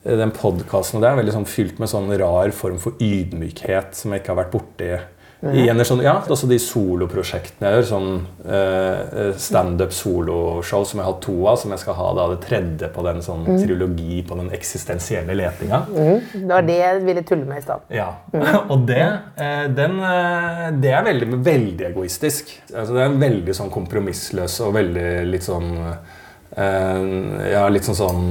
den 0.00 0.30
podkasten 0.32 1.02
er 1.04 1.18
veldig 1.18 1.32
sånn 1.34 1.48
fylt 1.50 1.80
med 1.82 1.90
sånn 1.90 2.06
rar 2.16 2.54
form 2.56 2.78
for 2.80 2.94
ydmykhet 3.04 3.98
som 3.98 4.14
jeg 4.14 4.22
ikke 4.22 4.30
har 4.32 4.38
vært 4.38 4.54
borti 4.54 4.94
i 5.40 5.62
en 5.72 5.80
sånn, 5.88 6.02
ja, 6.04 6.18
også 6.20 6.48
de 6.50 6.58
soloprosjektene 6.60 7.70
jeg 7.70 7.78
gjør. 7.78 7.86
Sånn 7.88 8.08
uh, 8.44 9.30
standup 9.40 9.94
soloshow 9.96 10.84
som 10.84 11.00
jeg 11.00 11.06
har 11.06 11.14
hatt 11.14 11.22
to 11.24 11.36
av, 11.48 11.56
som 11.62 11.72
jeg 11.72 11.80
skal 11.80 11.96
ha 11.96 12.08
da 12.18 12.26
det 12.34 12.40
tredje 12.44 12.90
på 12.92 13.04
den 13.06 13.22
sånn 13.24 13.46
trilogi 13.48 14.20
på 14.28 14.36
den 14.36 14.50
eksistensielle 14.56 15.36
letinga. 15.40 15.82
Det 15.88 16.44
var 16.50 16.68
det 16.68 16.76
jeg 16.82 17.02
ville 17.08 17.24
tulle 17.24 17.48
med 17.48 17.62
i 17.62 17.64
stad. 17.64 17.88
Ja, 17.96 18.10
og 18.72 18.84
det, 18.90 19.02
uh, 19.40 19.66
den, 19.80 19.96
uh, 20.04 20.66
det 20.76 20.92
er 20.92 21.08
veldig, 21.08 21.32
veldig 21.48 21.88
egoistisk. 21.88 22.52
Altså, 22.74 22.92
det 22.92 23.04
er 23.06 23.12
en 23.14 23.20
veldig 23.24 23.56
sånn 23.56 23.72
kompromissløs 23.72 24.60
og 24.66 24.76
veldig 24.76 25.08
litt 25.30 25.46
sånn 25.46 25.72
eh, 25.80 26.18
Ja, 26.56 27.68
litt 27.70 27.86
sånn 27.86 27.94
sånn 27.94 28.22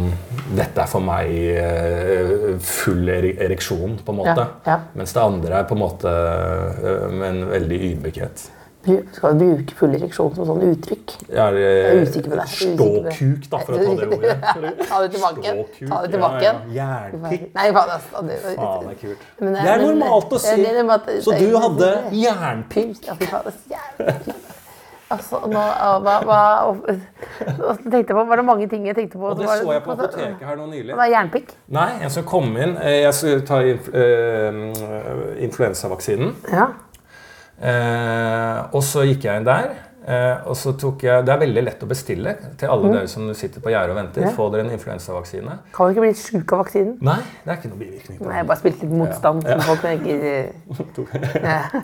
Dette 0.58 0.84
er 0.84 0.90
for 0.92 1.04
meg 1.06 1.30
eh, 1.32 2.56
full 2.60 3.08
ereksjon, 3.14 4.00
på 4.04 4.12
en 4.16 4.18
måte. 4.20 4.46
Ja, 4.66 4.74
ja. 4.74 4.78
Mens 4.98 5.14
det 5.16 5.22
andre 5.24 5.60
er 5.62 5.68
på 5.70 5.78
en 5.78 5.84
måte 5.84 6.14
eh, 6.14 7.06
med 7.14 7.28
en 7.30 7.44
veldig 7.54 7.84
ydmykhet. 7.92 8.50
Skal 9.12 9.36
du 9.36 9.44
bruke 9.44 9.76
full 9.76 9.94
ereksjon 9.98 10.32
som 10.38 10.48
sånn 10.48 10.62
uttrykk. 10.70 11.14
Ja, 11.28 11.50
eh, 11.50 11.56
det. 11.56 11.64
Jeg 11.68 11.90
er 11.90 12.02
usikker 12.08 12.32
på 12.32 12.40
det. 12.40 12.48
Ståkuk, 12.56 13.48
da, 13.52 13.62
for 13.68 13.76
å 13.76 13.80
ta 13.84 13.96
det 14.00 14.10
ordet. 14.18 14.36
Ta 14.90 15.02
det 15.04 15.10
tilbake 15.16 15.56
Ta 15.92 16.02
det 16.06 16.12
tilbake. 16.16 16.44
Ja. 16.48 16.54
Jernpikk. 16.80 17.48
Nei, 17.60 17.68
faen, 17.76 17.96
altså, 17.98 18.26
det, 18.26 18.40
Faen, 18.48 18.90
er 18.90 19.00
kult. 19.04 19.26
Men 19.44 19.58
Det 19.60 19.74
er 19.76 19.84
normalt 19.86 20.38
å 20.38 20.44
si. 20.46 20.56
Så 21.28 21.36
du 21.38 21.50
hadde 21.60 21.92
jernpikk? 22.24 23.04
Ja, 23.06 23.20
fy 23.20 23.30
faen, 23.30 23.52
er 23.52 23.76
jævlig. 23.76 24.39
Altså, 25.10 25.40
nå, 25.50 25.62
hva, 26.06 26.16
hva, 26.22 26.40
og- 26.70 26.84
tenkte 27.92 28.14
på, 28.14 28.26
var 28.30 28.36
det 28.38 28.46
mange 28.46 28.68
ting 28.70 28.86
jeg 28.86 28.96
tenkte 28.96 29.18
på? 29.18 29.32
Og 29.32 29.40
det 29.40 29.48
var- 29.48 29.64
så 29.64 29.72
jeg 29.74 29.84
på 29.84 29.92
apoteket 29.96 30.46
her 30.46 30.56
nå 30.60 30.68
nylig. 30.70 30.88
Det 30.92 30.98
var 31.00 31.10
jernpikk? 31.10 31.54
Nei, 31.70 31.90
en 32.04 32.10
som 32.14 32.24
kom 32.30 32.52
inn 32.58 32.78
eh, 32.78 33.02
Jeg 33.02 33.14
skulle 33.18 33.42
ta 33.48 33.62
inf 33.66 33.90
eh, 33.90 35.44
influensavaksinen. 35.48 36.36
Ja. 36.54 36.68
Eh, 37.60 38.60
og 38.72 38.84
så 38.86 39.04
gikk 39.10 39.26
jeg 39.26 39.42
inn 39.42 39.48
der. 39.50 39.72
Eh, 40.10 40.48
og 40.50 40.56
så 40.58 40.72
tok 40.80 41.04
jeg, 41.06 41.22
Det 41.28 41.34
er 41.36 41.42
veldig 41.44 41.62
lett 41.68 41.84
å 41.86 41.88
bestille 41.90 42.32
til 42.58 42.72
alle 42.74 42.90
dere 42.96 43.10
som 43.12 43.28
sitter 43.38 43.62
på 43.62 43.70
gjerdet 43.70 43.94
og 43.94 43.98
venter. 44.00 44.24
Ja. 44.26 44.32
Få 44.34 44.48
dere 44.50 44.64
en 44.66 44.72
influensavaksine. 44.74 45.58
Kan 45.76 45.90
du 45.90 45.94
ikke 45.94 46.06
bli 46.08 46.14
sjuk 46.18 46.54
av 46.56 46.64
vaksinen? 46.64 46.96
Nei, 47.06 47.20
det 47.44 47.52
er 47.54 47.60
ikke 47.60 47.70
noe 47.70 47.82
bivirkning. 47.84 48.18
Nei, 48.24 48.38
jeg 48.40 48.48
bare 48.50 48.62
spilte 48.64 48.88
litt 48.88 48.96
motstand. 49.04 49.46
Ja. 49.46 49.60
Ja. 51.50 51.82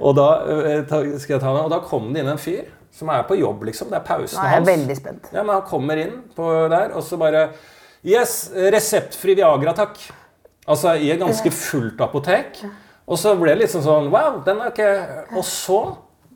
Og 0.00 0.16
da, 0.18 0.26
eh, 0.66 0.80
skal 1.22 1.36
jeg 1.36 1.42
ta 1.42 1.52
den, 1.52 1.62
og 1.64 1.70
da 1.70 1.78
kom 1.86 2.08
det 2.14 2.22
inn 2.24 2.30
en 2.32 2.40
fyr 2.40 2.66
som 2.96 3.10
er 3.12 3.22
på 3.28 3.36
jobb, 3.38 3.62
liksom. 3.68 3.90
Det 3.92 3.98
er 4.00 4.04
pausen 4.06 4.38
Nå 4.40 4.44
er 4.44 4.50
jeg 4.50 4.58
hans. 4.58 4.68
veldig 4.68 4.96
spent. 4.98 5.28
Ja, 5.32 5.42
men 5.42 5.54
Han 5.54 5.66
kommer 5.68 6.00
inn 6.00 6.16
på 6.36 6.48
der, 6.72 6.94
og 6.96 7.04
så 7.04 7.18
bare 7.20 7.48
Yes, 8.06 8.50
reseptfri 8.54 9.34
Viagra, 9.38 9.74
takk. 9.74 9.98
Altså 10.66 10.96
i 10.98 11.10
et 11.10 11.20
ganske 11.20 11.50
fullt 11.54 12.00
apotek. 12.02 12.64
Og 13.06 13.18
så 13.18 13.36
ble 13.38 13.54
det 13.54 13.62
litt 13.64 13.70
sånn 13.70 13.84
sånn 13.86 14.10
Wow, 14.10 14.40
den 14.46 14.58
er 14.62 14.72
ikke 14.72 15.36
Og 15.36 15.44
så 15.46 15.80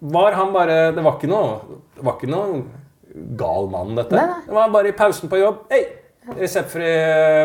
var 0.00 0.32
han 0.32 0.52
bare 0.52 0.76
Det 0.96 1.02
var 1.04 1.18
ikke 1.18 1.30
noe, 1.30 1.80
det 1.96 2.04
var 2.06 2.18
ikke 2.18 2.30
noe 2.32 2.60
gal 3.36 3.66
mann, 3.70 3.96
dette. 3.98 4.14
Nei, 4.14 4.26
nei. 4.30 4.44
Det 4.46 4.54
var 4.54 4.70
bare 4.70 4.92
i 4.92 4.96
pausen 4.96 5.30
på 5.30 5.40
jobb. 5.40 5.64
Hei! 5.72 5.82
Reseptfri 6.36 6.90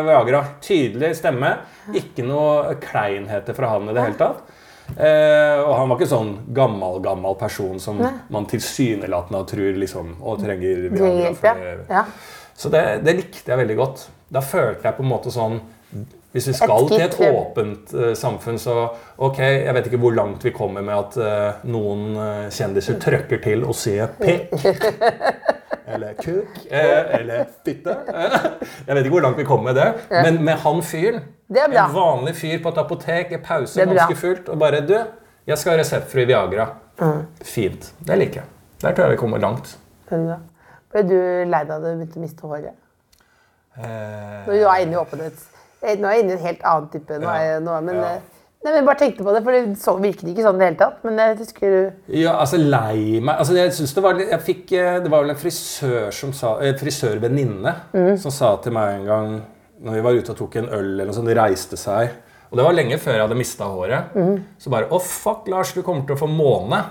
Viagra. 0.06 0.44
Tydelig 0.62 1.16
stemme. 1.18 1.50
Ikke 1.96 2.22
noe 2.26 2.76
kleinheter 2.82 3.56
fra 3.56 3.72
han 3.72 3.90
i 3.90 3.96
det 3.96 4.04
hele 4.04 4.20
tatt. 4.20 4.44
Eh, 4.94 5.58
og 5.64 5.72
han 5.74 5.90
var 5.90 5.98
ikke 5.98 6.10
sånn 6.12 6.32
gammel, 6.54 7.00
gammel 7.02 7.34
person 7.40 7.80
som 7.82 7.98
man 8.30 8.46
tilsynelatende 8.46 9.40
tror 9.50 9.80
liksom 9.82 10.12
Å, 10.22 10.36
trenger 10.38 10.84
Trenger 10.92 11.00
Viagra. 11.00 11.32
For, 11.40 11.64
ja. 11.66 11.80
ja. 11.90 12.04
så 12.54 12.70
det, 12.70 12.84
det 13.02 13.16
likte 13.24 13.52
jeg 13.52 13.62
veldig 13.64 13.78
godt. 13.80 14.04
Da 14.30 14.42
følte 14.44 14.86
jeg 14.86 14.98
på 15.00 15.02
en 15.02 15.10
måte 15.10 15.34
sånn 15.34 15.58
Hvis 16.36 16.50
vi 16.50 16.52
skal 16.52 16.88
til 16.90 17.00
et 17.00 17.14
åpent 17.30 17.92
uh, 17.96 18.10
samfunn, 18.18 18.58
så 18.60 18.74
ok, 19.16 19.38
jeg 19.40 19.72
vet 19.72 19.86
ikke 19.88 20.00
hvor 20.02 20.12
langt 20.12 20.42
vi 20.44 20.50
kommer 20.52 20.84
med 20.84 20.92
at 20.92 21.14
uh, 21.16 21.62
noen 21.72 22.10
uh, 22.12 22.42
kjendiser 22.52 22.98
trøkker 23.00 23.40
til 23.40 23.64
og 23.64 23.72
sier 23.78 24.12
pikk. 24.20 24.52
Eller 25.86 26.16
kuk. 26.18 26.56
eller 26.68 27.44
fitte. 27.64 27.92
Jeg 28.88 28.96
vet 28.96 29.04
ikke 29.04 29.12
hvor 29.12 29.22
langt 29.22 29.38
vi 29.38 29.44
kommer 29.46 29.70
med 29.70 29.76
det. 29.78 29.84
Men 30.10 30.40
med 30.44 30.58
han 30.64 30.80
fyren, 30.82 31.20
en 31.46 31.76
vanlig 31.94 32.32
fyr 32.34 32.58
på 32.64 32.72
et 32.74 32.80
apotek 32.82 33.30
i 33.36 33.38
pause, 33.38 33.86
ganske 33.86 34.16
fullt, 34.18 34.48
og 34.50 34.58
bare 34.58 34.80
Du, 34.82 34.96
jeg 35.46 35.58
skal 35.60 35.76
ha 35.76 35.78
reseptfri 35.78 36.24
Viagra. 36.26 36.66
Mm. 36.98 37.22
Fint. 37.38 37.92
Det 38.02 38.18
liker 38.18 38.40
jeg. 38.42 38.50
Der 38.82 38.96
tror 38.96 39.06
jeg 39.06 39.14
vi 39.14 39.20
kommer 39.22 39.38
langt. 39.38 39.76
Ble 40.10 41.06
du 41.06 41.18
lei 41.46 41.62
deg 41.62 41.70
da 41.70 41.78
du 41.84 41.92
begynte 41.92 42.18
å 42.18 42.24
miste 42.24 42.50
håret? 42.50 42.74
Eh, 43.76 44.46
Når 44.46 44.52
du 44.52 44.64
var 44.64 44.82
inne 44.82 44.96
i 44.96 44.98
åpenhet. 44.98 45.46
Eh, 45.82 45.96
Nå 46.00 46.08
er 46.08 46.16
jeg 46.16 46.24
inne 46.24 46.32
i 46.34 46.38
en 46.38 46.46
helt 46.46 46.62
annen 46.64 46.88
type. 46.92 47.18
Nå 47.20 47.28
er 47.30 47.42
jeg, 47.44 47.62
nå, 47.62 47.74
men, 47.84 47.94
Ja. 47.94 48.02
eh, 48.16 48.20
nei, 48.64 48.70
men 48.72 48.74
jeg 48.80 48.84
bare 48.86 48.98
tenkte 48.98 49.24
på 49.26 49.34
det, 49.34 49.42
for 49.44 49.52
det 49.52 49.78
så, 49.78 49.94
virket 50.00 50.28
ikke 50.32 50.42
sånn 50.46 50.56
i 50.56 50.58
det 50.58 50.68
hele 50.70 50.80
tatt. 50.80 51.04
Men 51.04 51.16
jeg 51.18 51.36
husker 51.38 51.92
Ja, 52.08 52.32
altså 52.40 52.58
lei 52.58 53.20
meg 53.20 53.36
altså, 53.38 53.54
Jeg 53.54 53.72
synes 53.72 53.94
det 53.94 54.02
var 54.02 54.14
jeg 54.18 54.40
fikk, 54.40 54.72
eh, 54.72 54.98
Det 55.00 55.10
var 55.10 55.22
vel 55.22 55.30
en 55.30 55.36
frisør 55.36 56.12
som 56.12 56.32
sa 56.32 56.56
frisørvenninne 56.60 57.74
Mm. 57.94 58.16
som 58.18 58.30
sa 58.30 58.56
til 58.56 58.72
meg 58.72 59.00
en 59.00 59.06
gang 59.06 59.42
når 59.82 59.92
vi 59.92 60.00
var 60.00 60.12
ute 60.12 60.30
og 60.30 60.36
tok 60.38 60.56
en 60.56 60.68
øl, 60.70 60.94
eller 60.94 61.04
noe 61.04 61.12
sånt, 61.14 61.26
de 61.28 61.34
reiste 61.34 61.76
seg 61.76 62.10
Og 62.50 62.56
det 62.56 62.64
var 62.64 62.72
lenge 62.72 62.96
før 62.98 63.12
jeg 63.12 63.20
hadde 63.28 63.36
mista 63.36 63.64
håret. 63.64 64.14
Mm. 64.14 64.44
Så 64.58 64.70
bare 64.70 64.88
Å, 64.88 65.00
fuck, 65.02 65.48
Lars, 65.48 65.72
du 65.74 65.82
kommer 65.82 66.06
til 66.06 66.14
å 66.16 66.18
få 66.18 66.28
måne. 66.30 66.84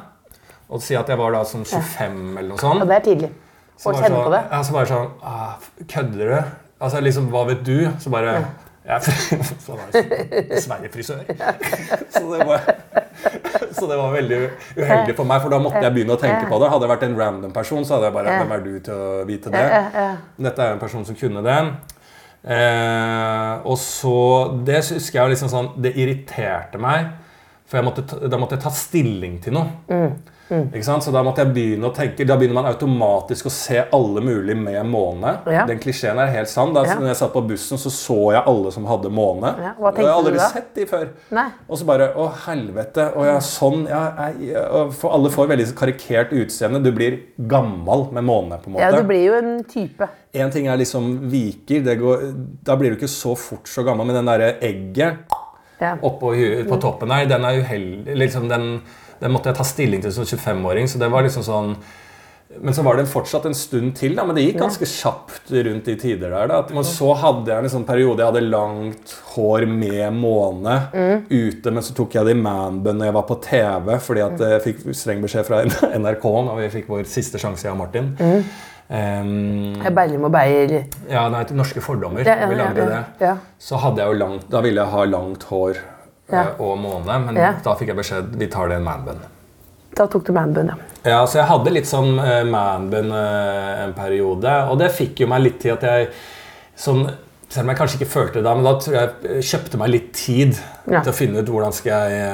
Og 0.69 0.81
si 0.81 0.95
at 0.95 1.07
jeg 1.07 1.17
var 1.17 1.31
da 1.31 1.43
sånn 1.43 1.63
25 1.65 2.37
eller 2.37 2.49
noe 2.49 2.57
sånt. 2.57 2.81
Og 2.81 2.87
det 2.87 2.95
er 2.97 3.05
tidlig. 3.05 3.29
Så 3.77 3.89
Å 3.91 3.93
kjenne 3.95 4.09
sånn, 4.15 4.25
på 4.25 4.31
det. 4.31 4.43
Ja, 4.51 4.61
så 4.61 4.73
bare 4.73 4.85
sånn 4.85 5.09
ah, 5.23 5.55
Kødder 5.87 6.29
du? 6.29 6.43
Altså 6.81 7.01
liksom, 7.01 7.29
hva 7.31 7.45
vet 7.47 7.63
du? 7.63 7.89
Så 7.99 8.09
bare 8.11 8.33
ja. 8.33 8.43
Jeg 8.85 9.01
dessverre 10.51 10.89
frisør. 10.93 11.23
Så 12.13 12.21
det, 12.29 12.45
var, 12.45 12.67
så 13.73 13.87
det 13.89 13.97
var 13.97 14.11
veldig 14.13 14.37
uheldig 14.77 15.15
for 15.17 15.25
meg, 15.25 15.41
for 15.41 15.49
da 15.55 15.59
måtte 15.63 15.81
jeg 15.81 15.95
begynne 15.95 16.13
å 16.13 16.21
tenke 16.21 16.45
på 16.51 16.59
det. 16.61 16.69
Hadde 16.69 16.85
jeg 16.85 16.93
vært 16.93 17.05
en 17.07 17.17
random 17.17 17.55
person, 17.55 17.81
så 17.87 17.97
hadde 17.97 18.11
jeg 18.11 18.17
bare 18.19 18.37
Hvem 18.37 18.53
er 18.57 18.63
du 18.67 18.71
til 18.85 18.93
å 18.93 19.25
vite 19.25 19.53
det? 19.53 19.65
Dette 20.49 20.67
er 20.67 20.75
en 20.75 20.83
person 20.83 21.05
som 21.07 21.17
kunne 21.17 21.41
det. 21.45 21.57
Eh, 22.45 23.53
og 23.65 23.77
så 23.81 24.11
Det 24.67 24.75
husker 24.77 25.17
jeg 25.17 25.31
liksom 25.31 25.49
sånn 25.49 25.69
Det 25.81 25.95
irriterte 25.97 26.77
meg. 26.77 27.07
For 27.65 27.81
måtte, 27.81 28.03
da 28.29 28.37
måtte 28.37 28.53
jeg 28.59 28.61
ta 28.67 28.69
stilling 28.77 29.39
til 29.41 29.57
noe. 29.57 30.11
Sant? 30.47 31.03
Så 31.03 31.11
da 31.11 31.23
måtte 31.25 31.41
jeg 31.41 31.53
begynne 31.55 31.87
å 31.89 31.93
tenke 31.95 32.25
Da 32.27 32.35
begynner 32.37 32.53
man 32.59 32.67
automatisk 32.69 33.47
å 33.49 33.51
se 33.53 33.79
alle 33.93 34.21
mulig 34.21 34.55
med 34.57 34.85
måne. 34.85 35.39
Ja. 35.49 35.63
Den 35.65 35.79
klisjeen 35.81 36.19
er 36.21 36.27
helt 36.35 36.49
sann. 36.51 36.73
Da 36.73 36.83
Ja. 36.85 36.95
når 36.99 37.07
jeg 37.07 37.15
satt 37.17 37.33
på 37.33 37.41
bussen, 37.47 37.77
så 37.81 37.89
så 37.89 38.31
jeg 38.33 38.43
alle 38.45 38.71
som 38.71 38.85
hadde 38.85 39.09
måne. 39.09 39.55
Ja, 39.57 39.73
hva 39.79 39.89
Og 39.89 39.97
jeg 39.97 40.05
har 40.05 40.21
tenkte 40.21 40.31
du 40.31 40.37
da? 40.37 40.49
sett 40.49 40.75
de 40.75 40.85
før. 40.85 41.07
Nei. 41.31 41.47
Og 41.67 41.77
så 41.79 41.85
bare 41.85 42.13
Å, 42.15 42.27
helvete. 42.45 43.07
Og 43.17 43.25
ja, 43.25 43.37
sånn 43.39 43.87
ja, 43.89 44.29
jeg, 44.39 44.93
For 44.93 45.09
alle 45.11 45.29
får 45.29 45.47
veldig 45.49 45.75
karikert 45.75 46.29
utseende. 46.31 46.83
Du 46.83 46.91
blir 46.91 47.19
gammel 47.47 48.11
med 48.13 48.23
måne, 48.23 48.59
på 48.61 48.67
en 48.67 48.73
måte. 48.73 48.81
Ja, 48.81 48.91
du 48.91 49.03
blir 49.03 49.25
jo 49.25 49.33
en 49.33 49.63
type. 49.63 50.07
En 50.33 50.51
ting 50.51 50.67
er 50.67 50.77
liksom 50.77 51.29
viker. 51.31 51.83
Det 51.83 51.97
går, 51.99 52.33
da 52.63 52.75
blir 52.75 52.91
du 52.91 52.97
ikke 52.97 53.09
så 53.09 53.35
fort 53.35 53.65
så 53.67 53.83
gammel. 53.83 54.05
Men 54.05 54.15
den 54.15 54.25
derre 54.25 54.59
egget 54.61 55.17
Ja. 55.81 55.95
oppå 55.97 56.31
på 56.69 56.79
toppen 56.79 57.09
her, 57.11 57.25
den 57.25 57.43
er 57.43 57.59
uheldig. 57.61 58.15
Liksom 58.15 58.47
den, 58.47 58.81
den 59.21 59.33
måtte 59.33 59.51
jeg 59.51 59.59
ta 59.59 59.67
stilling 59.67 60.03
til 60.03 60.13
som 60.15 60.27
25-åring. 60.27 60.89
Så 60.91 61.01
det 61.01 61.11
var 61.11 61.25
liksom 61.25 61.45
sånn 61.45 61.77
men 62.61 62.73
så 62.73 62.83
var 62.85 62.95
det 62.95 63.07
fortsatt 63.09 63.47
en 63.49 63.55
stund 63.57 63.95
til, 63.97 64.13
da, 64.15 64.23
men 64.23 64.37
det 64.37 64.43
gikk 64.45 64.59
ganske 64.61 64.87
kjapt 64.87 65.49
rundt 65.65 65.87
de 65.89 65.95
tider 65.99 66.29
der. 66.31 66.47
da. 66.51 66.59
Men 66.75 66.85
så 66.87 67.09
hadde 67.17 67.51
jeg 67.51 67.65
en 67.65 67.73
sånn 67.73 67.87
periode 67.87 68.21
jeg 68.21 68.29
hadde 68.31 68.43
langt 68.45 69.15
hår 69.33 69.65
med 69.69 70.13
måne 70.15 70.75
ute, 71.29 71.73
men 71.73 71.83
så 71.83 71.95
tok 71.97 72.15
jeg 72.15 72.29
det 72.29 72.35
i 72.35 72.39
manbun 72.39 73.01
når 73.01 73.09
jeg 73.09 73.17
var 73.17 73.25
på 73.31 73.39
TV, 73.43 73.89
fordi 74.07 74.23
at 74.27 74.45
jeg 74.45 74.61
fikk 74.67 74.85
streng 74.95 75.25
beskjed 75.25 75.49
fra 75.49 75.63
NRK 76.05 76.29
når 76.47 76.61
vi 76.61 76.69
fikk 76.77 76.93
vår 76.93 77.09
siste 77.09 77.41
sjanse, 77.41 77.65
jeg 77.67 77.73
og 77.73 77.81
Martin. 77.81 78.13
Um, 78.85 79.81
Berlim 79.97 80.27
og 80.27 80.31
Beyer. 80.35 80.77
ja, 81.09 81.25
nei, 81.33 81.41
Norske 81.57 81.81
fordommer. 81.81 82.21
Ja, 82.27 82.37
ja, 82.43 82.51
vi 82.51 82.61
lagde 82.61 82.87
det. 82.93 83.01
ja. 83.25 83.35
Så 83.57 83.81
hadde 83.81 84.05
jeg 84.05 84.13
jo 84.13 84.21
langt, 84.21 84.47
da 84.53 84.61
ville 84.61 84.85
jeg 84.85 84.93
ha 84.93 85.05
langt 85.09 85.49
hår 85.49 85.81
Ja. 86.31 86.41
eh, 86.41 86.61
og 86.61 86.77
måne, 86.81 87.19
men 87.25 87.35
Ja. 87.37 87.53
da 87.63 87.75
fikk 87.75 87.87
jeg 87.93 87.97
beskjed 87.97 88.35
vi 88.39 88.47
tar 88.47 88.67
det 88.69 88.77
en 88.77 88.83
manbun. 88.87 89.19
Da 89.95 90.07
tok 90.07 90.25
du 90.25 90.33
manbun, 90.33 90.67
ja. 90.67 90.75
Ja, 91.05 91.25
så 91.25 91.37
jeg 91.39 91.47
hadde 91.47 91.71
litt 91.71 91.85
sånn 91.87 92.17
uh, 92.19 92.43
manbun 92.43 93.11
uh, 93.11 93.83
en 93.85 93.93
periode, 93.93 94.55
og 94.71 94.79
det 94.79 94.89
fikk 94.91 95.21
jo 95.21 95.27
meg 95.27 95.41
litt 95.45 95.59
til 95.61 95.71
at 95.75 95.81
jeg 95.85 96.09
sånn, 96.75 97.05
selv 97.47 97.63
om 97.63 97.69
jeg 97.69 97.77
kanskje 97.77 97.99
ikke 98.01 98.09
følte 98.11 98.33
det 98.41 98.43
da, 98.43 98.55
men 98.57 98.65
da 98.65 98.73
tror 98.81 98.95
jeg 98.97 99.43
kjøpte 99.45 99.77
meg 99.79 99.89
litt 99.93 100.09
tid 100.17 100.57
Ja. 100.89 100.99
til 101.01 101.13
å 101.13 101.15
finne 101.15 101.39
ut 101.39 101.47
hvordan 101.47 101.71
skal 101.73 102.09
jeg 102.11 102.25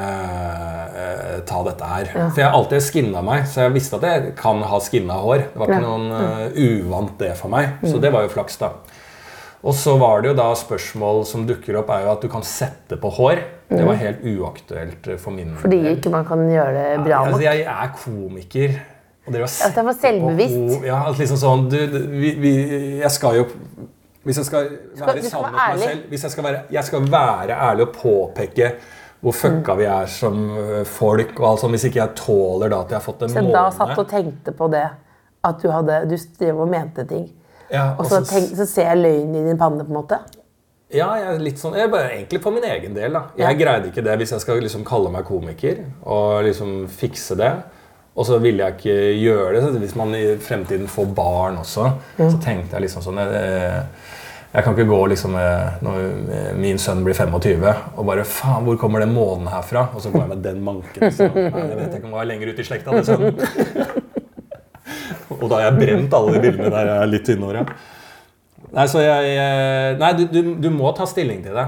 eh, 0.95 1.41
ta 1.45 1.61
dette 1.67 1.83
her. 1.87 2.05
For 2.31 2.39
jeg 2.41 2.47
har 2.49 2.55
alltid 2.57 2.81
skinna 2.83 3.21
meg, 3.23 3.43
så 3.47 3.67
jeg 3.67 3.73
visste 3.75 3.99
at 3.99 4.07
jeg 4.07 4.33
kan 4.39 4.61
ha 4.67 4.79
skinna 4.83 5.13
hår. 5.21 5.45
Det 5.51 5.59
var 5.61 5.67
ikke 5.67 5.81
Ja. 5.81 5.85
noen 5.85 6.11
uh, 6.11 6.49
uvant 6.55 7.17
det 7.19 7.35
for 7.37 7.49
meg, 7.49 7.77
så 7.83 7.99
det 8.01 8.11
var 8.11 8.23
jo 8.23 8.29
flaks, 8.33 8.57
da. 8.57 8.71
Og 9.62 9.76
så 9.78 9.93
var 10.01 10.24
det 10.24 10.32
jo 10.32 10.38
da 10.39 10.47
spørsmål 10.57 11.22
som 11.30 11.43
dukker 11.45 11.78
opp, 11.82 11.91
er 11.93 12.07
jo 12.07 12.14
at 12.16 12.24
du 12.24 12.30
kan 12.34 12.45
sette 12.45 12.97
på 13.01 13.12
hår. 13.14 13.43
Det 13.72 13.84
var 13.86 13.99
helt 13.99 14.24
uaktuelt 14.26 15.07
eh, 15.07 15.20
for 15.22 15.32
min 15.36 15.53
Fordi 15.62 15.78
ikke 15.93 16.12
man 16.12 16.26
kan 16.28 16.41
gjøre 16.49 16.72
det 16.76 17.03
bra 17.05 17.22
Altså, 17.22 17.38
nok. 17.38 17.43
jeg 17.45 17.62
er 17.72 17.91
komiker. 17.95 18.74
Og 19.28 19.36
dere 19.36 19.47
sette 19.47 19.70
At 19.70 19.78
det 19.78 19.86
var 19.86 19.97
selvbevisst? 20.01 20.57
på. 20.57 20.80
Ja, 20.89 20.97
liksom 21.16 21.39
sånn 21.39 21.68
du, 21.72 21.78
vi, 22.09 22.34
vi, 22.41 22.53
Jeg 22.99 23.12
skal 23.16 23.38
jo 23.38 23.45
Hvis 24.26 24.41
jeg 24.41 24.49
skal 24.49 24.72
være 24.97 25.24
sannhet 25.30 25.53
med 25.53 25.78
meg 25.78 25.86
selv 25.86 26.09
hvis 26.12 26.26
jeg, 26.26 26.34
skal 26.34 26.47
være, 26.49 26.64
jeg 26.74 26.88
skal 26.89 27.07
være 27.14 27.59
ærlig 27.70 27.88
og 27.88 27.95
påpeke 28.01 28.74
hvor 29.22 29.36
fucka 29.38 29.76
vi 29.78 29.86
er 29.86 30.07
som 30.09 30.38
folk. 30.89 31.36
og 31.39 31.47
alt 31.51 31.62
sånt, 31.62 31.76
Hvis 31.78 31.84
ikke 31.91 31.99
jeg 32.01 32.16
tåler 32.18 32.72
da 32.74 32.80
at 32.82 32.89
jeg 32.89 32.97
har 32.97 33.05
fått 33.05 33.22
en 33.22 33.30
Så 33.30 33.43
måned 33.45 33.53
da 33.53 33.68
satt 33.76 33.99
og 34.01 34.07
tenkte 34.09 34.53
på 34.57 34.70
det. 34.74 34.88
At 35.45 35.62
du 35.62 35.70
hadde 35.70 35.99
Du 36.09 36.66
mente 36.66 37.05
ting. 37.05 37.30
Ja, 37.72 37.95
Og 37.97 38.05
så, 38.05 38.22
tenk, 38.28 38.51
så 38.57 38.65
ser 38.67 38.89
jeg 38.91 38.97
løgnen 39.01 39.36
i 39.41 39.47
din 39.49 39.57
panne, 39.59 39.84
på 39.88 39.93
en 39.93 39.99
måte. 40.01 40.19
Ja, 40.91 41.13
jeg 41.15 41.28
er 41.36 41.39
litt 41.39 41.59
sånn, 41.61 41.78
jeg 41.80 41.88
bare 41.91 42.09
egentlig 42.11 42.41
for 42.43 42.51
min 42.51 42.65
egen 42.67 42.93
del. 42.97 43.13
da. 43.15 43.22
Jeg 43.38 43.47
Ja. 43.47 43.65
greide 43.65 43.88
ikke 43.93 44.03
det 44.03 44.17
hvis 44.19 44.32
jeg 44.36 44.41
skal 44.43 44.59
liksom 44.59 44.84
kalle 44.84 45.09
meg 45.13 45.24
komiker 45.24 45.86
og 46.03 46.43
liksom 46.43 46.88
fikse 46.91 47.38
det. 47.39 47.53
Og 48.15 48.26
så 48.28 48.41
ville 48.43 48.65
jeg 48.65 48.76
ikke 48.76 48.95
gjøre 49.24 49.53
det. 49.55 49.61
Så 49.63 49.80
hvis 49.80 49.95
man 49.95 50.11
i 50.15 50.36
fremtiden 50.36 50.88
får 50.91 51.13
barn 51.15 51.55
også, 51.61 51.93
så 52.19 52.41
tenkte 52.43 52.76
jeg 52.76 52.82
liksom 52.89 53.01
sånn 53.05 53.22
jeg, 53.24 53.86
jeg 54.51 54.63
kan 54.65 54.76
ikke 54.76 54.89
gå 54.89 54.99
liksom 55.13 55.36
eh, 55.39 55.78
når 55.82 56.57
min 56.59 56.76
sønn 56.78 57.05
blir 57.05 57.15
25 57.15 57.63
og 57.95 58.05
bare 58.05 58.26
Faen, 58.28 58.65
hvor 58.67 58.76
kommer 58.78 58.99
den 58.99 59.13
månen 59.15 59.47
herfra? 59.47 59.86
Og 59.95 60.01
så 60.03 60.11
går 60.11 60.26
jeg 60.26 60.28
med 60.34 60.43
den 60.43 60.59
manken. 60.61 61.07
Så, 61.15 61.30
nei, 61.34 61.67
jeg 61.69 61.78
vet 61.80 61.95
ikke 61.95 62.09
om 62.11 62.17
jeg 62.17 62.26
er 62.26 62.32
lenger 62.34 62.51
ute 62.51 62.59
i 62.59 62.67
slekta. 62.67 62.91
den 62.91 63.05
sønnen. 63.05 64.00
Og 65.38 65.47
da 65.47 65.57
har 65.57 65.69
jeg 65.69 65.79
brent 65.79 66.17
alle 66.17 66.36
de 66.36 66.43
bildene 66.43 66.73
der 66.73 66.91
jeg 66.91 66.97
er 66.97 67.11
litt 67.11 67.25
tynnhåra. 67.27 67.63
Nei, 68.71 68.88
så 68.88 69.01
jeg, 69.03 69.32
jeg 69.36 69.95
Nei, 69.99 70.11
du, 70.19 70.25
du, 70.32 70.51
du 70.63 70.69
må 70.73 70.91
ta 70.95 71.07
stilling 71.09 71.41
til 71.45 71.57
det. 71.57 71.67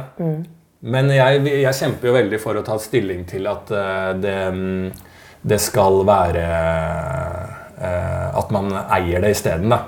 Men 0.84 1.10
jeg, 1.16 1.42
jeg 1.48 1.80
kjemper 1.80 2.10
jo 2.10 2.16
veldig 2.18 2.40
for 2.44 2.60
å 2.60 2.66
ta 2.66 2.76
stilling 2.82 3.24
til 3.28 3.48
at 3.48 3.72
eh, 3.72 4.10
det, 4.20 4.38
mm, 4.52 5.14
det 5.48 5.60
skal 5.64 6.02
være 6.08 6.44
eh, 6.44 8.28
At 8.40 8.52
man 8.52 8.72
eier 8.84 9.24
det 9.24 9.32
isteden, 9.38 9.72
da. 9.72 9.80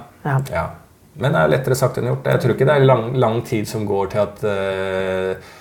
Ja. 0.51 0.65
Men 1.19 1.35
det 1.35 1.41
er 1.41 1.51
lettere 1.51 1.77
sagt 1.79 1.99
enn 1.99 2.09
gjort. 2.09 2.27
Jeg 2.27 2.43
tror 2.43 2.55
ikke 2.55 2.67
det 2.67 2.75
er 2.75 2.87
lang, 2.87 3.05
lang 3.19 3.37
tid 3.47 3.67
som 3.67 3.85
går 3.87 4.09
til 4.11 4.23
at 4.23 4.41
eh, 4.51 5.51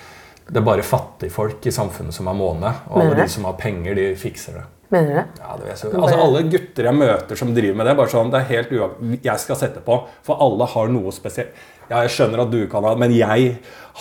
det 0.45 0.61
er 0.61 0.65
bare 0.65 0.85
fattigfolk 0.85 1.63
i 1.65 1.73
samfunnet 1.73 2.15
som 2.15 2.27
har 2.29 2.37
måne. 2.37 2.71
Og 2.91 3.01
alle 3.01 3.19
de 3.23 3.27
som 3.31 3.47
har 3.47 3.55
penger, 3.59 3.95
de 3.97 4.09
fikser 4.19 4.59
det. 4.59 4.65
Mener 4.93 5.07
du 5.07 5.15
det? 5.17 5.23
Ja, 5.41 5.55
det 5.59 5.71
altså, 5.73 6.17
alle 6.21 6.41
gutter 6.49 6.89
jeg 6.89 6.97
møter 6.97 7.39
som 7.39 7.53
driver 7.55 7.79
med 7.79 7.89
det, 7.89 7.95
bare 7.97 8.11
sånn, 8.11 8.29
det 8.33 8.41
er 8.41 8.51
helt 8.51 8.73
uav... 8.77 8.97
Jeg 9.25 9.41
skal 9.41 9.57
sette 9.59 9.81
på, 9.85 9.97
for 10.25 10.43
alle 10.45 10.67
har 10.75 10.91
noe 10.93 11.13
spesielt. 11.15 11.55
Ja, 11.85 12.01
jeg 12.01 12.13
skjønner 12.15 12.41
at 12.45 12.51
du 12.53 12.63
kan 12.69 12.85
ha 12.85 12.95
det, 12.95 13.01
men 13.03 13.13
jeg 13.13 13.51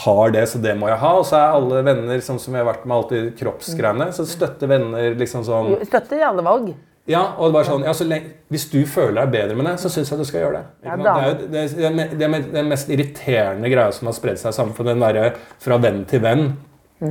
har 0.04 0.32
det, 0.32 0.46
så 0.48 0.60
det 0.62 0.72
må 0.80 0.88
jeg 0.88 1.00
ha. 1.02 1.12
Og 1.20 1.26
så 1.28 1.38
er 1.40 1.58
alle 1.58 1.84
venner 1.84 2.24
sånn 2.24 2.40
som 2.40 2.56
jeg 2.56 2.64
har 2.64 2.70
vært 2.70 2.88
med 2.88 2.96
alltid 2.96 3.30
kroppsgreiene, 3.40 4.08
så 4.16 4.26
støtter 4.28 4.70
venner 4.70 5.16
liksom 5.20 5.44
sånn 5.46 5.76
Støtter 5.84 6.20
i 6.20 6.26
alle 6.26 6.44
valg. 6.44 6.72
Ja, 7.10 7.20
og 7.36 7.52
bare 7.52 7.68
sånn, 7.68 7.82
ja, 7.84 7.92
så 7.92 8.06
lenge, 8.08 8.30
Hvis 8.52 8.64
du 8.72 8.78
føler 8.88 9.18
deg 9.18 9.32
bedre 9.34 9.56
med 9.58 9.68
det, 9.68 9.74
så 9.82 9.90
syns 9.92 10.08
jeg 10.08 10.20
du 10.20 10.24
skal 10.24 10.46
gjøre 10.46 10.60
det. 10.60 10.88
Ja, 10.88 10.96
det 10.96 11.10
er 11.12 11.26
jo 11.26 11.34
det, 11.52 11.64
er 11.64 12.12
det, 12.14 12.28
er 12.28 12.46
den 12.54 12.70
mest 12.70 12.92
irriterende 12.92 13.72
greia 13.72 13.92
som 13.92 14.08
har 14.08 14.16
spredd 14.16 14.40
seg 14.40 14.54
i 14.54 14.56
samfunnet, 14.56 14.94
den 14.94 15.04
derre 15.04 15.34
fra 15.60 15.76
venn 15.82 16.04
til 16.08 16.22
venn, 16.24 16.46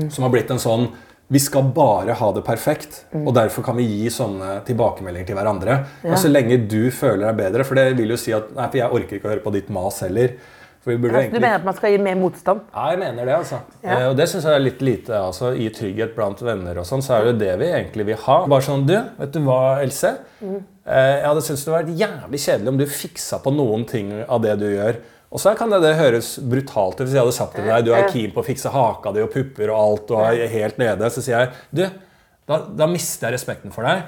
som 0.10 0.26
har 0.26 0.34
blitt 0.34 0.50
en 0.54 0.62
sånn 0.62 0.88
vi 1.32 1.40
skal 1.40 1.70
bare 1.74 2.14
ha 2.20 2.32
det 2.36 2.44
perfekt, 2.46 3.06
og 3.16 3.32
derfor 3.34 3.64
kan 3.66 3.78
vi 3.80 3.86
gi 3.88 4.10
sånne 4.14 4.60
tilbakemeldinger 4.68 5.30
til 5.32 5.38
hverandre. 5.40 5.78
Og 6.06 6.18
så 6.20 6.30
lenge 6.30 6.58
du 6.70 6.92
føler 6.94 7.30
deg 7.30 7.40
bedre, 7.40 7.64
for 7.66 7.80
det 7.80 7.94
vil 7.98 8.12
jo 8.14 8.18
si 8.20 8.34
at 8.36 8.52
Nei, 8.54 8.68
for 8.68 8.78
jeg 8.82 8.92
orker 9.00 9.18
ikke 9.18 9.30
å 9.30 9.34
høre 9.34 9.46
på 9.46 9.54
ditt 9.56 9.72
mas 9.74 10.02
heller. 10.06 10.36
For 10.84 10.92
vi 10.92 10.98
burde 11.00 11.16
Altså, 11.16 11.32
du 11.32 11.40
mener 11.40 11.56
at 11.62 11.64
man 11.64 11.76
skal 11.78 11.94
gi 11.94 12.00
mer 12.04 12.18
motstand? 12.20 12.66
ja, 12.76 12.90
jeg 12.92 13.00
mener 13.00 13.26
det. 13.26 13.36
altså. 13.38 13.62
Ja. 13.82 13.96
Eh, 14.02 14.08
og 14.10 14.18
det 14.20 14.28
syns 14.30 14.44
jeg 14.44 14.54
er 14.58 14.66
litt 14.66 14.82
lite. 14.84 15.16
altså, 15.16 15.54
I 15.56 15.70
trygghet 15.72 16.12
blant 16.18 16.42
venner 16.44 16.82
og 16.82 16.86
sånn, 16.90 17.02
så 17.02 17.16
er 17.16 17.24
det 17.24 17.32
jo 17.32 17.40
det 17.40 17.54
vi 17.64 17.70
egentlig 17.72 18.06
vil 18.12 18.20
ha. 18.26 18.38
Bare 18.52 18.66
sånn, 18.68 18.84
du, 18.86 18.98
vet 19.22 19.32
du 19.32 19.40
hva, 19.48 19.62
Else? 19.82 20.12
Mm. 20.44 20.58
Eh, 20.84 21.14
jeg 21.22 21.26
hadde 21.30 21.46
syntes 21.48 21.64
det 21.64 21.74
vært 21.78 21.94
jævlig 22.04 22.42
kjedelig 22.46 22.74
om 22.74 22.78
du 22.84 22.86
fiksa 23.00 23.40
på 23.40 23.56
noen 23.56 23.88
ting 23.88 24.12
av 24.28 24.44
det 24.44 24.58
du 24.60 24.68
gjør. 24.74 25.00
Og 25.34 25.42
så 25.42 25.56
kan 25.58 25.72
det, 25.74 25.80
det 25.82 25.96
høres 25.98 26.36
brutalt 26.46 27.00
ut 27.00 27.08
hvis 27.08 27.16
jeg 27.16 27.24
hadde 27.24 27.34
sagt 27.36 27.56
til 27.58 27.66
deg 27.66 27.86
du 27.88 27.92
er 27.98 28.06
keen 28.14 28.32
på 28.36 28.44
å 28.44 28.46
fikse 28.46 28.70
haka 28.70 29.14
di 29.16 29.24
og 29.26 29.32
pupper 29.34 29.72
og 29.74 29.80
alt 29.82 30.12
og 30.14 30.26
er 30.30 30.48
helt 30.52 30.78
nede. 30.78 31.10
Så 31.10 31.24
sier 31.26 31.40
jeg 31.40 31.50
du, 31.74 31.88
da, 32.46 32.60
da 32.84 32.86
mister 32.92 33.32
jeg 33.32 33.40
respekten 33.40 33.74
for 33.74 33.88
deg. 33.88 34.04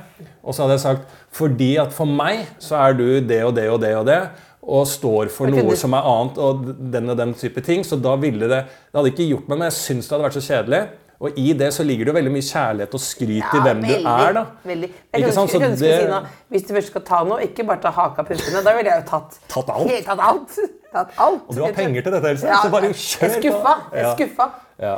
Og 0.45 0.53
så 0.53 0.63
hadde 0.65 0.75
jeg 0.77 0.83
sagt 0.85 1.15
fordi 1.35 1.71
at 1.81 1.95
for 1.95 2.05
meg 2.05 2.45
så 2.61 2.77
er 2.83 2.93
du 2.99 3.07
det 3.25 3.41
og 3.47 3.55
det 3.57 3.65
og 3.73 3.79
det 3.81 3.95
og 3.97 4.05
det. 4.05 4.19
Og 4.65 4.85
står 4.89 5.29
for 5.33 5.49
noe 5.49 5.65
du- 5.73 5.75
som 5.77 5.93
er 5.97 6.05
annet 6.09 6.37
og 6.41 6.69
den 6.93 7.09
og 7.13 7.17
den 7.17 7.33
type 7.37 7.61
ting. 7.65 7.81
Så 7.85 7.97
da 8.01 8.15
ville 8.21 8.45
det 8.49 8.61
Det 8.69 8.93
hadde 8.99 9.11
ikke 9.13 9.27
gjort 9.31 9.49
meg, 9.49 9.57
men 9.59 9.67
jeg 9.71 9.77
syns 9.81 10.07
det 10.07 10.13
hadde 10.15 10.27
vært 10.29 10.37
så 10.39 10.45
kjedelig. 10.45 10.83
Og 11.25 11.37
i 11.39 11.53
det 11.55 11.69
så 11.71 11.81
ligger 11.85 12.05
det 12.05 12.11
jo 12.11 12.15
veldig 12.19 12.31
mye 12.33 12.43
kjærlighet 12.43 12.93
og 12.97 12.99
skryt 13.01 13.53
i 13.55 13.59
hvem 13.63 13.81
du 13.85 13.93
er, 13.95 14.33
da. 14.35 14.41
Veldig. 14.67 14.89
Jeg 15.15 15.21
jeg 15.23 15.33
kunne 15.33 15.69
det- 15.79 15.99
si 16.01 16.07
noe, 16.11 16.25
Hvis 16.51 16.65
du 16.67 16.73
først 16.75 16.87
skal 16.91 17.01
ta 17.07 17.23
noe, 17.23 17.37
ikke 17.45 17.65
bare 17.65 17.79
ta 17.81 17.89
haka 17.89 18.23
puppene. 18.27 18.63
Da 18.65 18.73
ville 18.75 18.89
jeg 18.91 19.03
jo 19.05 19.09
tatt 19.09 19.37
Tatt 19.47 19.69
alt? 19.69 19.87
Helt 19.89 20.05
tatt 20.05 20.19
alt. 20.19 20.59
Tatt 20.95 21.17
alt. 21.19 21.43
Og 21.49 21.57
du 21.57 21.61
har 21.65 21.73
penger 21.75 22.05
til 22.05 22.15
dette, 22.15 22.29
Else, 22.31 22.47
Ja, 22.47 22.61
så 22.63 22.71
bare 22.71 22.91
kjør 22.95 23.33
skuffa. 23.35 23.75
Jeg 23.91 24.05
er 24.05 24.13
skuffa. 24.15 24.49
Ja. 24.79 24.95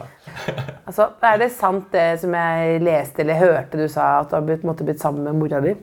Altså, 0.88 1.10
er 1.30 1.38
det 1.42 1.52
sant 1.54 1.92
det 1.94 2.08
som 2.22 2.34
jeg 2.34 2.82
leste 2.82 3.22
eller 3.22 3.38
hørte 3.42 3.78
du 3.78 3.88
sa, 3.90 4.20
at 4.22 4.32
du 4.32 4.38
har 4.38 4.46
blitt, 4.46 4.66
måtte 4.66 4.86
blitt 4.86 5.02
sammen 5.02 5.26
med 5.26 5.38
mora 5.42 5.62
di? 5.66 5.76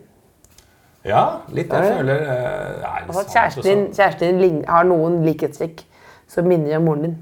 ja, 1.05 1.25
litt. 1.53 1.73
Jeg 1.73 1.97
føler 1.99 2.23
uh, 2.23 2.31
er 2.31 3.03
Altså, 3.07 3.21
sant, 3.21 3.33
kjæresten 3.33 3.62
din, 3.62 3.83
kjæresten 3.93 4.39
din 4.41 4.65
har 4.69 4.87
noen 4.89 5.21
likhetstrekk 5.27 5.85
som 6.31 6.49
minner 6.49 6.79
om 6.79 6.87
moren 6.89 7.03
din? 7.09 7.17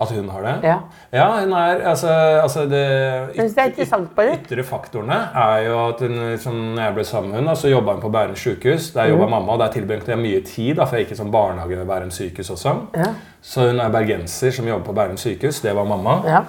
At 0.00 0.10
hun 0.16 0.28
har 0.32 0.44
det? 0.46 0.54
Ja. 0.64 0.76
Ja, 1.12 1.26
hun 1.40 1.52
er 1.52 1.82
Altså, 1.90 2.08
altså 2.40 2.64
det 2.64 2.80
er 2.80 4.06
bare. 4.16 4.38
Ytre 4.38 4.64
faktorene 4.64 5.18
er 5.36 5.66
jo 5.66 5.74
at 5.90 6.00
hun, 6.06 6.16
sånn, 6.40 6.60
når 6.74 6.82
jeg 6.86 6.96
ble 6.96 7.04
sammen 7.04 7.34
med 7.34 7.40
henne, 7.42 7.56
så 7.60 7.68
jobba 7.68 7.96
hun 7.98 8.00
på 8.00 8.12
Bærum 8.14 8.38
sykehus. 8.38 8.90
Der 8.96 9.10
jobba 9.12 9.28
mamma, 9.28 9.52
og 9.52 9.60
der 9.60 9.74
tilbringte 9.76 10.14
jeg 10.14 10.22
mye 10.22 10.40
tid, 10.46 10.78
da, 10.78 10.88
for 10.88 10.96
jeg 10.96 11.06
gikk 11.06 11.18
i 11.18 11.20
sånn 11.20 11.34
barnehage 11.34 11.76
ved 11.76 11.88
Bærum 11.90 12.12
sykehus 12.16 12.52
også. 12.56 12.74
Ja. 12.96 13.12
Så 13.44 13.68
hun 13.68 13.84
er 13.84 13.92
bergenser 13.92 14.56
som 14.56 14.68
jobber 14.72 14.88
på 14.88 14.96
Bærum 14.96 15.20
sykehus. 15.20 15.60
Det 15.60 15.76
var 15.76 15.88
mamma. 15.88 16.16
Ja. 16.24 16.44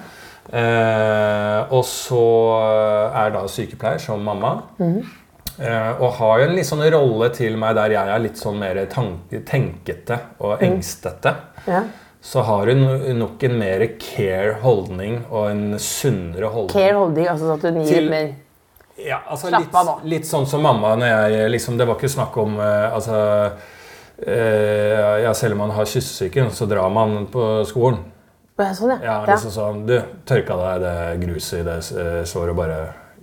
Eh, 0.48 1.72
og 1.72 1.84
så 1.86 2.24
er 3.12 3.34
da 3.36 3.44
sykepleier 3.48 4.00
som 4.00 4.24
mamma. 4.24 4.56
Mm. 4.80 5.02
Uh, 5.52 6.00
og 6.00 6.14
har 6.16 6.38
jo 6.40 6.44
en 6.46 6.54
litt 6.56 6.64
sånn 6.64 6.80
rolle 6.94 7.26
til 7.36 7.58
meg 7.60 7.74
der 7.76 7.92
jeg 7.92 8.08
er 8.08 8.22
litt 8.24 8.40
sånn 8.40 8.56
mer 8.56 8.78
tanke, 8.90 9.42
tenkete 9.44 10.16
og 10.40 10.62
engstete. 10.64 11.28
engstete. 11.28 11.34
ja. 11.68 11.82
Så 12.22 12.40
har 12.46 12.66
hun 12.70 12.84
nok 13.18 13.42
en 13.48 13.56
mer 13.58 13.82
care 13.98 14.52
holdning 14.62 15.24
og 15.28 15.48
en 15.50 15.64
sunnere 15.82 16.46
holdning. 16.54 16.70
Care 16.70 16.94
holdning, 16.94 17.26
altså 17.26 17.48
sånn 17.50 17.58
at 17.58 17.64
hun 17.72 17.80
gir 17.82 17.94
Til- 17.98 18.10
mer 18.12 18.28
Ja, 19.02 19.18
altså 19.26 19.48
Slapp 19.48 19.64
litt, 19.64 19.74
av 19.74 19.86
nå. 19.88 19.94
litt 20.04 20.26
sånn 20.28 20.46
som 20.46 20.62
mamma 20.62 20.92
når 21.00 21.08
jeg 21.32 21.50
liksom, 21.50 21.78
Det 21.80 21.86
var 21.88 21.96
ikke 21.96 22.10
snakk 22.12 22.36
om 22.38 22.58
eh, 22.60 22.94
altså 22.94 23.16
eh, 24.26 25.22
ja, 25.24 25.32
Selv 25.34 25.52
om 25.56 25.62
man 25.64 25.70
har 25.74 25.84
kyssesyken, 25.88 26.50
så 26.54 26.66
drar 26.70 26.90
man 26.92 27.26
på 27.32 27.46
skolen. 27.66 27.98
Sånn, 28.62 28.92
ja. 28.94 28.98
Ja, 29.02 29.14
liksom 29.26 29.50
sånn 29.50 29.80
Du, 29.88 29.96
tørka 30.28 30.54
deg 30.60 30.82
det 30.84 30.96
gruset 31.24 31.62
i 31.62 31.64
det 31.66 31.78
eh, 31.98 32.18
såret 32.28 32.52
og 32.52 32.60
bare 32.60 32.76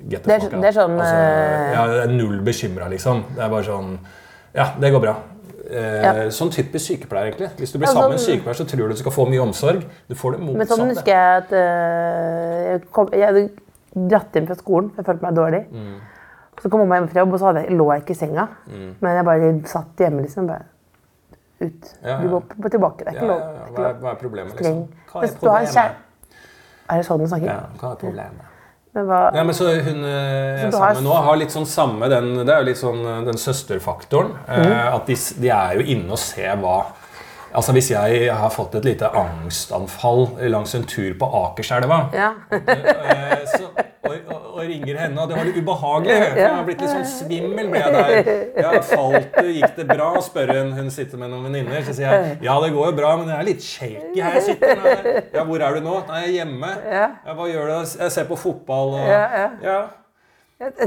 get 0.10 0.24
the 0.26 0.34
Det 0.34 0.42
fuck 0.42 0.54
out. 0.54 0.62
det 0.62 0.68
er 0.74 0.76
sånn, 0.82 0.98
altså, 1.00 1.16
eh, 1.16 1.74
Ja, 1.78 2.06
null 2.12 2.42
bekymra, 2.44 2.90
liksom. 2.92 3.24
Det 3.38 3.46
er 3.46 3.54
bare 3.54 3.64
sånn 3.70 3.94
Ja, 4.56 4.72
det 4.82 4.92
går 4.92 5.04
bra. 5.06 5.16
Eh, 5.70 6.02
Ja. 6.04 6.14
Sånn 6.34 6.50
typisk 6.52 6.86
sykepleier, 6.88 7.30
egentlig. 7.32 7.50
Hvis 7.58 7.72
du 7.72 7.78
blir 7.80 7.88
Ja, 7.88 7.94
sammen 7.94 8.10
med 8.10 8.20
en 8.20 8.26
sånn- 8.26 8.36
sykepleier, 8.40 8.58
så 8.58 8.66
tror 8.66 8.88
du 8.88 8.90
du 8.90 8.96
skal 8.96 9.12
få 9.12 9.26
mye 9.30 9.42
omsorg. 9.42 9.84
Du 10.10 10.16
får 10.16 10.32
det 10.32 10.40
Men 10.58 10.68
sånn 10.68 10.90
husker 10.90 11.06
jeg 11.14 11.44
at 11.44 11.52
eh, 11.54 12.72
jeg, 12.72 12.92
kom, 12.92 13.10
jeg 13.14 13.26
hadde 13.26 13.50
dratt 14.10 14.34
hjem 14.34 14.48
fra 14.48 14.56
skolen, 14.56 14.92
jeg 14.98 15.06
følte 15.06 15.22
meg 15.22 15.36
dårlig. 15.36 15.66
Mm. 15.72 16.00
Så 16.62 16.70
kom 16.70 16.80
mamma 16.80 16.96
hjem 17.00 17.10
fra 17.10 17.22
jobb, 17.22 17.34
og 17.34 17.40
så 17.40 17.54
jeg, 17.56 17.70
lå 17.72 17.94
jeg 17.94 18.02
ikke 18.04 18.12
i 18.12 18.20
senga. 18.20 18.48
Men 18.68 19.16
jeg 19.16 19.26
bare 19.26 19.62
satt 19.66 19.96
hjemme, 19.98 20.22
liksom. 20.22 20.48
Bare 20.48 20.66
ut. 21.62 21.94
Ja, 22.04 22.18
Du 22.22 22.30
går 22.30 22.70
tilbake. 22.70 23.06
Det 23.06 23.08
er 23.08 23.14
ikke 23.14 23.28
lov. 23.28 23.42
Hva, 23.76 24.12
er, 24.12 24.16
problemet, 24.16 24.56
liksom? 24.56 24.88
Hva 25.12 25.24
er 25.24 25.36
problemet? 25.40 25.96
Er 26.90 26.98
det 26.98 27.06
sånn 27.06 27.20
du 27.20 27.28
snakker? 27.28 27.46
Ja, 27.46 27.60
hva 27.78 27.92
er 27.92 27.96
problemet? 28.02 28.49
Hva, 29.06 29.32
Ja, 29.36 29.44
men 29.44 29.56
så 29.56 29.70
hun 29.84 30.04
jeg 30.04 30.68
er 30.68 30.72
sammen 30.72 30.96
har- 30.96 31.02
nå 31.04 31.24
har 31.24 31.36
litt 31.38 31.50
sånn 31.52 31.66
samme 31.68 32.10
den, 32.10 32.46
Det 32.46 32.50
er 32.50 32.60
jo 32.64 32.66
litt 32.66 32.78
sånn 32.78 33.00
eh, 33.06 33.26
den 33.26 33.38
søsterfaktoren. 33.38 34.32
Eh, 34.48 34.96
at 34.96 35.06
de, 35.08 35.16
de 35.40 35.50
er 35.50 35.76
jo 35.80 35.82
inne 35.82 36.12
og 36.12 36.20
ser 36.20 36.56
hva 36.58 36.86
Altså 37.54 37.74
Hvis 37.74 37.92
jeg 37.92 38.34
har 38.34 38.52
fått 38.54 38.76
et 38.80 38.86
lite 38.86 39.10
angstanfall 39.10 40.28
langs 40.52 40.76
en 40.78 40.86
tur 40.90 41.14
på 41.20 41.30
Akerselva 41.44 42.00
ja. 42.14 42.34
og, 42.52 43.80
og, 44.10 44.14
og, 44.14 44.44
og 44.60 44.62
ringer 44.68 45.00
henne, 45.00 45.22
og 45.22 45.30
det 45.30 45.38
var 45.38 45.48
litt 45.48 45.58
ubehagelig. 45.58 46.16
Jeg 46.38 46.52
har 46.54 46.66
blitt 46.68 46.82
litt 46.84 46.92
sånn 46.92 47.08
svimmel. 47.08 47.70
ble 47.72 47.82
jeg 47.82 47.94
der. 47.96 48.30
Ja, 48.60 48.74
falt 48.86 49.38
du? 49.38 49.50
Gikk 49.56 49.78
det 49.78 49.86
bra? 49.90 50.10
spør 50.24 50.54
hun. 50.58 50.74
Hun 50.78 50.90
sitter 50.94 51.22
med 51.22 51.32
noen 51.34 51.48
venninner. 51.48 51.84
Så 51.88 51.96
sier 51.98 52.10
jeg 52.10 52.40
ja, 52.46 52.58
det 52.64 52.72
går 52.76 52.92
jo 52.92 52.98
bra, 52.98 53.14
men 53.20 53.32
jeg 53.32 53.38
er 53.38 53.48
litt 53.48 53.66
shaky 53.66 54.24
her 54.26 54.38
jeg 54.40 54.46
sitter. 54.50 54.84
Nei. 54.84 55.14
Ja, 55.36 55.46
hvor 55.48 55.64
er 55.66 55.80
du 55.80 55.86
nå? 55.86 55.96
Nei, 56.10 56.20
jeg 56.26 56.30
er 56.30 56.36
hjemme. 56.42 56.74
Ja. 56.92 57.08
Hva 57.40 57.48
gjør 57.50 57.72
du? 57.72 57.96
Jeg 58.04 58.16
ser 58.18 58.30
på 58.30 58.40
fotball 58.40 59.00
og 59.00 59.08
Ja, 59.08 59.24
ja. 59.38 59.48
ja. 59.64 59.80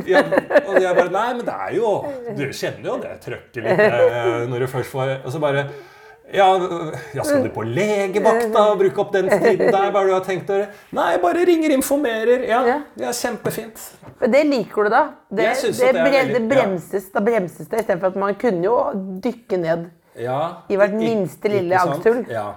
Ja, 0.05 0.21
og 0.69 0.75
jeg 0.77 0.93
bare 0.99 1.09
Nei, 1.09 1.29
men 1.39 1.47
det 1.47 1.55
er 1.55 1.71
jo 1.79 1.93
Du 2.37 2.43
kjenner 2.53 2.91
jo 2.91 2.97
det 3.01 3.15
trøkket 3.25 3.63
litt 3.65 3.81
eh, 3.81 4.43
når 4.51 4.67
du 4.67 4.69
først 4.69 4.93
får 4.93 5.13
Og 5.23 5.33
så 5.33 5.41
bare 5.41 5.63
ja, 6.33 6.47
ja, 7.15 7.23
skal 7.25 7.43
du 7.45 7.51
på 7.55 7.63
legevakta 7.67 8.63
og 8.73 8.79
bruke 8.81 8.99
opp 9.05 9.13
den 9.13 9.29
tiden 9.31 9.71
der? 9.71 9.91
Hva 9.93 10.01
er 10.01 10.07
det 10.07 10.11
du 10.11 10.15
har 10.17 10.25
tenkt 10.27 10.51
å 10.51 10.57
gjøre? 10.59 10.69
Nei, 10.99 11.11
bare 11.23 11.45
ringer, 11.49 11.71
informerer. 11.77 12.47
Ja, 12.49 12.63
Ja. 12.67 12.79
det 12.97 13.07
er 13.11 13.13
kjempefint. 13.19 13.83
Det 14.23 14.45
liker 14.47 14.85
du, 14.85 14.91
da. 14.91 15.03
Det, 15.31 15.45
Jeg 15.45 15.57
synes 15.57 15.79
det, 15.79 15.93
det 15.93 16.01
er 16.01 16.11
veldig- 16.11 16.35
det 16.35 16.49
bremses, 16.49 17.11
Da 17.13 17.21
bremses 17.21 17.69
det, 17.69 17.81
istedenfor 17.81 18.07
at 18.07 18.17
man 18.17 18.35
kunne 18.35 18.63
jo 18.65 18.77
dykke 19.21 19.59
ned. 19.61 19.91
Ja, 20.19 20.41
I 20.69 20.77
hvert 20.77 20.93
minste 20.95 21.49
lille 21.49 21.73
angsthull. 21.79 22.27
Ja. 22.29 22.55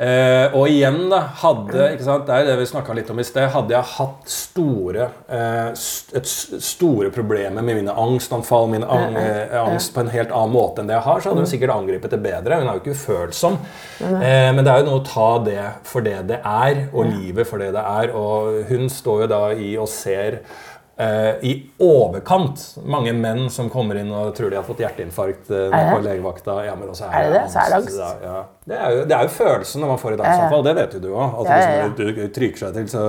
Eh, 0.00 0.54
og 0.56 0.70
igjen, 0.72 1.10
da, 1.12 1.18
hadde 1.42 1.90
sant, 2.00 2.24
Det 2.24 2.32
er 2.32 2.46
det 2.48 2.54
vi 2.56 2.68
snakka 2.70 2.94
litt 2.96 3.10
om 3.12 3.18
i 3.20 3.24
sted. 3.26 3.50
Hadde 3.52 3.74
jeg 3.74 3.88
hatt 3.98 4.30
store, 4.32 5.10
eh, 5.28 5.74
st 5.76 6.16
et 6.16 6.30
store 6.64 7.10
problemer 7.12 7.60
med 7.60 7.82
mine 7.82 7.92
angstanfall, 7.92 8.70
min 8.72 8.84
ang 8.84 9.16
eh, 9.20 9.52
angst 9.60 9.92
på 9.94 10.00
en 10.00 10.12
helt 10.14 10.32
annen 10.32 10.54
måte 10.54 10.80
enn 10.80 10.88
det 10.88 10.96
jeg 10.96 11.04
har, 11.04 11.20
så 11.20 11.30
hadde 11.30 11.44
hun 11.44 11.50
sikkert 11.52 11.74
angrepet 11.74 12.16
det 12.16 12.22
bedre. 12.24 12.62
Hun 12.62 12.70
er 12.70 12.78
jo 12.78 12.82
ikke 12.82 12.96
ufølsom. 12.96 13.60
Eh, 14.00 14.48
men 14.56 14.64
det 14.64 14.72
er 14.72 14.80
jo 14.80 14.88
noe 14.88 15.02
å 15.02 15.06
ta 15.06 15.30
det 15.44 15.68
for 15.84 16.06
det 16.06 16.16
det 16.32 16.40
er, 16.40 16.86
og 16.94 17.12
livet 17.12 17.48
for 17.48 17.60
det 17.60 17.74
det 17.76 17.84
er. 17.84 18.16
Og 18.16 18.64
hun 18.72 18.88
står 18.88 19.26
jo 19.26 19.30
da 19.36 19.44
i 19.52 19.74
og 19.76 19.88
ser 19.92 20.40
i 21.46 21.52
overkant 21.80 22.62
mange 22.84 23.12
menn 23.16 23.46
som 23.52 23.70
kommer 23.72 23.96
inn 24.00 24.10
og 24.12 24.34
tror 24.36 24.50
de 24.52 24.58
har 24.58 24.66
fått 24.66 24.82
hjerteinfarkt 24.82 25.52
eh, 25.54 25.70
Er 25.72 25.92
på 25.94 26.02
legevakta. 26.04 26.58
Ja, 26.66 26.74
men 26.76 26.90
også 26.92 27.08
Er 27.08 27.28
det 27.28 27.38
det? 27.38 27.44
Så 27.52 27.62
er 27.62 27.70
det 27.72 27.78
angst? 27.78 28.02
Ja. 28.24 28.42
Det, 28.66 28.76
er 28.76 28.96
jo, 28.96 29.06
det 29.08 29.16
er 29.16 29.28
jo 29.28 29.32
følelsen 29.38 29.84
når 29.84 29.94
man 29.94 30.02
får 30.02 30.16
et 30.16 30.24
angstanfall. 30.26 30.66
Det 30.66 30.76
vet 30.80 30.98
jo 30.98 31.00
du 31.06 31.08
òg. 31.14 31.40
Ja. 31.46 31.56
hvis 31.56 31.70
man 31.80 32.28
trykker 32.36 32.64
seg 32.64 32.76
til, 32.76 32.90
så 32.92 33.06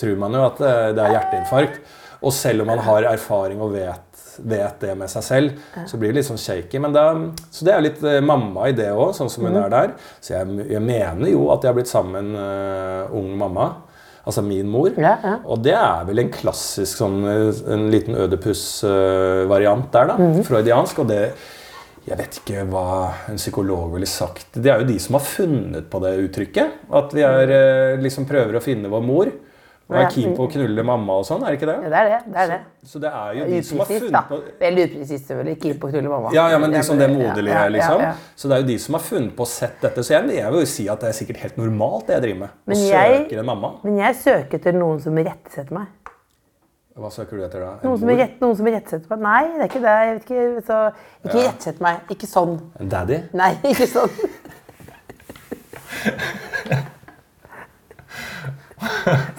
tror 0.00 0.24
man 0.24 0.38
jo 0.38 0.46
at 0.46 0.64
eh, 0.64 0.88
det 0.96 1.04
er 1.04 1.14
hjerteinfarkt. 1.18 1.94
Og 2.24 2.32
selv 2.32 2.64
om 2.64 2.70
man 2.72 2.80
har 2.86 3.04
erfaring 3.10 3.60
og 3.60 3.74
vet, 3.74 4.26
vet 4.40 4.80
det 4.80 4.94
med 4.96 5.10
seg 5.12 5.24
selv, 5.26 5.64
så 5.86 5.98
blir 6.00 6.14
det 6.14 6.22
litt 6.22 6.30
sånn 6.30 6.40
shaky. 6.40 6.80
Men 6.80 6.94
da, 6.96 7.06
så 7.52 7.66
det 7.68 7.74
er 7.74 7.84
litt 7.84 8.00
eh, 8.08 8.22
mamma 8.24 8.70
i 8.70 8.76
det 8.76 8.88
òg, 8.94 9.10
sånn 9.18 9.28
som 9.32 9.44
hun 9.44 9.60
er 9.60 9.68
der. 9.72 9.92
Så 10.24 10.38
jeg, 10.38 10.70
jeg 10.72 10.80
mener 10.84 11.28
jo 11.28 11.50
at 11.52 11.60
jeg 11.60 11.74
har 11.74 11.76
blitt 11.76 11.92
sammen 11.92 12.32
eh, 12.40 13.12
ung 13.20 13.34
mamma. 13.38 13.74
Altså 14.24 14.42
min 14.44 14.68
mor. 14.72 14.94
Ja, 14.96 15.18
ja. 15.22 15.34
Og 15.44 15.60
det 15.64 15.74
er 15.76 16.04
vel 16.08 16.22
en 16.22 16.30
klassisk 16.32 16.96
sånn, 17.02 17.18
eh, 17.28 17.72
en 17.74 17.90
liten 17.92 18.16
Ødipus-variant 18.16 19.90
der, 19.92 20.06
da. 20.06 20.16
Mhm. 20.16 20.44
Freudiansk. 20.44 20.98
Og 21.04 21.08
det 21.08 21.34
Jeg 22.06 22.18
vet 22.18 22.34
ikke 22.36 22.66
hva 22.68 23.14
en 23.30 23.38
psykolog 23.40 23.94
ville 23.94 24.04
sagt. 24.04 24.50
Det 24.52 24.68
er 24.68 24.82
jo 24.82 24.84
de 24.84 24.98
som 25.00 25.14
har 25.14 25.22
funnet 25.24 25.86
på 25.88 26.02
det 26.02 26.10
uttrykket. 26.20 26.70
At 26.92 27.14
vi 27.14 27.22
er, 27.22 27.48
eh, 27.48 27.96
liksom 27.96 28.26
prøver 28.28 28.52
å 28.58 28.60
finne 28.62 28.90
vår 28.90 29.02
mor. 29.02 29.32
Og 29.84 29.92
er 30.00 30.06
keen 30.08 30.32
på 30.36 30.46
å 30.46 30.48
knulle 30.48 30.80
mamma 30.82 31.12
og 31.20 31.26
sånn, 31.28 31.42
er 31.44 31.50
det 31.52 31.58
ikke 31.60 31.66
Ja, 31.68 31.74
det? 31.82 31.88
det 31.92 31.98
er 31.98 32.06
det. 32.08 32.20
det, 32.32 32.38
er 32.40 32.46
det. 32.54 32.58
Så 32.88 32.98
det 33.02 33.10
er 33.12 33.32
jo 33.36 33.44
de 33.50 33.58
som 33.68 33.78
har 33.82 33.86
da. 33.90 33.94
funnet 34.00 34.28
på 34.30 34.36
Veldig 34.62 34.82
upresist, 34.88 35.26
selvfølgelig. 35.28 35.56
Keen 35.60 35.78
på 35.82 35.86
å 35.86 35.90
knulle 35.92 36.08
mamma. 36.14 36.28
ja, 36.32 36.44
ja, 36.50 36.58
men 36.58 36.70
liksom 36.72 36.96
det 36.98 37.08
moderlige, 37.12 37.52
ja, 37.52 37.64
ja, 37.66 37.70
liksom. 37.74 38.00
ja. 38.00 38.12
Så 38.34 38.48
det 38.48 38.54
er 38.56 38.60
jo 38.64 38.68
de 38.70 38.78
som 38.86 38.94
har 38.96 39.00
funnet 39.04 39.36
på 39.36 39.42
å 39.44 39.46
sett 39.50 39.76
dette. 39.84 40.00
Så 40.02 40.10
jeg, 40.16 40.24
jeg 40.38 40.52
vil 40.54 40.60
jo 40.64 40.70
si 40.72 40.84
at 40.88 41.00
det 41.04 41.08
er 41.10 41.12
sikkert 41.18 41.36
helt 41.44 41.56
normalt, 41.60 42.06
det 42.08 42.14
jeg 42.16 42.22
driver 42.24 42.40
med. 42.46 42.48
Å 42.48 42.50
Men 42.72 42.76
jeg- 42.86 43.20
søke 43.28 43.38
en 43.38 43.46
mamma. 43.52 43.70
Men 43.84 43.96
jeg 43.98 44.14
søker 44.22 44.54
etter 44.58 44.72
noen 44.72 45.00
som 45.04 45.14
rettesetter 45.20 45.72
meg. 45.76 45.86
Hva 46.96 47.10
søker 47.10 47.36
du 47.36 47.42
etter 47.44 47.60
da? 47.60 47.72
Noen 47.82 47.98
som, 47.98 48.08
rett, 48.08 48.40
noen 48.40 48.56
som 48.56 48.66
rettesetter 48.70 49.08
meg. 49.10 49.20
Nei, 49.20 49.42
det 49.58 49.60
er 49.60 49.68
ikke 49.68 49.82
det. 49.84 49.96
Jeg 50.00 50.14
vet 50.14 50.24
ikke, 50.24 50.62
så, 50.64 50.92
ikke 51.26 51.38
Ja. 51.42 51.48
rettsett 51.50 51.80
meg. 51.80 51.96
Ikke 52.08 52.26
sånn. 52.30 52.58
En 52.80 52.88
daddy? 52.88 53.20
Nei, 53.34 53.52
ikke 53.64 53.86
sånn. 53.90 54.10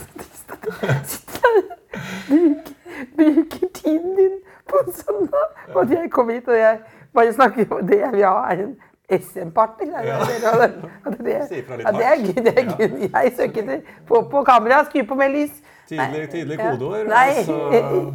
bruker 3.17 3.67
tiden 3.73 4.15
din 4.15 4.35
på 4.69 4.81
en 4.85 5.27
da? 5.31 5.43
på 5.73 5.79
at 5.79 5.89
jeg 5.89 6.11
kommer 6.11 6.33
hit 6.33 6.47
og 6.47 6.57
jeg 6.57 6.79
bare 7.13 7.33
snakker 7.33 7.65
om 7.71 7.87
det 7.87 7.99
jeg 7.99 8.11
vil 8.11 8.23
ha, 8.25 8.35
er 8.51 8.63
en 8.63 8.75
SM-partner. 9.21 10.03
Ja. 10.03 10.19
det- 10.19 11.17
det- 11.25 11.63
Ja, 11.85 11.91
det 11.91 12.05
er 12.05 12.17
gud, 12.25 12.43
Det 12.43 12.57
er 12.57 12.77
gøy. 12.77 13.09
Jeg 13.13 13.33
søker 13.37 13.61
etter 13.61 13.79
Få 14.07 14.21
på 14.31 14.43
kamera, 14.43 14.83
skru 14.85 15.03
på 15.07 15.15
med 15.15 15.29
lys. 15.29 15.51
Tydelig, 15.89 16.29
tidlig 16.31 16.59
tydelig 16.59 17.07
Ja. 17.09 17.25
Altså, 17.25 18.13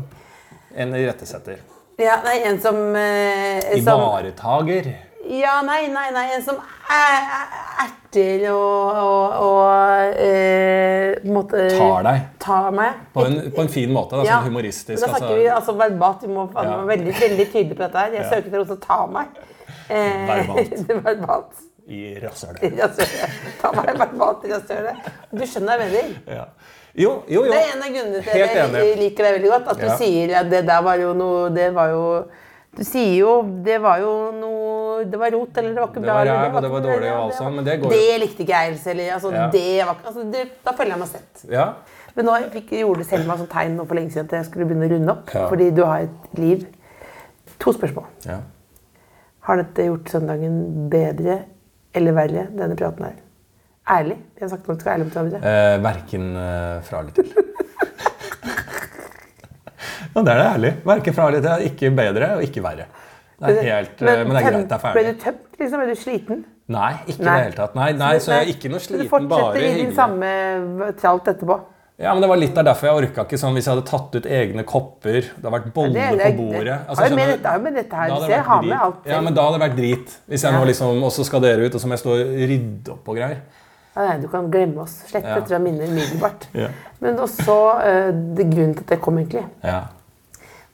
en 0.82 0.94
irettesetter. 0.94 1.56
Ja, 1.98 2.16
nei, 2.24 2.52
en 2.52 2.60
som, 2.60 2.76
eh, 2.96 3.60
som 3.60 4.00
Ivaretager. 4.00 4.92
Ja, 5.30 5.60
nei, 5.62 5.84
nei, 5.94 6.08
nei. 6.14 6.26
En 6.34 6.42
som 6.42 6.56
er- 6.90 7.28
er- 7.38 7.58
erter 7.84 8.42
og, 8.50 8.96
og, 8.98 9.34
og 9.46 10.18
eh, 10.18 11.20
måte 11.30 11.68
Tar 11.76 12.02
deg. 12.08 12.24
Tar 12.42 12.70
meg. 12.74 12.98
På 13.14 13.24
en, 13.28 13.36
på 13.54 13.62
en 13.62 13.68
fin 13.70 13.92
måte. 13.94 14.16
Da, 14.18 14.24
Ja, 14.26 14.40
sånn 14.40 14.48
humoristisk. 14.50 14.96
Men 14.98 15.04
da 15.06 15.12
snakker 15.20 15.38
vi 15.38 15.46
altså 15.54 15.76
verbalt. 15.78 16.22
Vi 16.26 16.32
må 16.34 16.48
Ja. 16.54 16.62
være 16.64 16.86
veldig, 16.90 17.14
veldig 17.20 17.46
tydelige 17.52 17.76
på 17.78 17.84
dette 17.86 17.98
her. 18.04 18.12
Jeg 18.16 18.22
Ja. 18.24 18.28
søker 18.30 18.46
etter 18.48 18.58
noen 18.58 18.66
som 18.72 18.80
tar 18.88 19.06
meg. 19.06 19.26
Eh, 19.88 20.26
Verbalt. 20.30 20.90
verbalt. 21.04 21.66
I 21.90 22.02
rasshølet. 22.22 23.00
Ta 23.62 23.70
meg 23.74 23.96
verbalt 23.98 24.44
i 24.46 24.52
rasshølet. 24.52 25.08
Du 25.34 25.42
skjønner 25.46 25.78
hva 25.78 25.86
jeg 25.86 25.94
mener? 25.94 26.20
Ja. 26.36 26.44
Jo, 26.94 27.22
jo, 27.30 27.44
jo. 27.44 27.50
Det 27.52 27.58
er 27.58 27.72
en 27.76 27.82
av 27.86 27.88
grunnene 27.94 28.20
til 28.26 28.42
at 28.42 28.54
jeg 28.74 28.96
liker 28.98 29.24
deg 29.24 29.34
veldig 29.38 29.50
godt. 29.54 29.68
At 29.76 29.80
du 29.80 29.88
sier 29.98 30.34
at 30.40 30.50
det 30.50 30.64
der 30.66 30.82
var 30.82 30.96
jo 30.98 31.12
noe 31.14 31.50
Det 31.54 31.68
var 31.74 31.88
jo 31.94 32.04
Du 32.76 32.84
sier 32.86 33.16
jo 33.18 33.30
Det 33.66 33.78
var 33.82 33.98
jo 33.98 34.10
noe 34.36 35.04
Det 35.10 35.18
var 35.18 35.32
rot, 35.34 35.56
eller 35.58 35.74
det 35.74 35.80
var 35.82 35.88
ikke 35.90 36.00
Det 36.00 36.04
bra. 36.06 36.14
var 36.20 36.26
ræv, 36.30 36.54
og 36.54 36.62
det 36.62 36.70
var 36.70 36.80
dårlig, 36.84 37.08
og 37.10 37.20
alt 37.24 37.32
det 37.32 37.38
sånn, 37.40 37.54
men 37.56 37.64
det 37.64 37.74
går 37.80 37.90
jo- 37.90 37.96
Det 37.96 38.20
likte 38.20 38.42
ikke 38.44 38.58
jeg, 38.60 38.78
heller. 38.84 39.12
Altså, 39.14 39.32
Ja. 39.32 39.46
det 39.50 39.86
var, 39.86 39.96
altså, 40.06 40.24
det, 40.32 40.44
da 40.64 40.72
føler 40.72 40.90
jeg 40.90 40.98
meg 40.98 41.08
sett. 41.08 41.44
Ja. 41.50 41.64
Men 42.16 42.26
nå 42.26 42.36
fikk, 42.52 42.70
gjorde 42.70 43.04
Selma 43.06 43.36
sånn 43.36 43.48
tegn 43.48 43.76
nå 43.76 43.86
for 43.86 43.94
lenge 43.94 44.10
siden 44.12 44.24
at 44.26 44.30
jeg 44.32 44.44
skulle 44.50 44.66
begynne 44.66 44.86
å 44.88 44.92
runde 44.92 45.10
opp. 45.10 45.34
Ja. 45.34 45.48
Fordi 45.48 45.70
du 45.74 45.84
har 45.84 46.00
et 46.02 46.38
liv. 46.38 46.66
To 47.58 47.72
spørsmål. 47.72 48.06
ja. 48.26 48.38
Har 49.42 49.56
dette 49.56 49.86
gjort 49.86 50.04
søndagen 50.12 50.88
bedre 50.90 51.44
eller 51.94 52.12
verre, 52.12 52.46
denne 52.54 52.76
praten 52.76 53.04
her? 53.04 53.14
Ærlig. 53.88 54.16
Vi 54.36 54.40
har 54.44 54.48
sagt 54.48 54.68
at 54.68 54.76
du 54.76 54.80
skal 54.80 54.92
være 54.92 54.98
ærlig 55.00 55.06
mot 55.06 55.14
hverandre. 55.14 55.40
Eh, 55.42 55.78
verken 55.82 56.36
eh, 56.36 56.80
fra 56.82 57.00
eller 57.00 57.10
til. 57.10 57.32
Ja, 60.14 60.22
det 60.22 60.32
er 60.32 60.38
det 60.42 60.46
ærlig. 60.54 60.72
Verken 60.84 61.14
fra 61.14 61.28
eller 61.28 61.40
til. 61.46 61.66
Ikke 61.70 61.90
bedre 61.96 62.30
og 62.36 62.42
ikke 62.42 62.62
verre. 62.62 62.86
Det 63.40 63.56
er 63.56 63.62
helt, 63.80 64.00
men, 64.04 64.26
men 64.28 64.36
det 64.36 64.40
er 64.42 64.50
greit, 64.50 64.64
det 64.68 64.76
er 64.76 64.80
ferdig. 64.82 65.02
Ble 65.02 65.12
du 65.12 65.20
tømt? 65.24 65.44
Liksom? 65.58 65.80
Ble 65.80 65.86
du 65.94 66.00
sliten? 66.00 66.40
Nei, 66.70 66.92
ikke 67.08 67.22
i 67.22 67.24
det 67.24 67.36
hele 67.40 67.56
tatt. 67.56 67.74
Nei, 67.74 67.92
nei, 67.98 68.14
så 68.22 68.34
jeg 68.36 68.44
er 68.46 68.50
ikke 68.52 68.70
noe 68.70 68.80
Så 68.84 68.92
du 68.92 68.98
sliten, 69.00 69.28
bare 69.30 69.46
fortsetter 69.46 69.68
i 69.70 69.78
din 69.80 69.94
samme 69.96 70.90
tralt 71.00 71.30
etterpå? 71.32 71.56
Ja, 72.00 72.14
men 72.14 72.22
det 72.24 72.28
var 72.30 72.38
litt 72.40 72.54
der 72.56 72.64
derfor 72.64 72.88
jeg 72.88 72.96
orka 72.96 73.24
ikke 73.26 73.38
sånn 73.40 73.56
hvis 73.58 73.66
jeg 73.68 73.74
hadde 73.74 73.86
tatt 73.90 74.14
ut 74.16 74.26
egne 74.38 74.62
kopper. 74.64 75.18
Det 75.20 75.40
hadde 75.42 75.50
vært 75.52 75.72
boller 75.74 76.14
på 76.16 76.30
bordet. 76.38 76.64
det- 76.64 76.76
Altså, 76.88 77.02
har 77.02 77.10
jo 77.10 77.16
med 77.16 77.44
har 77.44 77.58
med 77.58 77.74
dette 77.74 77.96
her, 77.96 78.08
Da 78.08 78.14
hadde 78.14 78.24
se, 78.24 78.32
det 78.32 78.46
ha 78.46 78.60
med 78.62 78.78
alt 78.78 79.06
Ja, 79.06 79.20
men 79.20 79.34
da 79.34 79.42
hadde 79.42 79.58
det 79.58 79.64
vært 79.68 79.76
drit. 79.76 80.14
Hvis 80.28 80.42
jeg 80.42 80.52
Ja. 80.52 80.58
nå 80.58 80.66
liksom 80.66 81.02
også 81.02 81.24
skal 81.24 81.40
dere 81.40 81.66
ut, 81.66 81.74
og 81.74 81.80
så 81.80 81.86
må 81.86 81.90
jeg 81.90 81.98
stå 82.04 82.10
og 82.10 82.26
rydde 82.52 82.88
opp 82.92 83.08
og 83.08 83.16
greier. 83.16 83.36
Ja, 83.96 84.06
nei, 84.06 84.18
du 84.18 84.28
kan 84.28 84.50
glemme 84.50 84.78
oss. 84.78 85.02
Slett 85.10 85.24
Ja. 85.24 85.40
fra 85.40 85.58
minner 85.58 85.86
umiddelbart. 85.86 86.46
Ja. 86.54 86.68
Men 87.00 87.16
også 87.16 87.56
uh, 87.80 88.12
det 88.36 88.48
grunnen 88.48 88.74
til 88.76 88.84
at 88.84 88.90
jeg 88.90 89.00
kom, 89.02 89.18
egentlig. 89.18 89.44
Ja. 89.62 89.82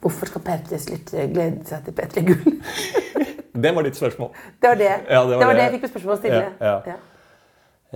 Hvorfor 0.04 0.30
skal 0.30 0.44
P3s 0.46 0.88
lyttere 0.92 1.26
glede 1.32 1.66
seg 1.68 1.88
til 1.88 1.96
P3 1.96 2.26
Gull? 2.30 2.56
Det 3.56 3.70
var 3.72 3.86
ditt 3.86 3.96
spørsmål. 3.96 4.32
Det 4.60 4.68
var 4.68 4.74
det, 4.76 4.94
Ja, 5.08 5.20
det 5.24 5.36
var 5.36 5.40
det, 5.40 5.46
var 5.46 5.54
det 5.54 5.62
jeg 5.62 5.76
fikk 5.78 5.92
spørsmål 5.94 6.12
å 6.12 6.18
stille. 6.20 6.42
Ja, 6.60 6.74
ja. 6.84 6.96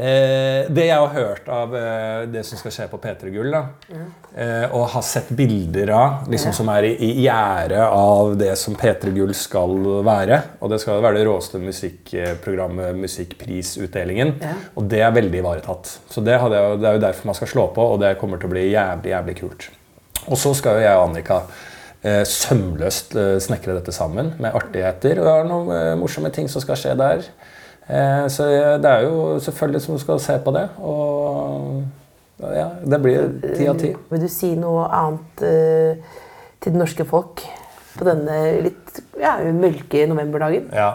Eh, 0.01 0.69
det 0.71 0.85
jeg 0.87 0.97
har 0.97 1.11
hørt 1.13 1.49
av 1.51 1.73
eh, 1.75 2.21
det 2.31 2.45
som 2.47 2.61
skal 2.61 2.73
skje 2.73 2.85
på 2.93 2.99
P3 3.03 3.33
Gull, 3.35 3.51
da, 3.51 3.63
eh, 4.39 4.71
og 4.71 4.87
har 4.93 5.03
sett 5.03 5.33
bilder 5.35 5.91
av, 5.93 6.29
liksom, 6.31 6.55
som 6.57 6.71
er 6.71 6.87
i, 6.93 7.09
i 7.25 7.27
av 7.29 8.37
det 8.39 8.53
som 8.57 8.79
P3 8.79 9.11
Gull 9.17 9.35
skal 9.35 9.75
være 10.07 10.39
Og 10.63 10.71
det 10.71 10.79
skal 10.81 11.03
være 11.03 11.19
det 11.19 11.27
råeste 11.27 11.59
musikkprogrammet, 11.61 13.01
musikkprisutdelingen. 13.03 14.37
Og 14.79 14.87
det 14.89 15.03
er 15.03 15.13
veldig 15.19 15.43
ivaretatt. 15.43 15.91
Så 16.09 16.23
det, 16.23 16.39
jeg, 16.39 16.79
det 16.81 16.89
er 16.89 16.97
jo 16.97 17.05
derfor 17.05 17.33
man 17.33 17.41
skal 17.41 17.51
slå 17.51 17.67
på, 17.75 17.91
og 17.97 18.01
det 18.01 18.15
kommer 18.23 18.39
til 18.39 18.49
å 18.49 18.55
bli 18.55 18.69
jævlig, 18.71 19.11
jævlig 19.11 19.37
kult. 19.43 19.69
Og 20.31 20.39
så 20.39 20.55
skal 20.55 20.79
jo 20.79 20.87
jeg 20.87 20.97
og 21.01 21.11
Annika 21.11 21.43
sømløst 22.03 23.15
eh, 23.19 23.37
snekre 23.43 23.77
dette 23.77 23.93
sammen 23.93 24.35
med 24.41 24.57
artigheter. 24.57 25.21
Og 25.21 25.27
det 25.27 25.33
er 25.35 25.49
noen 25.49 25.73
eh, 25.77 25.95
morsomme 26.01 26.33
ting 26.35 26.49
som 26.49 26.65
skal 26.65 26.79
skje 26.81 26.97
der. 26.99 27.25
Eh, 27.87 28.27
så 28.33 28.49
det 28.81 28.91
er 28.91 29.07
jo 29.09 29.39
selvfølgelig 29.43 29.85
som 29.85 29.97
du 29.97 30.03
skal 30.03 30.23
se 30.23 30.39
på 30.45 30.55
det. 30.57 30.67
Og 30.81 31.83
ja, 32.57 32.71
det 32.89 33.01
blir 33.05 33.29
ti 33.53 33.69
av 33.69 33.81
ti. 33.81 33.93
Vil 34.13 34.25
du 34.25 34.31
si 34.33 34.55
noe 34.57 34.89
annet 34.89 35.45
eh, 35.45 36.21
til 36.61 36.73
det 36.73 36.81
norske 36.81 37.05
folk 37.09 37.45
på 37.99 38.07
denne 38.07 38.37
litt 38.65 39.01
ja, 39.21 39.37
mørke 39.53 40.07
novemberdagen? 40.09 40.71
Ja. 40.73 40.93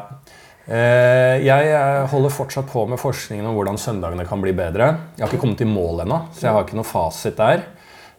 Eh, 0.65 1.45
jeg 1.45 1.69
eh, 1.69 2.03
holder 2.09 2.33
fortsatt 2.33 2.71
på 2.71 2.87
med 2.89 2.97
forskningen 2.97 3.45
om 3.45 3.53
hvordan 3.57 3.77
søndagene 3.77 4.25
kan 4.25 4.41
bli 4.41 4.55
bedre. 4.57 4.87
Jeg 5.13 5.25
har 5.25 5.29
ikke 5.29 5.43
kommet 5.43 5.61
i 5.61 5.69
mål 5.69 6.01
ennå, 6.07 6.23
så 6.33 6.47
jeg 6.47 6.55
har 6.55 6.65
ikke 6.65 6.79
noe 6.79 6.89
fasit 6.89 7.37
der. 7.37 7.67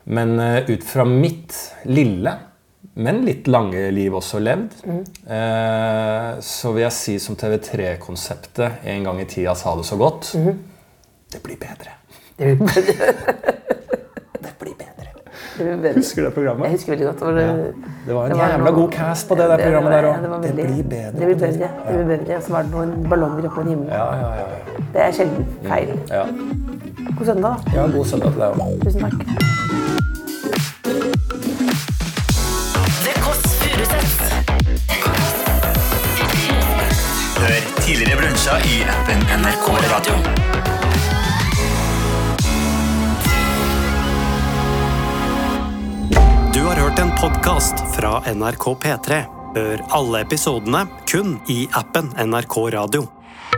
Men 0.07 0.37
eh, 0.39 0.70
ut 0.70 0.87
fra 0.87 1.07
mitt 1.09 1.57
lille, 1.91 2.37
men 2.97 3.18
litt 3.26 3.47
lange 3.53 3.90
liv 3.92 4.14
også 4.16 4.38
levd, 4.40 4.72
eh, 5.28 6.30
så 6.40 6.72
vil 6.72 6.82
jeg 6.86 6.92
si 6.97 7.18
som 7.20 7.36
TV3-konseptet 7.36 8.84
en 8.88 9.05
gang 9.05 9.20
i 9.20 9.26
tida 9.28 9.55
sa 9.55 9.74
det 9.76 9.84
så 9.88 9.99
godt 10.01 10.32
Det 11.32 11.42
blir 11.44 11.59
bedre. 11.61 11.92
Det 12.38 12.55
blir 12.57 12.66
bedre. 12.66 13.34
Det 14.47 14.53
blir 14.61 14.74
bedre. 14.78 15.11
Det 15.57 15.64
blir 15.64 15.76
bedre. 15.82 15.94
Husker 15.97 16.22
du 16.22 16.26
det 16.28 16.34
programmet? 16.36 16.66
Jeg 16.68 16.72
husker 16.76 16.92
veldig 16.92 17.07
godt. 17.07 17.18
Det 17.18 17.26
var, 17.26 17.34
Det 18.07 18.14
var 18.14 18.24
en 18.24 18.30
det 18.30 18.38
var 18.38 18.51
jævla 18.53 18.70
noe- 18.70 18.74
god 18.80 18.92
cast 18.92 19.28
på 19.28 19.34
det 19.38 19.49
der 19.51 19.57
det 19.57 19.64
programmet 19.66 19.92
var- 19.92 20.03
der 20.03 20.09
ja, 20.09 20.14
òg. 20.14 20.42
Det, 20.42 20.57
Det 20.57 20.66
blir 20.66 20.82
bedre. 20.82 21.12
Det 21.18 21.26
blir 21.26 21.40
bedre. 21.44 21.70
Det 21.88 21.94
blir 21.97 22.09
bedre. 22.16 22.36
Og 22.36 22.42
så 22.42 22.53
var 22.57 22.62
det 22.62 22.70
noen 22.76 23.09
ballonger 23.11 23.49
oppå 23.51 23.62
på 23.62 23.68
himmel. 23.68 23.88
Ja, 23.88 24.09
ja, 24.14 24.34
ja. 24.40 24.47
Det 24.94 25.03
er 25.07 25.12
sjelden 25.12 25.47
feil. 25.68 25.94
ja. 26.11 26.24
God 27.18 27.26
søndag, 27.26 27.42
da. 27.64 27.76
ja 27.76 27.86
god 27.97 28.05
søndag 28.05 28.32
til 28.32 28.40
deg 28.40 28.61
òg. 28.61 28.84
Tusen 28.84 29.01
takk. 29.01 29.56
Hør 37.37 37.61
tidligere 37.80 38.18
brunsja 38.20 38.59
i 38.66 38.80
appen 38.91 39.20
NRK 39.41 39.68
Radio. 39.93 40.14
Du 46.55 46.62
har 46.64 46.76
hørt 46.80 46.99
en 46.99 47.12
podkast 47.20 47.84
fra 47.97 48.20
NRK 48.34 48.66
P3. 48.84 49.22
Hør 49.57 49.84
alle 49.99 50.24
episodene 50.26 50.87
kun 51.09 51.39
i 51.49 51.68
appen 51.72 52.11
NRK 52.26 52.57
Radio. 52.74 53.16